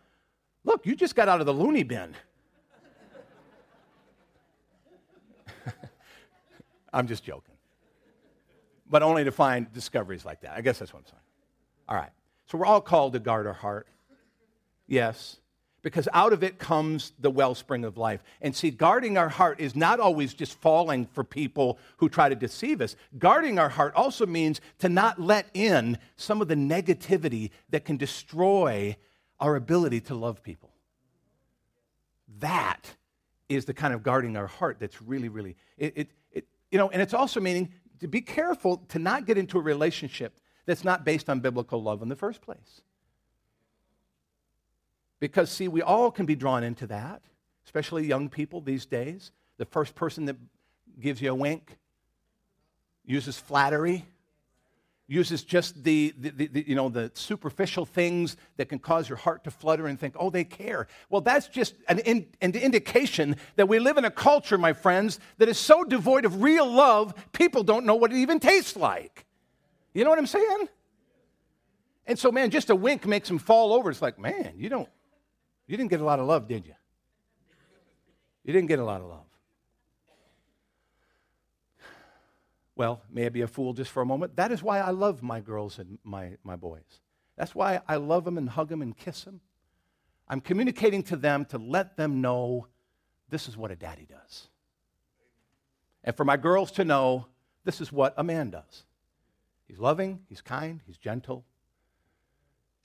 look, 0.65 0.87
you 0.87 0.97
just 0.97 1.15
got 1.15 1.29
out 1.29 1.41
of 1.41 1.47
the 1.47 1.53
loony 1.53 1.83
bin. 1.83 2.15
I'm 6.95 7.07
just 7.07 7.25
joking 7.25 7.52
but 8.93 9.03
only 9.03 9.25
to 9.25 9.33
find 9.33 9.73
discoveries 9.73 10.27
like 10.27 10.43
that. 10.43 10.53
I 10.55 10.61
guess 10.61 10.79
that's 10.79 10.93
what 10.93 11.01
I'm 11.01 11.07
saying. 11.07 11.23
All 11.89 11.97
right. 11.97 12.11
So 12.47 12.59
we're 12.59 12.67
all 12.67 12.83
called 12.83 13.15
to 13.15 13.21
guard 13.21 13.47
our 13.47 13.55
heart. 13.55 13.89
Yes. 14.87 15.39
Because 15.81 16.09
out 16.13 16.35
of 16.35 16.45
it 16.45 16.59
comes 16.59 17.15
the 17.19 17.31
wellspring 17.31 17.87
of 17.87 17.97
life. 17.97 18.23
And 18.43 18.55
see, 18.55 18.71
guarding 18.71 19.17
our 19.17 19.31
heart 19.31 19.61
is 19.61 19.75
not 19.75 19.99
always 19.99 20.35
just 20.35 20.61
falling 20.61 21.07
for 21.07 21.25
people 21.25 21.79
who 21.97 22.11
try 22.11 22.29
to 22.29 22.35
deceive 22.35 22.83
us. 22.83 22.95
Guarding 23.19 23.59
our 23.59 23.71
heart 23.71 23.95
also 23.95 24.27
means 24.27 24.61
to 24.81 24.91
not 24.91 25.19
let 25.19 25.47
in 25.55 25.97
some 26.17 26.43
of 26.43 26.49
the 26.49 26.55
negativity 26.55 27.51
that 27.71 27.87
can 27.87 27.97
destroy 27.97 28.95
our 29.41 29.57
ability 29.57 30.03
to 30.03 30.15
love 30.15 30.43
people. 30.43 30.71
That 32.41 32.95
is 33.49 33.65
the 33.65 33.75
kind 33.75 33.95
of 33.95 34.03
guarding 34.03 34.37
our 34.37 34.47
heart 34.47 34.77
that's 34.79 35.01
really, 35.01 35.31
really, 35.31 35.57
it, 35.79 35.95
it, 35.97 36.11
it, 36.31 36.45
you 36.71 36.77
know, 36.77 36.91
and 36.91 37.01
it's 37.01 37.15
also 37.15 37.41
meaning 37.41 37.73
to 38.03 38.09
be 38.09 38.21
careful 38.21 38.79
to 38.89 38.99
not 38.99 39.27
get 39.27 39.39
into 39.39 39.59
a 39.59 39.63
relationship 39.63 40.39
that's 40.67 40.85
not 40.85 41.05
based 41.05 41.31
on 41.31 41.41
biblical 41.41 41.83
love 41.83 42.03
in 42.03 42.09
the 42.09 42.17
first 42.17 42.43
place. 42.43 42.83
Because, 45.21 45.51
see, 45.51 45.69
we 45.69 45.83
all 45.83 46.11
can 46.11 46.27
be 46.27 46.35
drawn 46.35 46.65
into 46.65 46.87
that, 46.89 47.23
especially 47.65 48.05
young 48.05 48.29
people 48.29 48.61
these 48.61 48.87
days. 48.87 49.31
The 49.59 49.65
first 49.65 49.95
person 49.95 50.25
that 50.25 50.37
gives 51.01 51.23
you 51.23 51.31
a 51.31 51.35
wink 51.35 51.79
uses 53.05 53.39
flattery, 53.39 54.05
uses 55.13 55.45
just 55.45 55.85
the, 55.85 56.15
the, 56.19 56.31
the, 56.31 56.47
the, 56.47 56.65
you 56.67 56.75
know, 56.75 56.89
the 56.89 57.11
superficial 57.15 57.85
things 57.85 58.37
that 58.57 58.69
can 58.69 58.79
cause 58.79 59.09
your 59.09 59.19
heart 59.19 59.45
to 59.45 59.51
flutter 59.51 59.87
and 59.87 60.01
think, 60.01 60.15
oh, 60.19 60.31
they 60.31 60.43
care. 60.43 60.89
Well, 61.11 61.21
that's 61.21 61.49
just 61.49 61.75
an, 61.89 61.99
in, 62.01 62.27
an 62.41 62.53
indication 62.53 63.37
that 63.57 63.69
we 63.69 63.79
live 63.79 63.99
in 63.99 64.07
a 64.07 64.11
culture, 64.11 64.57
my 64.57 64.73
friends, 64.73 65.21
that 65.37 65.49
is 65.49 65.59
so 65.59 65.85
devoid 65.85 66.25
of 66.25 66.43
real 66.43 66.71
love, 66.71 67.15
people 67.33 67.63
don't 67.63 67.85
know 67.85 67.95
what 67.95 68.11
it 68.11 68.17
even 68.17 68.41
tastes 68.41 68.75
like. 68.75 69.27
You 69.93 70.05
know 70.05 70.11
what 70.11 70.19
I'm 70.19 70.27
saying? 70.27 70.69
And 72.07 72.19
so, 72.19 72.33
man, 72.33 72.51
just 72.51 72.71
a 72.71 72.75
wink 72.75 73.07
makes 73.07 73.29
them 73.29 73.39
fall 73.39 73.75
over. 73.75 73.91
It's 73.91 74.03
like, 74.03 74.19
man, 74.19 74.55
you 74.57 74.71
don't, 74.71 74.89
you 75.67 75.77
didn't 75.77 75.91
get 75.91 76.01
a 76.01 76.05
lot 76.05 76.21
of 76.21 76.27
love, 76.27 76.49
did 76.49 76.67
you? 76.67 76.75
You 78.45 78.53
didn't 78.53 78.69
get 78.69 78.79
a 78.79 78.85
lot 78.85 79.03
of 79.03 79.09
love. 79.09 79.32
Well, 82.75 83.03
may 83.11 83.27
I 83.27 83.29
be 83.29 83.43
a 83.43 83.47
fool 83.47 83.75
just 83.75 83.91
for 83.91 84.03
a 84.03 84.07
moment? 84.07 84.37
That 84.37 84.51
is 84.51 84.63
why 84.63 84.81
I 84.81 84.91
love 84.91 85.23
my 85.23 85.41
girls 85.41 85.79
and 85.79 85.99
my, 86.05 86.37
my 86.43 86.57
boys. 86.57 87.01
That's 87.37 87.55
why 87.55 87.81
I 87.87 87.97
love 87.97 88.25
them 88.25 88.39
and 88.39 88.49
hug 88.49 88.69
them 88.69 88.83
and 88.83 88.97
kiss 88.97 89.25
them. 89.25 89.41
I'm 90.29 90.41
communicating 90.41 91.03
to 91.05 91.17
them 91.17 91.45
to 91.47 91.59
let 91.59 91.97
them 91.97 92.21
know 92.21 92.69
this 93.29 93.49
is 93.49 93.57
what 93.57 93.71
a 93.71 93.77
daddy 93.77 94.07
does. 94.09 94.49
And 96.05 96.17
for 96.17 96.25
my 96.25 96.37
girls 96.37 96.73
to 96.73 96.85
know 96.85 97.27
this 97.65 97.81
is 97.81 97.93
what 97.93 98.15
a 98.17 98.25
man 98.25 98.51
does. 98.51 98.85
He's 99.69 99.79
loving, 99.79 100.21
he's 100.29 100.41
kind, 100.41 100.81
he's 100.87 100.99
gentle. 100.99 101.45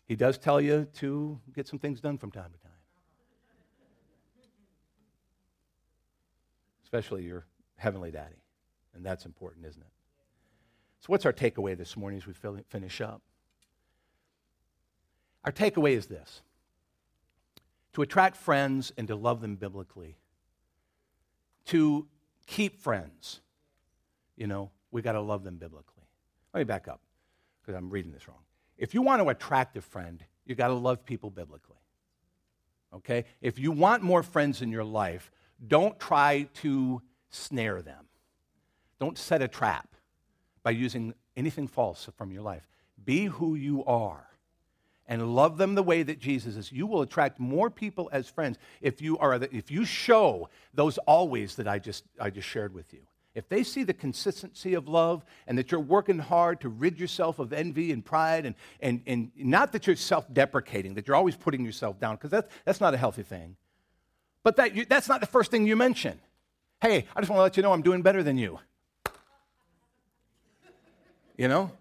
He 0.05 0.15
does 0.15 0.37
tell 0.37 0.61
you 0.61 0.87
to 0.95 1.39
get 1.53 1.67
some 1.67 1.79
things 1.79 1.99
done 1.99 2.17
from 2.17 2.31
time 2.31 2.51
to 2.51 2.59
time. 2.59 2.71
Especially 6.83 7.23
your 7.23 7.45
heavenly 7.75 8.11
daddy. 8.11 8.41
And 8.97 9.05
that's 9.05 9.25
important, 9.25 9.65
isn't 9.65 9.81
it? 9.81 9.87
So, 10.99 11.05
what's 11.07 11.25
our 11.25 11.31
takeaway 11.31 11.77
this 11.77 11.95
morning 11.95 12.17
as 12.17 12.25
we 12.25 12.33
finish 12.67 12.99
up? 12.99 13.21
Our 15.45 15.51
takeaway 15.51 15.91
is 15.91 16.07
this 16.07 16.41
to 17.93 18.01
attract 18.01 18.35
friends 18.35 18.91
and 18.97 19.07
to 19.07 19.15
love 19.15 19.39
them 19.39 19.55
biblically, 19.55 20.17
to 21.65 22.07
keep 22.47 22.81
friends, 22.81 23.41
you 24.35 24.47
know, 24.47 24.71
we 24.91 25.01
got 25.01 25.13
to 25.13 25.21
love 25.21 25.43
them 25.43 25.57
biblically. 25.57 26.03
Let 26.53 26.61
me 26.61 26.63
back 26.63 26.87
up 26.87 27.01
because 27.61 27.75
I'm 27.75 27.89
reading 27.89 28.11
this 28.11 28.27
wrong. 28.27 28.39
If 28.77 28.93
you 28.93 29.01
want 29.01 29.21
to 29.21 29.29
attract 29.29 29.77
a 29.77 29.81
friend, 29.81 30.23
you 30.45 30.55
got 30.55 30.67
to 30.67 30.73
love 30.73 31.05
people 31.05 31.29
biblically. 31.29 31.77
Okay? 32.93 33.25
If 33.41 33.59
you 33.59 33.71
want 33.71 34.01
more 34.01 34.23
friends 34.23 34.61
in 34.61 34.71
your 34.71 34.83
life, 34.83 35.31
don't 35.67 35.99
try 35.99 36.47
to 36.55 37.01
snare 37.29 37.81
them. 37.81 38.06
Don't 38.99 39.17
set 39.17 39.41
a 39.41 39.47
trap 39.47 39.95
by 40.63 40.71
using 40.71 41.13
anything 41.35 41.67
false 41.67 42.09
from 42.17 42.31
your 42.31 42.41
life. 42.41 42.67
Be 43.03 43.25
who 43.25 43.55
you 43.55 43.85
are 43.85 44.27
and 45.07 45.35
love 45.35 45.57
them 45.57 45.75
the 45.75 45.83
way 45.83 46.03
that 46.03 46.19
Jesus 46.19 46.55
is. 46.55 46.71
You 46.71 46.85
will 46.87 47.01
attract 47.01 47.39
more 47.39 47.69
people 47.69 48.09
as 48.11 48.27
friends 48.27 48.57
if 48.81 49.01
you 49.01 49.17
are 49.19 49.39
the, 49.39 49.55
if 49.55 49.71
you 49.71 49.85
show 49.85 50.49
those 50.73 50.97
always 50.99 51.55
that 51.55 51.67
I 51.67 51.79
just 51.79 52.03
I 52.19 52.29
just 52.29 52.47
shared 52.47 52.73
with 52.73 52.93
you. 52.93 53.01
If 53.37 53.47
they 53.49 53.61
see 53.61 53.83
the 53.83 53.93
consistency 53.93 54.73
of 54.73 54.87
love 54.87 55.23
and 55.45 55.59
that 55.59 55.71
you're 55.71 55.79
working 55.79 56.17
hard 56.17 56.59
to 56.61 56.69
rid 56.69 56.99
yourself 56.99 57.37
of 57.37 57.53
envy 57.53 57.91
and 57.91 58.03
pride, 58.03 58.47
and, 58.47 58.55
and, 58.79 59.03
and 59.05 59.31
not 59.35 59.73
that 59.73 59.85
you're 59.85 59.95
self 59.95 60.25
deprecating, 60.33 60.95
that 60.95 61.07
you're 61.07 61.15
always 61.15 61.35
putting 61.35 61.63
yourself 61.63 61.99
down, 61.99 62.15
because 62.15 62.31
that's, 62.31 62.51
that's 62.65 62.81
not 62.81 62.95
a 62.95 62.97
healthy 62.97 63.21
thing. 63.21 63.55
But 64.41 64.55
that 64.55 64.75
you, 64.75 64.85
that's 64.85 65.07
not 65.07 65.21
the 65.21 65.27
first 65.27 65.51
thing 65.51 65.67
you 65.67 65.75
mention. 65.75 66.19
Hey, 66.81 67.05
I 67.15 67.21
just 67.21 67.29
want 67.29 67.37
to 67.37 67.43
let 67.43 67.57
you 67.57 67.63
know 67.63 67.73
I'm 67.73 67.83
doing 67.83 68.01
better 68.01 68.23
than 68.23 68.39
you. 68.39 68.57
You 71.37 71.47
know? 71.47 71.71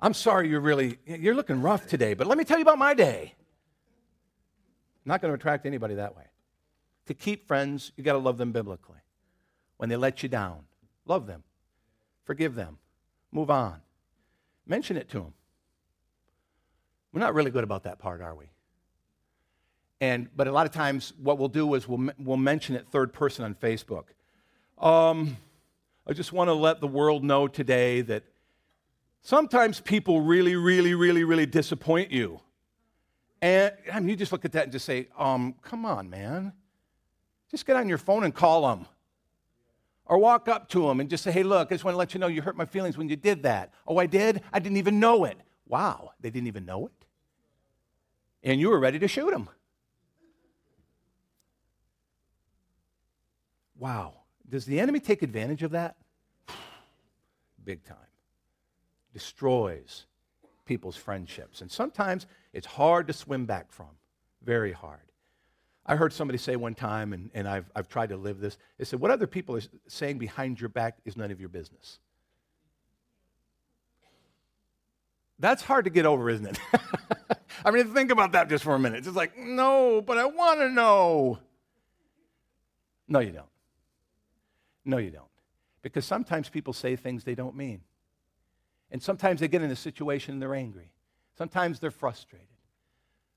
I'm 0.00 0.14
sorry 0.14 0.48
you're 0.48 0.60
really, 0.60 0.98
you're 1.06 1.34
looking 1.34 1.60
rough 1.62 1.86
today, 1.86 2.14
but 2.14 2.26
let 2.26 2.38
me 2.38 2.44
tell 2.44 2.58
you 2.58 2.62
about 2.62 2.78
my 2.78 2.94
day. 2.94 3.34
not 5.04 5.20
going 5.20 5.30
to 5.30 5.34
attract 5.34 5.66
anybody 5.66 5.94
that 5.94 6.16
way. 6.16 6.24
To 7.06 7.14
keep 7.14 7.46
friends, 7.46 7.92
you 7.96 8.04
got 8.04 8.12
to 8.12 8.18
love 8.18 8.38
them 8.38 8.52
biblically. 8.52 8.98
When 9.76 9.88
they 9.88 9.96
let 9.96 10.22
you 10.22 10.28
down, 10.28 10.60
love 11.04 11.26
them, 11.26 11.42
forgive 12.24 12.54
them, 12.54 12.78
move 13.32 13.50
on. 13.50 13.80
Mention 14.66 14.96
it 14.96 15.10
to 15.10 15.18
them. 15.18 15.34
We're 17.12 17.20
not 17.20 17.34
really 17.34 17.50
good 17.50 17.64
about 17.64 17.84
that 17.84 17.98
part, 17.98 18.20
are 18.20 18.34
we? 18.34 18.46
And, 20.00 20.28
but 20.36 20.48
a 20.48 20.52
lot 20.52 20.66
of 20.66 20.72
times, 20.72 21.12
what 21.18 21.38
we'll 21.38 21.48
do 21.48 21.74
is 21.74 21.88
we'll, 21.88 22.10
we'll 22.18 22.36
mention 22.36 22.76
it 22.76 22.88
third 22.90 23.12
person 23.12 23.44
on 23.44 23.54
Facebook. 23.54 24.04
Um, 24.78 25.36
I 26.06 26.12
just 26.12 26.32
want 26.32 26.48
to 26.48 26.54
let 26.54 26.80
the 26.80 26.86
world 26.86 27.24
know 27.24 27.48
today 27.48 28.00
that 28.02 28.24
Sometimes 29.24 29.80
people 29.80 30.20
really, 30.20 30.54
really, 30.54 30.94
really, 30.94 31.24
really 31.24 31.46
disappoint 31.46 32.12
you. 32.12 32.40
And 33.40 33.72
I 33.90 33.98
mean, 33.98 34.10
you 34.10 34.16
just 34.16 34.32
look 34.32 34.44
at 34.44 34.52
that 34.52 34.64
and 34.64 34.72
just 34.72 34.84
say, 34.84 35.08
um, 35.18 35.54
come 35.62 35.86
on, 35.86 36.10
man. 36.10 36.52
Just 37.50 37.64
get 37.64 37.74
on 37.74 37.88
your 37.88 37.96
phone 37.96 38.24
and 38.24 38.34
call 38.34 38.68
them. 38.68 38.86
Or 40.04 40.18
walk 40.18 40.46
up 40.48 40.68
to 40.70 40.86
them 40.86 41.00
and 41.00 41.08
just 41.08 41.24
say, 41.24 41.32
hey, 41.32 41.42
look, 41.42 41.68
I 41.68 41.74
just 41.74 41.84
want 41.84 41.94
to 41.94 41.98
let 41.98 42.12
you 42.12 42.20
know 42.20 42.26
you 42.26 42.42
hurt 42.42 42.54
my 42.54 42.66
feelings 42.66 42.98
when 42.98 43.08
you 43.08 43.16
did 43.16 43.44
that. 43.44 43.72
Oh, 43.86 43.96
I 43.96 44.04
did? 44.04 44.42
I 44.52 44.58
didn't 44.58 44.76
even 44.76 45.00
know 45.00 45.24
it. 45.24 45.38
Wow, 45.66 46.10
they 46.20 46.28
didn't 46.28 46.48
even 46.48 46.66
know 46.66 46.86
it? 46.88 46.92
And 48.42 48.60
you 48.60 48.68
were 48.68 48.78
ready 48.78 48.98
to 48.98 49.08
shoot 49.08 49.30
them. 49.30 49.48
Wow. 53.78 54.16
Does 54.46 54.66
the 54.66 54.78
enemy 54.78 55.00
take 55.00 55.22
advantage 55.22 55.62
of 55.62 55.70
that? 55.70 55.96
Big 57.64 57.82
time 57.84 57.96
destroys 59.14 60.04
people's 60.66 60.96
friendships. 60.96 61.62
And 61.62 61.70
sometimes 61.70 62.26
it's 62.52 62.66
hard 62.66 63.06
to 63.06 63.14
swim 63.14 63.46
back 63.46 63.72
from, 63.72 63.88
very 64.42 64.72
hard. 64.72 65.00
I 65.86 65.96
heard 65.96 66.12
somebody 66.12 66.38
say 66.38 66.56
one 66.56 66.74
time, 66.74 67.12
and, 67.12 67.30
and 67.34 67.48
I've, 67.48 67.70
I've 67.74 67.88
tried 67.88 68.10
to 68.10 68.16
live 68.16 68.40
this. 68.40 68.58
They 68.78 68.84
said, 68.84 69.00
What 69.00 69.10
other 69.10 69.26
people 69.26 69.56
are 69.56 69.62
saying 69.86 70.18
behind 70.18 70.60
your 70.60 70.70
back 70.70 70.98
is 71.04 71.16
none 71.16 71.30
of 71.30 71.40
your 71.40 71.48
business. 71.48 71.98
That's 75.38 75.62
hard 75.62 75.84
to 75.84 75.90
get 75.90 76.06
over, 76.06 76.30
isn't 76.30 76.46
it? 76.46 76.58
I 77.64 77.70
mean, 77.70 77.92
think 77.92 78.10
about 78.10 78.32
that 78.32 78.48
just 78.48 78.64
for 78.64 78.74
a 78.74 78.78
minute. 78.78 79.06
It's 79.06 79.16
like, 79.16 79.36
no, 79.36 80.00
but 80.00 80.16
I 80.16 80.26
want 80.26 80.60
to 80.60 80.68
know. 80.68 81.38
No, 83.08 83.18
you 83.20 83.32
don't. 83.32 83.46
No, 84.84 84.98
you 84.98 85.10
don't. 85.10 85.24
Because 85.82 86.04
sometimes 86.04 86.48
people 86.48 86.72
say 86.72 86.96
things 86.96 87.24
they 87.24 87.34
don't 87.34 87.56
mean. 87.56 87.82
And 88.94 89.02
sometimes 89.02 89.40
they 89.40 89.48
get 89.48 89.60
in 89.60 89.72
a 89.72 89.76
situation 89.76 90.34
and 90.34 90.40
they're 90.40 90.54
angry. 90.54 90.92
Sometimes 91.36 91.80
they're 91.80 91.90
frustrated. 91.90 92.46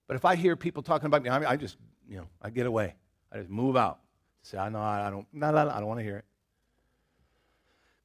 But 0.05 0.15
if 0.15 0.23
I 0.23 0.35
hear 0.35 0.55
people 0.55 0.83
talking 0.83 1.07
about 1.07 1.23
me, 1.23 1.31
I, 1.31 1.53
I 1.53 1.55
just, 1.55 1.77
you 2.07 2.17
know, 2.17 2.27
I 2.39 2.51
get 2.51 2.67
away. 2.67 2.93
I 3.31 3.39
just 3.39 3.49
move 3.49 3.75
out. 3.75 3.97
Say, 4.43 4.59
I 4.59 4.69
know, 4.69 4.79
I 4.79 5.09
don't, 5.09 5.25
I 5.43 5.51
don't 5.51 5.87
want 5.87 5.99
to 5.99 6.03
hear 6.03 6.17
it. 6.17 6.25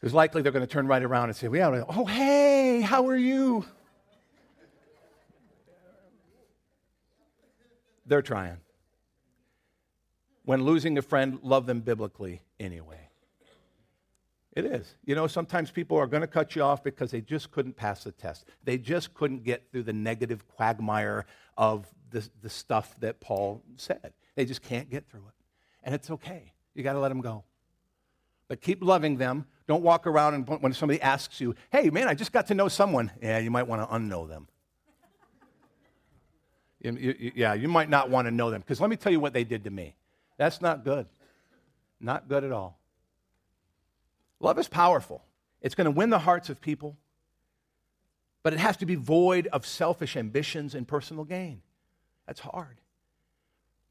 Because 0.00 0.14
likely 0.14 0.40
they're 0.40 0.50
going 0.50 0.66
to 0.66 0.72
turn 0.72 0.86
right 0.86 1.02
around 1.02 1.28
and 1.28 1.36
say, 1.36 1.50
yeah, 1.52 1.84
oh, 1.90 2.06
hey, 2.06 2.80
how 2.80 3.06
are 3.08 3.18
you? 3.18 3.66
They're 8.06 8.22
trying. 8.22 8.56
When 10.46 10.64
losing 10.64 10.96
a 10.96 11.02
friend, 11.02 11.38
love 11.42 11.66
them 11.66 11.80
biblically 11.80 12.40
anyway. 12.58 13.10
It 14.54 14.66
is. 14.66 14.94
You 15.04 15.14
know, 15.14 15.26
sometimes 15.26 15.70
people 15.70 15.96
are 15.96 16.06
going 16.06 16.20
to 16.20 16.26
cut 16.26 16.54
you 16.54 16.62
off 16.62 16.84
because 16.84 17.10
they 17.10 17.22
just 17.22 17.50
couldn't 17.50 17.74
pass 17.74 18.04
the 18.04 18.12
test. 18.12 18.44
They 18.64 18.76
just 18.76 19.14
couldn't 19.14 19.44
get 19.44 19.70
through 19.72 19.84
the 19.84 19.94
negative 19.94 20.46
quagmire 20.46 21.24
of 21.56 21.86
the, 22.10 22.28
the 22.42 22.50
stuff 22.50 22.94
that 23.00 23.20
Paul 23.20 23.62
said. 23.76 24.12
They 24.34 24.44
just 24.44 24.62
can't 24.62 24.90
get 24.90 25.08
through 25.08 25.26
it. 25.28 25.34
And 25.82 25.94
it's 25.94 26.10
okay. 26.10 26.52
You 26.74 26.82
got 26.82 26.92
to 26.92 27.00
let 27.00 27.08
them 27.08 27.22
go. 27.22 27.44
But 28.48 28.60
keep 28.60 28.84
loving 28.84 29.16
them. 29.16 29.46
Don't 29.66 29.82
walk 29.82 30.06
around 30.06 30.34
and 30.34 30.46
when 30.60 30.74
somebody 30.74 31.00
asks 31.00 31.40
you, 31.40 31.54
hey, 31.70 31.88
man, 31.88 32.08
I 32.08 32.14
just 32.14 32.32
got 32.32 32.48
to 32.48 32.54
know 32.54 32.68
someone, 32.68 33.10
yeah, 33.22 33.38
you 33.38 33.50
might 33.50 33.66
want 33.66 33.80
to 33.80 33.96
unknow 33.96 34.28
them. 34.28 34.48
you, 36.80 36.92
you, 36.92 37.32
yeah, 37.34 37.54
you 37.54 37.68
might 37.68 37.88
not 37.88 38.10
want 38.10 38.26
to 38.26 38.30
know 38.30 38.50
them. 38.50 38.60
Because 38.60 38.80
let 38.80 38.90
me 38.90 38.96
tell 38.96 39.12
you 39.12 39.20
what 39.20 39.32
they 39.32 39.44
did 39.44 39.64
to 39.64 39.70
me. 39.70 39.94
That's 40.36 40.60
not 40.60 40.84
good. 40.84 41.06
Not 42.00 42.28
good 42.28 42.44
at 42.44 42.52
all. 42.52 42.81
Love 44.42 44.58
is 44.58 44.68
powerful, 44.68 45.24
it's 45.62 45.74
going 45.74 45.86
to 45.86 45.90
win 45.90 46.10
the 46.10 46.18
hearts 46.18 46.50
of 46.50 46.60
people, 46.60 46.98
but 48.42 48.52
it 48.52 48.58
has 48.58 48.76
to 48.78 48.86
be 48.86 48.96
void 48.96 49.46
of 49.46 49.64
selfish 49.64 50.16
ambitions 50.16 50.74
and 50.74 50.86
personal 50.86 51.24
gain. 51.24 51.62
That's 52.26 52.40
hard. 52.40 52.80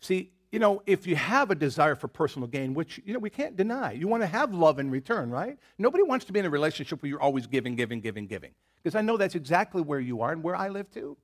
See, 0.01 0.31
you 0.51 0.59
know, 0.59 0.83
if 0.85 1.07
you 1.07 1.15
have 1.15 1.49
a 1.51 1.55
desire 1.55 1.95
for 1.95 2.09
personal 2.09 2.49
gain, 2.49 2.73
which, 2.73 2.99
you 3.05 3.13
know, 3.13 3.19
we 3.19 3.29
can't 3.29 3.55
deny, 3.55 3.93
you 3.93 4.09
want 4.09 4.23
to 4.23 4.27
have 4.27 4.53
love 4.53 4.79
in 4.79 4.91
return, 4.91 5.31
right? 5.31 5.57
Nobody 5.77 6.03
wants 6.03 6.25
to 6.25 6.33
be 6.33 6.39
in 6.39 6.45
a 6.45 6.49
relationship 6.49 7.01
where 7.01 7.09
you're 7.09 7.21
always 7.21 7.47
giving, 7.47 7.75
giving, 7.75 8.01
giving, 8.01 8.27
giving. 8.27 8.51
Because 8.83 8.95
I 8.95 9.01
know 9.01 9.15
that's 9.15 9.35
exactly 9.35 9.81
where 9.81 9.99
you 9.99 10.21
are 10.21 10.33
and 10.33 10.43
where 10.43 10.55
I 10.55 10.67
live 10.67 10.91
too. 10.91 11.15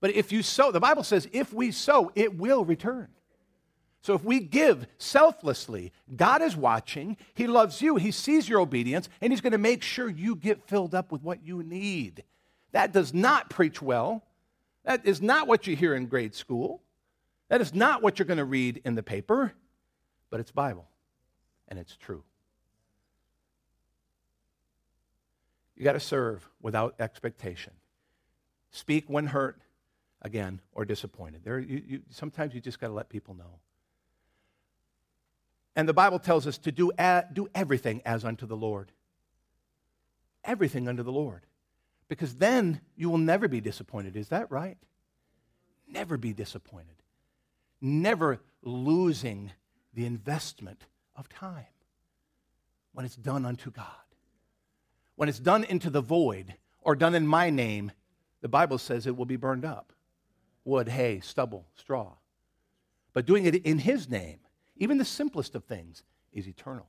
But 0.00 0.10
if 0.10 0.32
you 0.32 0.42
sow, 0.42 0.72
the 0.72 0.80
Bible 0.80 1.04
says, 1.04 1.26
if 1.32 1.54
we 1.54 1.70
sow, 1.70 2.12
it 2.14 2.36
will 2.36 2.66
return. 2.66 3.08
So 4.02 4.14
if 4.14 4.24
we 4.24 4.40
give 4.40 4.86
selflessly, 4.98 5.92
God 6.14 6.42
is 6.42 6.56
watching. 6.56 7.16
He 7.34 7.46
loves 7.46 7.80
you. 7.80 7.96
He 7.96 8.10
sees 8.10 8.48
your 8.48 8.60
obedience, 8.60 9.08
and 9.20 9.32
He's 9.32 9.40
going 9.40 9.52
to 9.52 9.58
make 9.58 9.82
sure 9.82 10.08
you 10.08 10.34
get 10.34 10.68
filled 10.68 10.94
up 10.94 11.12
with 11.12 11.22
what 11.22 11.44
you 11.46 11.62
need. 11.62 12.24
That 12.72 12.92
does 12.92 13.14
not 13.14 13.48
preach 13.48 13.80
well. 13.80 14.24
That 14.84 15.06
is 15.06 15.22
not 15.22 15.46
what 15.46 15.68
you 15.68 15.76
hear 15.76 15.94
in 15.94 16.06
grade 16.06 16.34
school. 16.34 16.82
That 17.48 17.60
is 17.60 17.74
not 17.74 18.02
what 18.02 18.18
you're 18.18 18.26
going 18.26 18.38
to 18.38 18.44
read 18.44 18.82
in 18.84 18.96
the 18.96 19.02
paper, 19.04 19.52
but 20.30 20.40
it's 20.40 20.50
Bible, 20.50 20.88
and 21.68 21.78
it's 21.78 21.96
true. 21.96 22.24
You 25.76 25.84
got 25.84 25.92
to 25.92 26.00
serve 26.00 26.48
without 26.60 26.96
expectation. 26.98 27.72
Speak 28.72 29.04
when 29.06 29.26
hurt, 29.26 29.60
again, 30.22 30.60
or 30.72 30.84
disappointed. 30.84 31.42
There, 31.44 31.60
you, 31.60 31.82
you, 31.86 32.00
sometimes 32.10 32.52
you 32.54 32.60
just 32.60 32.80
got 32.80 32.88
to 32.88 32.94
let 32.94 33.08
people 33.08 33.34
know. 33.34 33.60
And 35.74 35.88
the 35.88 35.94
Bible 35.94 36.18
tells 36.18 36.46
us 36.46 36.58
to 36.58 36.72
do, 36.72 36.92
a, 36.98 37.24
do 37.32 37.48
everything 37.54 38.02
as 38.04 38.24
unto 38.24 38.46
the 38.46 38.56
Lord. 38.56 38.92
Everything 40.44 40.88
unto 40.88 41.02
the 41.02 41.12
Lord. 41.12 41.46
Because 42.08 42.34
then 42.34 42.80
you 42.94 43.08
will 43.08 43.18
never 43.18 43.48
be 43.48 43.60
disappointed. 43.60 44.16
Is 44.16 44.28
that 44.28 44.50
right? 44.50 44.76
Never 45.88 46.18
be 46.18 46.32
disappointed. 46.32 46.96
Never 47.80 48.40
losing 48.62 49.52
the 49.94 50.04
investment 50.04 50.84
of 51.16 51.28
time 51.28 51.66
when 52.92 53.06
it's 53.06 53.16
done 53.16 53.46
unto 53.46 53.70
God. 53.70 53.86
When 55.16 55.28
it's 55.28 55.38
done 55.38 55.64
into 55.64 55.90
the 55.90 56.00
void 56.00 56.54
or 56.80 56.96
done 56.96 57.14
in 57.14 57.26
my 57.26 57.50
name, 57.50 57.92
the 58.40 58.48
Bible 58.48 58.78
says 58.78 59.06
it 59.06 59.16
will 59.16 59.24
be 59.24 59.36
burned 59.36 59.64
up 59.64 59.92
wood, 60.64 60.88
hay, 60.88 61.18
stubble, 61.20 61.66
straw. 61.74 62.12
But 63.12 63.26
doing 63.26 63.46
it 63.46 63.56
in 63.66 63.78
His 63.78 64.08
name, 64.08 64.38
even 64.82 64.98
the 64.98 65.04
simplest 65.04 65.54
of 65.54 65.62
things, 65.62 66.02
is 66.32 66.48
eternal. 66.48 66.88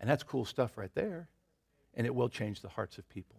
And 0.00 0.10
that's 0.10 0.24
cool 0.24 0.44
stuff 0.44 0.76
right 0.76 0.90
there. 0.92 1.28
And 1.94 2.04
it 2.04 2.12
will 2.12 2.28
change 2.28 2.62
the 2.62 2.68
hearts 2.68 2.98
of 2.98 3.08
people. 3.08 3.36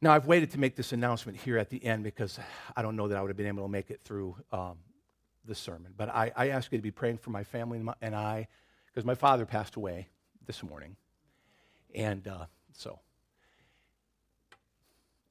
Now, 0.00 0.14
I've 0.14 0.26
waited 0.26 0.52
to 0.52 0.58
make 0.58 0.74
this 0.74 0.94
announcement 0.94 1.36
here 1.36 1.58
at 1.58 1.68
the 1.68 1.84
end 1.84 2.02
because 2.02 2.38
I 2.74 2.80
don't 2.80 2.96
know 2.96 3.08
that 3.08 3.18
I 3.18 3.20
would 3.20 3.28
have 3.28 3.36
been 3.36 3.46
able 3.46 3.62
to 3.62 3.68
make 3.70 3.90
it 3.90 4.00
through 4.04 4.36
um, 4.52 4.78
the 5.44 5.54
sermon. 5.54 5.92
But 5.94 6.08
I, 6.08 6.32
I, 6.34 6.48
ask 6.48 6.72
you 6.72 6.78
to 6.78 6.82
be 6.82 6.90
praying 6.90 7.18
for 7.18 7.28
my 7.28 7.44
family 7.44 7.76
and, 7.76 7.84
my, 7.84 7.94
and 8.00 8.14
I, 8.14 8.48
because 8.86 9.04
my 9.04 9.14
father 9.14 9.44
passed 9.44 9.76
away 9.76 10.08
this 10.46 10.62
morning. 10.62 10.96
And 11.94 12.26
uh, 12.26 12.46
so, 12.72 13.00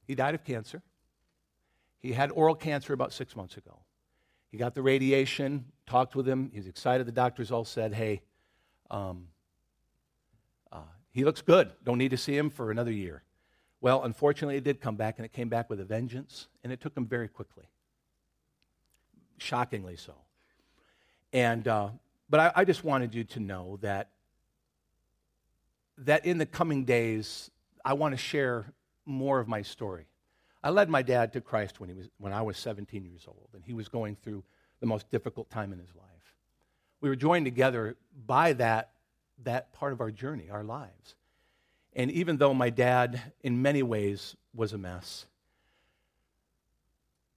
he 0.06 0.14
died 0.14 0.36
of 0.36 0.44
cancer. 0.44 0.80
He 1.98 2.12
had 2.12 2.30
oral 2.30 2.54
cancer 2.54 2.92
about 2.92 3.12
six 3.12 3.34
months 3.34 3.56
ago. 3.56 3.80
He 4.54 4.58
got 4.58 4.76
the 4.76 4.82
radiation, 4.82 5.64
talked 5.84 6.14
with 6.14 6.28
him. 6.28 6.52
He's 6.54 6.68
excited. 6.68 7.08
The 7.08 7.10
doctors 7.10 7.50
all 7.50 7.64
said, 7.64 7.92
hey, 7.92 8.22
um, 8.88 9.26
uh, 10.70 10.78
he 11.10 11.24
looks 11.24 11.42
good. 11.42 11.72
Don't 11.82 11.98
need 11.98 12.12
to 12.12 12.16
see 12.16 12.36
him 12.36 12.50
for 12.50 12.70
another 12.70 12.92
year. 12.92 13.24
Well, 13.80 14.04
unfortunately, 14.04 14.56
it 14.56 14.62
did 14.62 14.80
come 14.80 14.94
back, 14.94 15.18
and 15.18 15.26
it 15.26 15.32
came 15.32 15.48
back 15.48 15.68
with 15.68 15.80
a 15.80 15.84
vengeance, 15.84 16.46
and 16.62 16.72
it 16.72 16.80
took 16.80 16.96
him 16.96 17.04
very 17.04 17.26
quickly. 17.26 17.64
Shockingly 19.38 19.96
so. 19.96 20.14
And, 21.32 21.66
uh, 21.66 21.88
but 22.30 22.38
I, 22.38 22.52
I 22.54 22.64
just 22.64 22.84
wanted 22.84 23.12
you 23.12 23.24
to 23.24 23.40
know 23.40 23.80
that, 23.82 24.10
that 25.98 26.26
in 26.26 26.38
the 26.38 26.46
coming 26.46 26.84
days, 26.84 27.50
I 27.84 27.94
want 27.94 28.12
to 28.12 28.18
share 28.18 28.72
more 29.04 29.40
of 29.40 29.48
my 29.48 29.62
story. 29.62 30.06
I 30.64 30.70
led 30.70 30.88
my 30.88 31.02
dad 31.02 31.34
to 31.34 31.42
Christ 31.42 31.78
when, 31.78 31.90
he 31.90 31.94
was, 31.94 32.08
when 32.16 32.32
I 32.32 32.40
was 32.40 32.56
17 32.56 33.04
years 33.04 33.26
old, 33.28 33.48
and 33.52 33.62
he 33.62 33.74
was 33.74 33.88
going 33.88 34.16
through 34.16 34.42
the 34.80 34.86
most 34.86 35.10
difficult 35.10 35.50
time 35.50 35.74
in 35.74 35.78
his 35.78 35.94
life. 35.94 36.34
We 37.02 37.10
were 37.10 37.16
joined 37.16 37.44
together 37.44 37.96
by 38.26 38.54
that, 38.54 38.92
that 39.42 39.74
part 39.74 39.92
of 39.92 40.00
our 40.00 40.10
journey, 40.10 40.48
our 40.50 40.64
lives. 40.64 41.16
And 41.94 42.10
even 42.10 42.38
though 42.38 42.54
my 42.54 42.70
dad, 42.70 43.20
in 43.42 43.60
many 43.60 43.82
ways, 43.82 44.36
was 44.54 44.72
a 44.72 44.78
mess, 44.78 45.26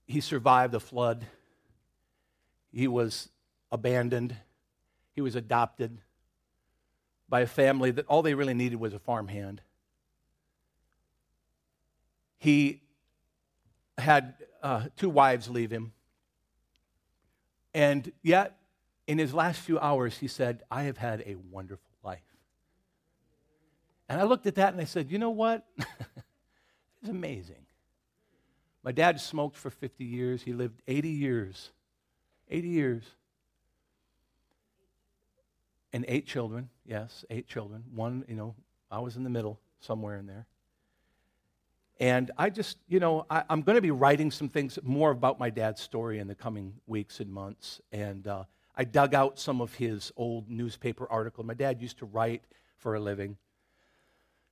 he 0.06 0.22
survived 0.22 0.74
a 0.74 0.80
flood. 0.80 1.26
He 2.72 2.88
was 2.88 3.28
abandoned. 3.70 4.34
He 5.14 5.20
was 5.20 5.36
adopted 5.36 5.98
by 7.28 7.42
a 7.42 7.46
family 7.46 7.90
that 7.90 8.06
all 8.06 8.22
they 8.22 8.32
really 8.32 8.54
needed 8.54 8.80
was 8.80 8.94
a 8.94 8.98
farmhand. 8.98 9.60
He 12.38 12.80
had 13.98 14.34
uh, 14.62 14.84
two 14.96 15.10
wives 15.10 15.48
leave 15.48 15.70
him. 15.70 15.92
And 17.74 18.12
yet, 18.22 18.58
in 19.06 19.18
his 19.18 19.34
last 19.34 19.60
few 19.60 19.78
hours, 19.78 20.18
he 20.18 20.28
said, 20.28 20.62
I 20.70 20.84
have 20.84 20.96
had 20.96 21.22
a 21.26 21.36
wonderful 21.50 21.90
life. 22.02 22.20
And 24.08 24.20
I 24.20 24.24
looked 24.24 24.46
at 24.46 24.54
that 24.56 24.72
and 24.72 24.80
I 24.80 24.84
said, 24.84 25.10
you 25.10 25.18
know 25.18 25.30
what? 25.30 25.64
it's 25.78 27.10
amazing. 27.10 27.66
My 28.82 28.92
dad 28.92 29.20
smoked 29.20 29.56
for 29.56 29.70
50 29.70 30.04
years. 30.04 30.42
He 30.42 30.52
lived 30.52 30.80
80 30.86 31.08
years. 31.08 31.70
80 32.50 32.68
years. 32.68 33.04
And 35.92 36.04
eight 36.08 36.26
children. 36.26 36.68
Yes, 36.86 37.24
eight 37.30 37.46
children. 37.46 37.84
One, 37.94 38.24
you 38.28 38.34
know, 38.34 38.54
I 38.90 39.00
was 39.00 39.16
in 39.16 39.24
the 39.24 39.30
middle, 39.30 39.58
somewhere 39.80 40.16
in 40.16 40.26
there. 40.26 40.46
And 42.00 42.30
I 42.38 42.50
just, 42.50 42.78
you 42.88 43.00
know, 43.00 43.26
I, 43.28 43.42
am 43.50 43.62
going 43.62 43.74
to 43.74 43.82
be 43.82 43.90
writing 43.90 44.30
some 44.30 44.48
things 44.48 44.78
more 44.82 45.10
about 45.10 45.40
my 45.40 45.50
dad's 45.50 45.80
story 45.80 46.20
in 46.20 46.28
the 46.28 46.34
coming 46.34 46.74
weeks 46.86 47.18
and 47.18 47.30
months. 47.30 47.80
And 47.90 48.26
uh, 48.26 48.44
I 48.76 48.84
dug 48.84 49.14
out 49.14 49.38
some 49.40 49.60
of 49.60 49.74
his 49.74 50.12
old 50.16 50.48
newspaper 50.48 51.08
articles. 51.10 51.46
My 51.46 51.54
dad 51.54 51.82
used 51.82 51.98
to 51.98 52.06
write 52.06 52.42
for 52.76 52.94
a 52.94 53.00
living 53.00 53.36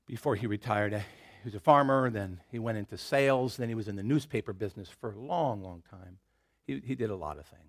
before 0.07 0.35
he 0.35 0.49
retired. 0.49 0.93
He 0.93 1.01
was 1.45 1.55
a 1.55 1.61
farmer, 1.61 2.11
then 2.11 2.41
he 2.51 2.59
went 2.59 2.79
into 2.79 2.99
sales, 2.99 3.57
then 3.57 3.69
he 3.69 3.77
was 3.77 3.87
in 3.87 3.95
the 3.95 4.03
newspaper 4.03 4.53
business 4.53 4.89
for 4.89 5.13
a 5.13 5.17
long, 5.17 5.63
long 5.63 5.83
time. 5.89 6.19
He, 6.67 6.83
he 6.85 6.97
did 6.97 7.11
a 7.11 7.17
lot 7.17 7.39
of 7.39 7.47
things. 7.47 7.63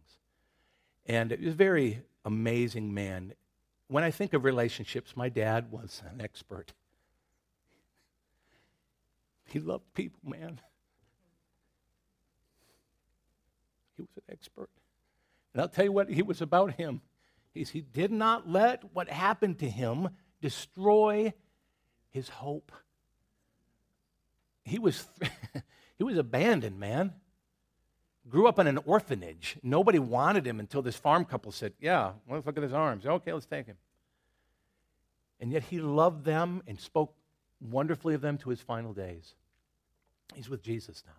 And 1.05 1.29
he 1.29 1.45
was 1.45 1.53
a 1.53 1.57
very 1.57 2.01
amazing 2.25 2.91
man. 2.91 3.33
When 3.87 4.03
I 4.03 4.09
think 4.09 4.33
of 4.33 4.43
relationships, 4.43 5.15
my 5.15 5.29
dad 5.29 5.71
was 5.71 6.01
an 6.11 6.21
expert. 6.21 6.73
He 9.47 9.59
loved 9.59 9.93
people, 9.93 10.19
man. 10.29 10.59
He 13.95 14.01
was 14.01 14.11
an 14.17 14.23
expert. 14.29 14.69
And 15.53 15.61
I'll 15.61 15.69
tell 15.69 15.85
you 15.85 15.91
what 15.91 16.09
he 16.09 16.21
was 16.21 16.41
about 16.41 16.73
him. 16.73 17.01
He 17.53 17.81
did 17.81 18.11
not 18.11 18.47
let 18.47 18.93
what 18.93 19.09
happened 19.09 19.59
to 19.59 19.69
him 19.69 20.09
destroy 20.41 21.33
his 22.11 22.29
hope. 22.29 22.71
He 24.63 24.77
was, 24.77 25.07
he 25.97 26.03
was 26.03 26.17
abandoned, 26.17 26.79
man. 26.79 27.13
Grew 28.29 28.47
up 28.47 28.59
in 28.59 28.67
an 28.67 28.77
orphanage. 28.85 29.57
Nobody 29.63 29.97
wanted 29.97 30.45
him 30.45 30.59
until 30.59 30.81
this 30.81 30.97
farm 30.97 31.25
couple 31.25 31.51
said, 31.51 31.73
Yeah, 31.79 32.11
let's 32.29 32.45
look 32.45 32.57
at 32.57 32.63
his 32.63 32.73
arms. 32.73 33.05
Okay, 33.05 33.33
let's 33.33 33.45
take 33.45 33.65
him. 33.65 33.77
And 35.39 35.51
yet 35.51 35.63
he 35.63 35.79
loved 35.79 36.25
them 36.25 36.61
and 36.67 36.79
spoke 36.79 37.15
wonderfully 37.61 38.13
of 38.13 38.21
them 38.21 38.37
to 38.39 38.49
his 38.49 38.61
final 38.61 38.93
days. 38.93 39.35
He's 40.33 40.49
with 40.49 40.61
Jesus 40.61 41.03
now. 41.05 41.13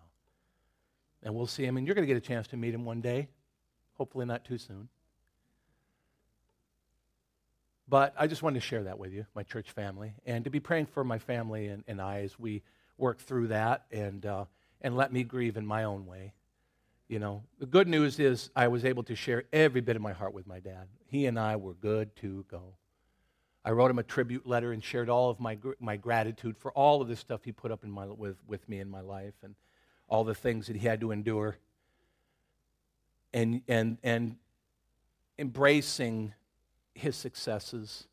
And 1.23 1.35
we'll 1.35 1.47
see 1.47 1.65
him, 1.65 1.77
and 1.77 1.85
you're 1.85 1.95
going 1.95 2.07
to 2.07 2.13
get 2.13 2.17
a 2.17 2.25
chance 2.25 2.47
to 2.47 2.57
meet 2.57 2.73
him 2.73 2.85
one 2.85 3.01
day, 3.01 3.27
hopefully 3.93 4.25
not 4.25 4.45
too 4.45 4.57
soon. 4.57 4.87
But 7.89 8.13
I 8.17 8.27
just 8.27 8.43
wanted 8.43 8.61
to 8.61 8.65
share 8.65 8.83
that 8.83 8.99
with 8.99 9.11
you, 9.11 9.25
my 9.35 9.43
church 9.43 9.71
family, 9.71 10.13
and 10.25 10.43
to 10.43 10.49
be 10.49 10.59
praying 10.59 10.85
for 10.85 11.03
my 11.03 11.17
family 11.17 11.67
and, 11.67 11.83
and 11.87 11.99
I 11.99 12.21
as 12.21 12.37
we 12.37 12.61
work 12.97 13.19
through 13.19 13.47
that 13.47 13.85
and, 13.91 14.25
uh, 14.25 14.45
and 14.81 14.95
let 14.95 15.11
me 15.11 15.23
grieve 15.23 15.57
in 15.57 15.65
my 15.65 15.83
own 15.85 16.05
way. 16.05 16.33
You 17.07 17.17
know, 17.17 17.43
the 17.57 17.65
good 17.65 17.87
news 17.87 18.19
is 18.19 18.51
I 18.55 18.67
was 18.67 18.85
able 18.85 19.01
to 19.03 19.15
share 19.15 19.45
every 19.51 19.81
bit 19.81 19.95
of 19.95 20.01
my 20.01 20.13
heart 20.13 20.33
with 20.33 20.45
my 20.45 20.59
dad. 20.59 20.87
He 21.07 21.25
and 21.25 21.39
I 21.39 21.55
were 21.55 21.73
good 21.73 22.15
to 22.17 22.45
go. 22.49 22.75
I 23.65 23.71
wrote 23.71 23.91
him 23.91 23.99
a 23.99 24.03
tribute 24.03 24.47
letter 24.47 24.71
and 24.71 24.83
shared 24.83 25.09
all 25.09 25.29
of 25.29 25.39
my, 25.39 25.57
my 25.79 25.97
gratitude 25.97 26.57
for 26.57 26.71
all 26.71 27.01
of 27.01 27.07
the 27.07 27.15
stuff 27.15 27.43
he 27.43 27.51
put 27.51 27.71
up 27.71 27.83
in 27.83 27.91
my, 27.91 28.05
with, 28.05 28.37
with 28.47 28.67
me 28.69 28.79
in 28.79 28.89
my 28.89 29.01
life 29.01 29.33
and 29.43 29.55
all 30.07 30.23
the 30.23 30.35
things 30.35 30.67
that 30.67 30.75
he 30.75 30.87
had 30.87 31.01
to 31.01 31.11
endure. 31.11 31.57
And, 33.33 33.61
and, 33.67 33.97
and 34.01 34.37
embracing 35.37 36.33
his 36.95 37.15
successes, 37.15 38.07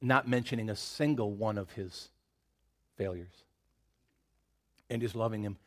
not 0.00 0.26
mentioning 0.26 0.68
a 0.68 0.76
single 0.76 1.32
one 1.32 1.58
of 1.58 1.70
his 1.72 2.08
failures, 2.96 3.44
and 4.90 5.00
just 5.00 5.14
loving 5.14 5.42
him. 5.42 5.58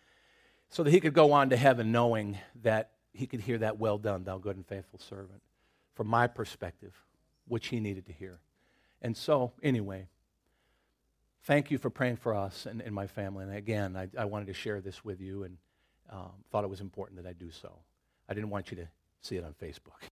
so 0.70 0.84
that 0.84 0.92
he 0.92 1.00
could 1.00 1.14
go 1.14 1.32
on 1.32 1.50
to 1.50 1.58
heaven 1.58 1.92
knowing 1.92 2.38
that 2.64 2.92
he 3.14 3.28
could 3.28 3.40
hear 3.40 3.58
that, 3.60 3.80
well 3.80 3.98
done, 3.98 4.24
thou 4.24 4.38
good 4.38 4.58
and 4.58 4.68
faithful 4.68 5.00
servant, 5.00 5.42
from 5.96 6.08
my 6.08 6.28
perspective, 6.28 6.94
which 7.48 7.68
he 7.68 7.80
needed 7.80 8.06
to 8.08 8.14
hear. 8.14 8.40
And 9.02 9.16
so, 9.16 9.52
anyway, 9.62 10.08
thank 11.44 11.72
you 11.72 11.78
for 11.78 11.90
praying 11.90 12.18
for 12.18 12.34
us 12.34 12.66
and, 12.66 12.82
and 12.82 12.94
my 12.94 13.08
family. 13.08 13.44
And 13.44 13.56
again, 13.56 13.96
I, 13.96 14.08
I, 14.18 14.26
wanted 14.26 14.48
to 14.48 14.54
share 14.54 14.82
this 14.82 15.06
with 15.06 15.22
you 15.22 15.44
and 15.44 15.58
um, 16.10 16.32
thought 16.52 16.64
it 16.64 16.70
was 16.70 16.82
important 16.82 17.22
that 17.22 17.30
I 17.30 17.34
do 17.34 17.52
so. 17.52 17.72
I 18.28 18.34
didn't 18.34 18.50
want 18.50 18.72
you 18.72 18.78
to 18.78 18.88
see 19.22 19.36
it 19.36 19.44
on 19.44 19.54
Facebook. 19.54 20.10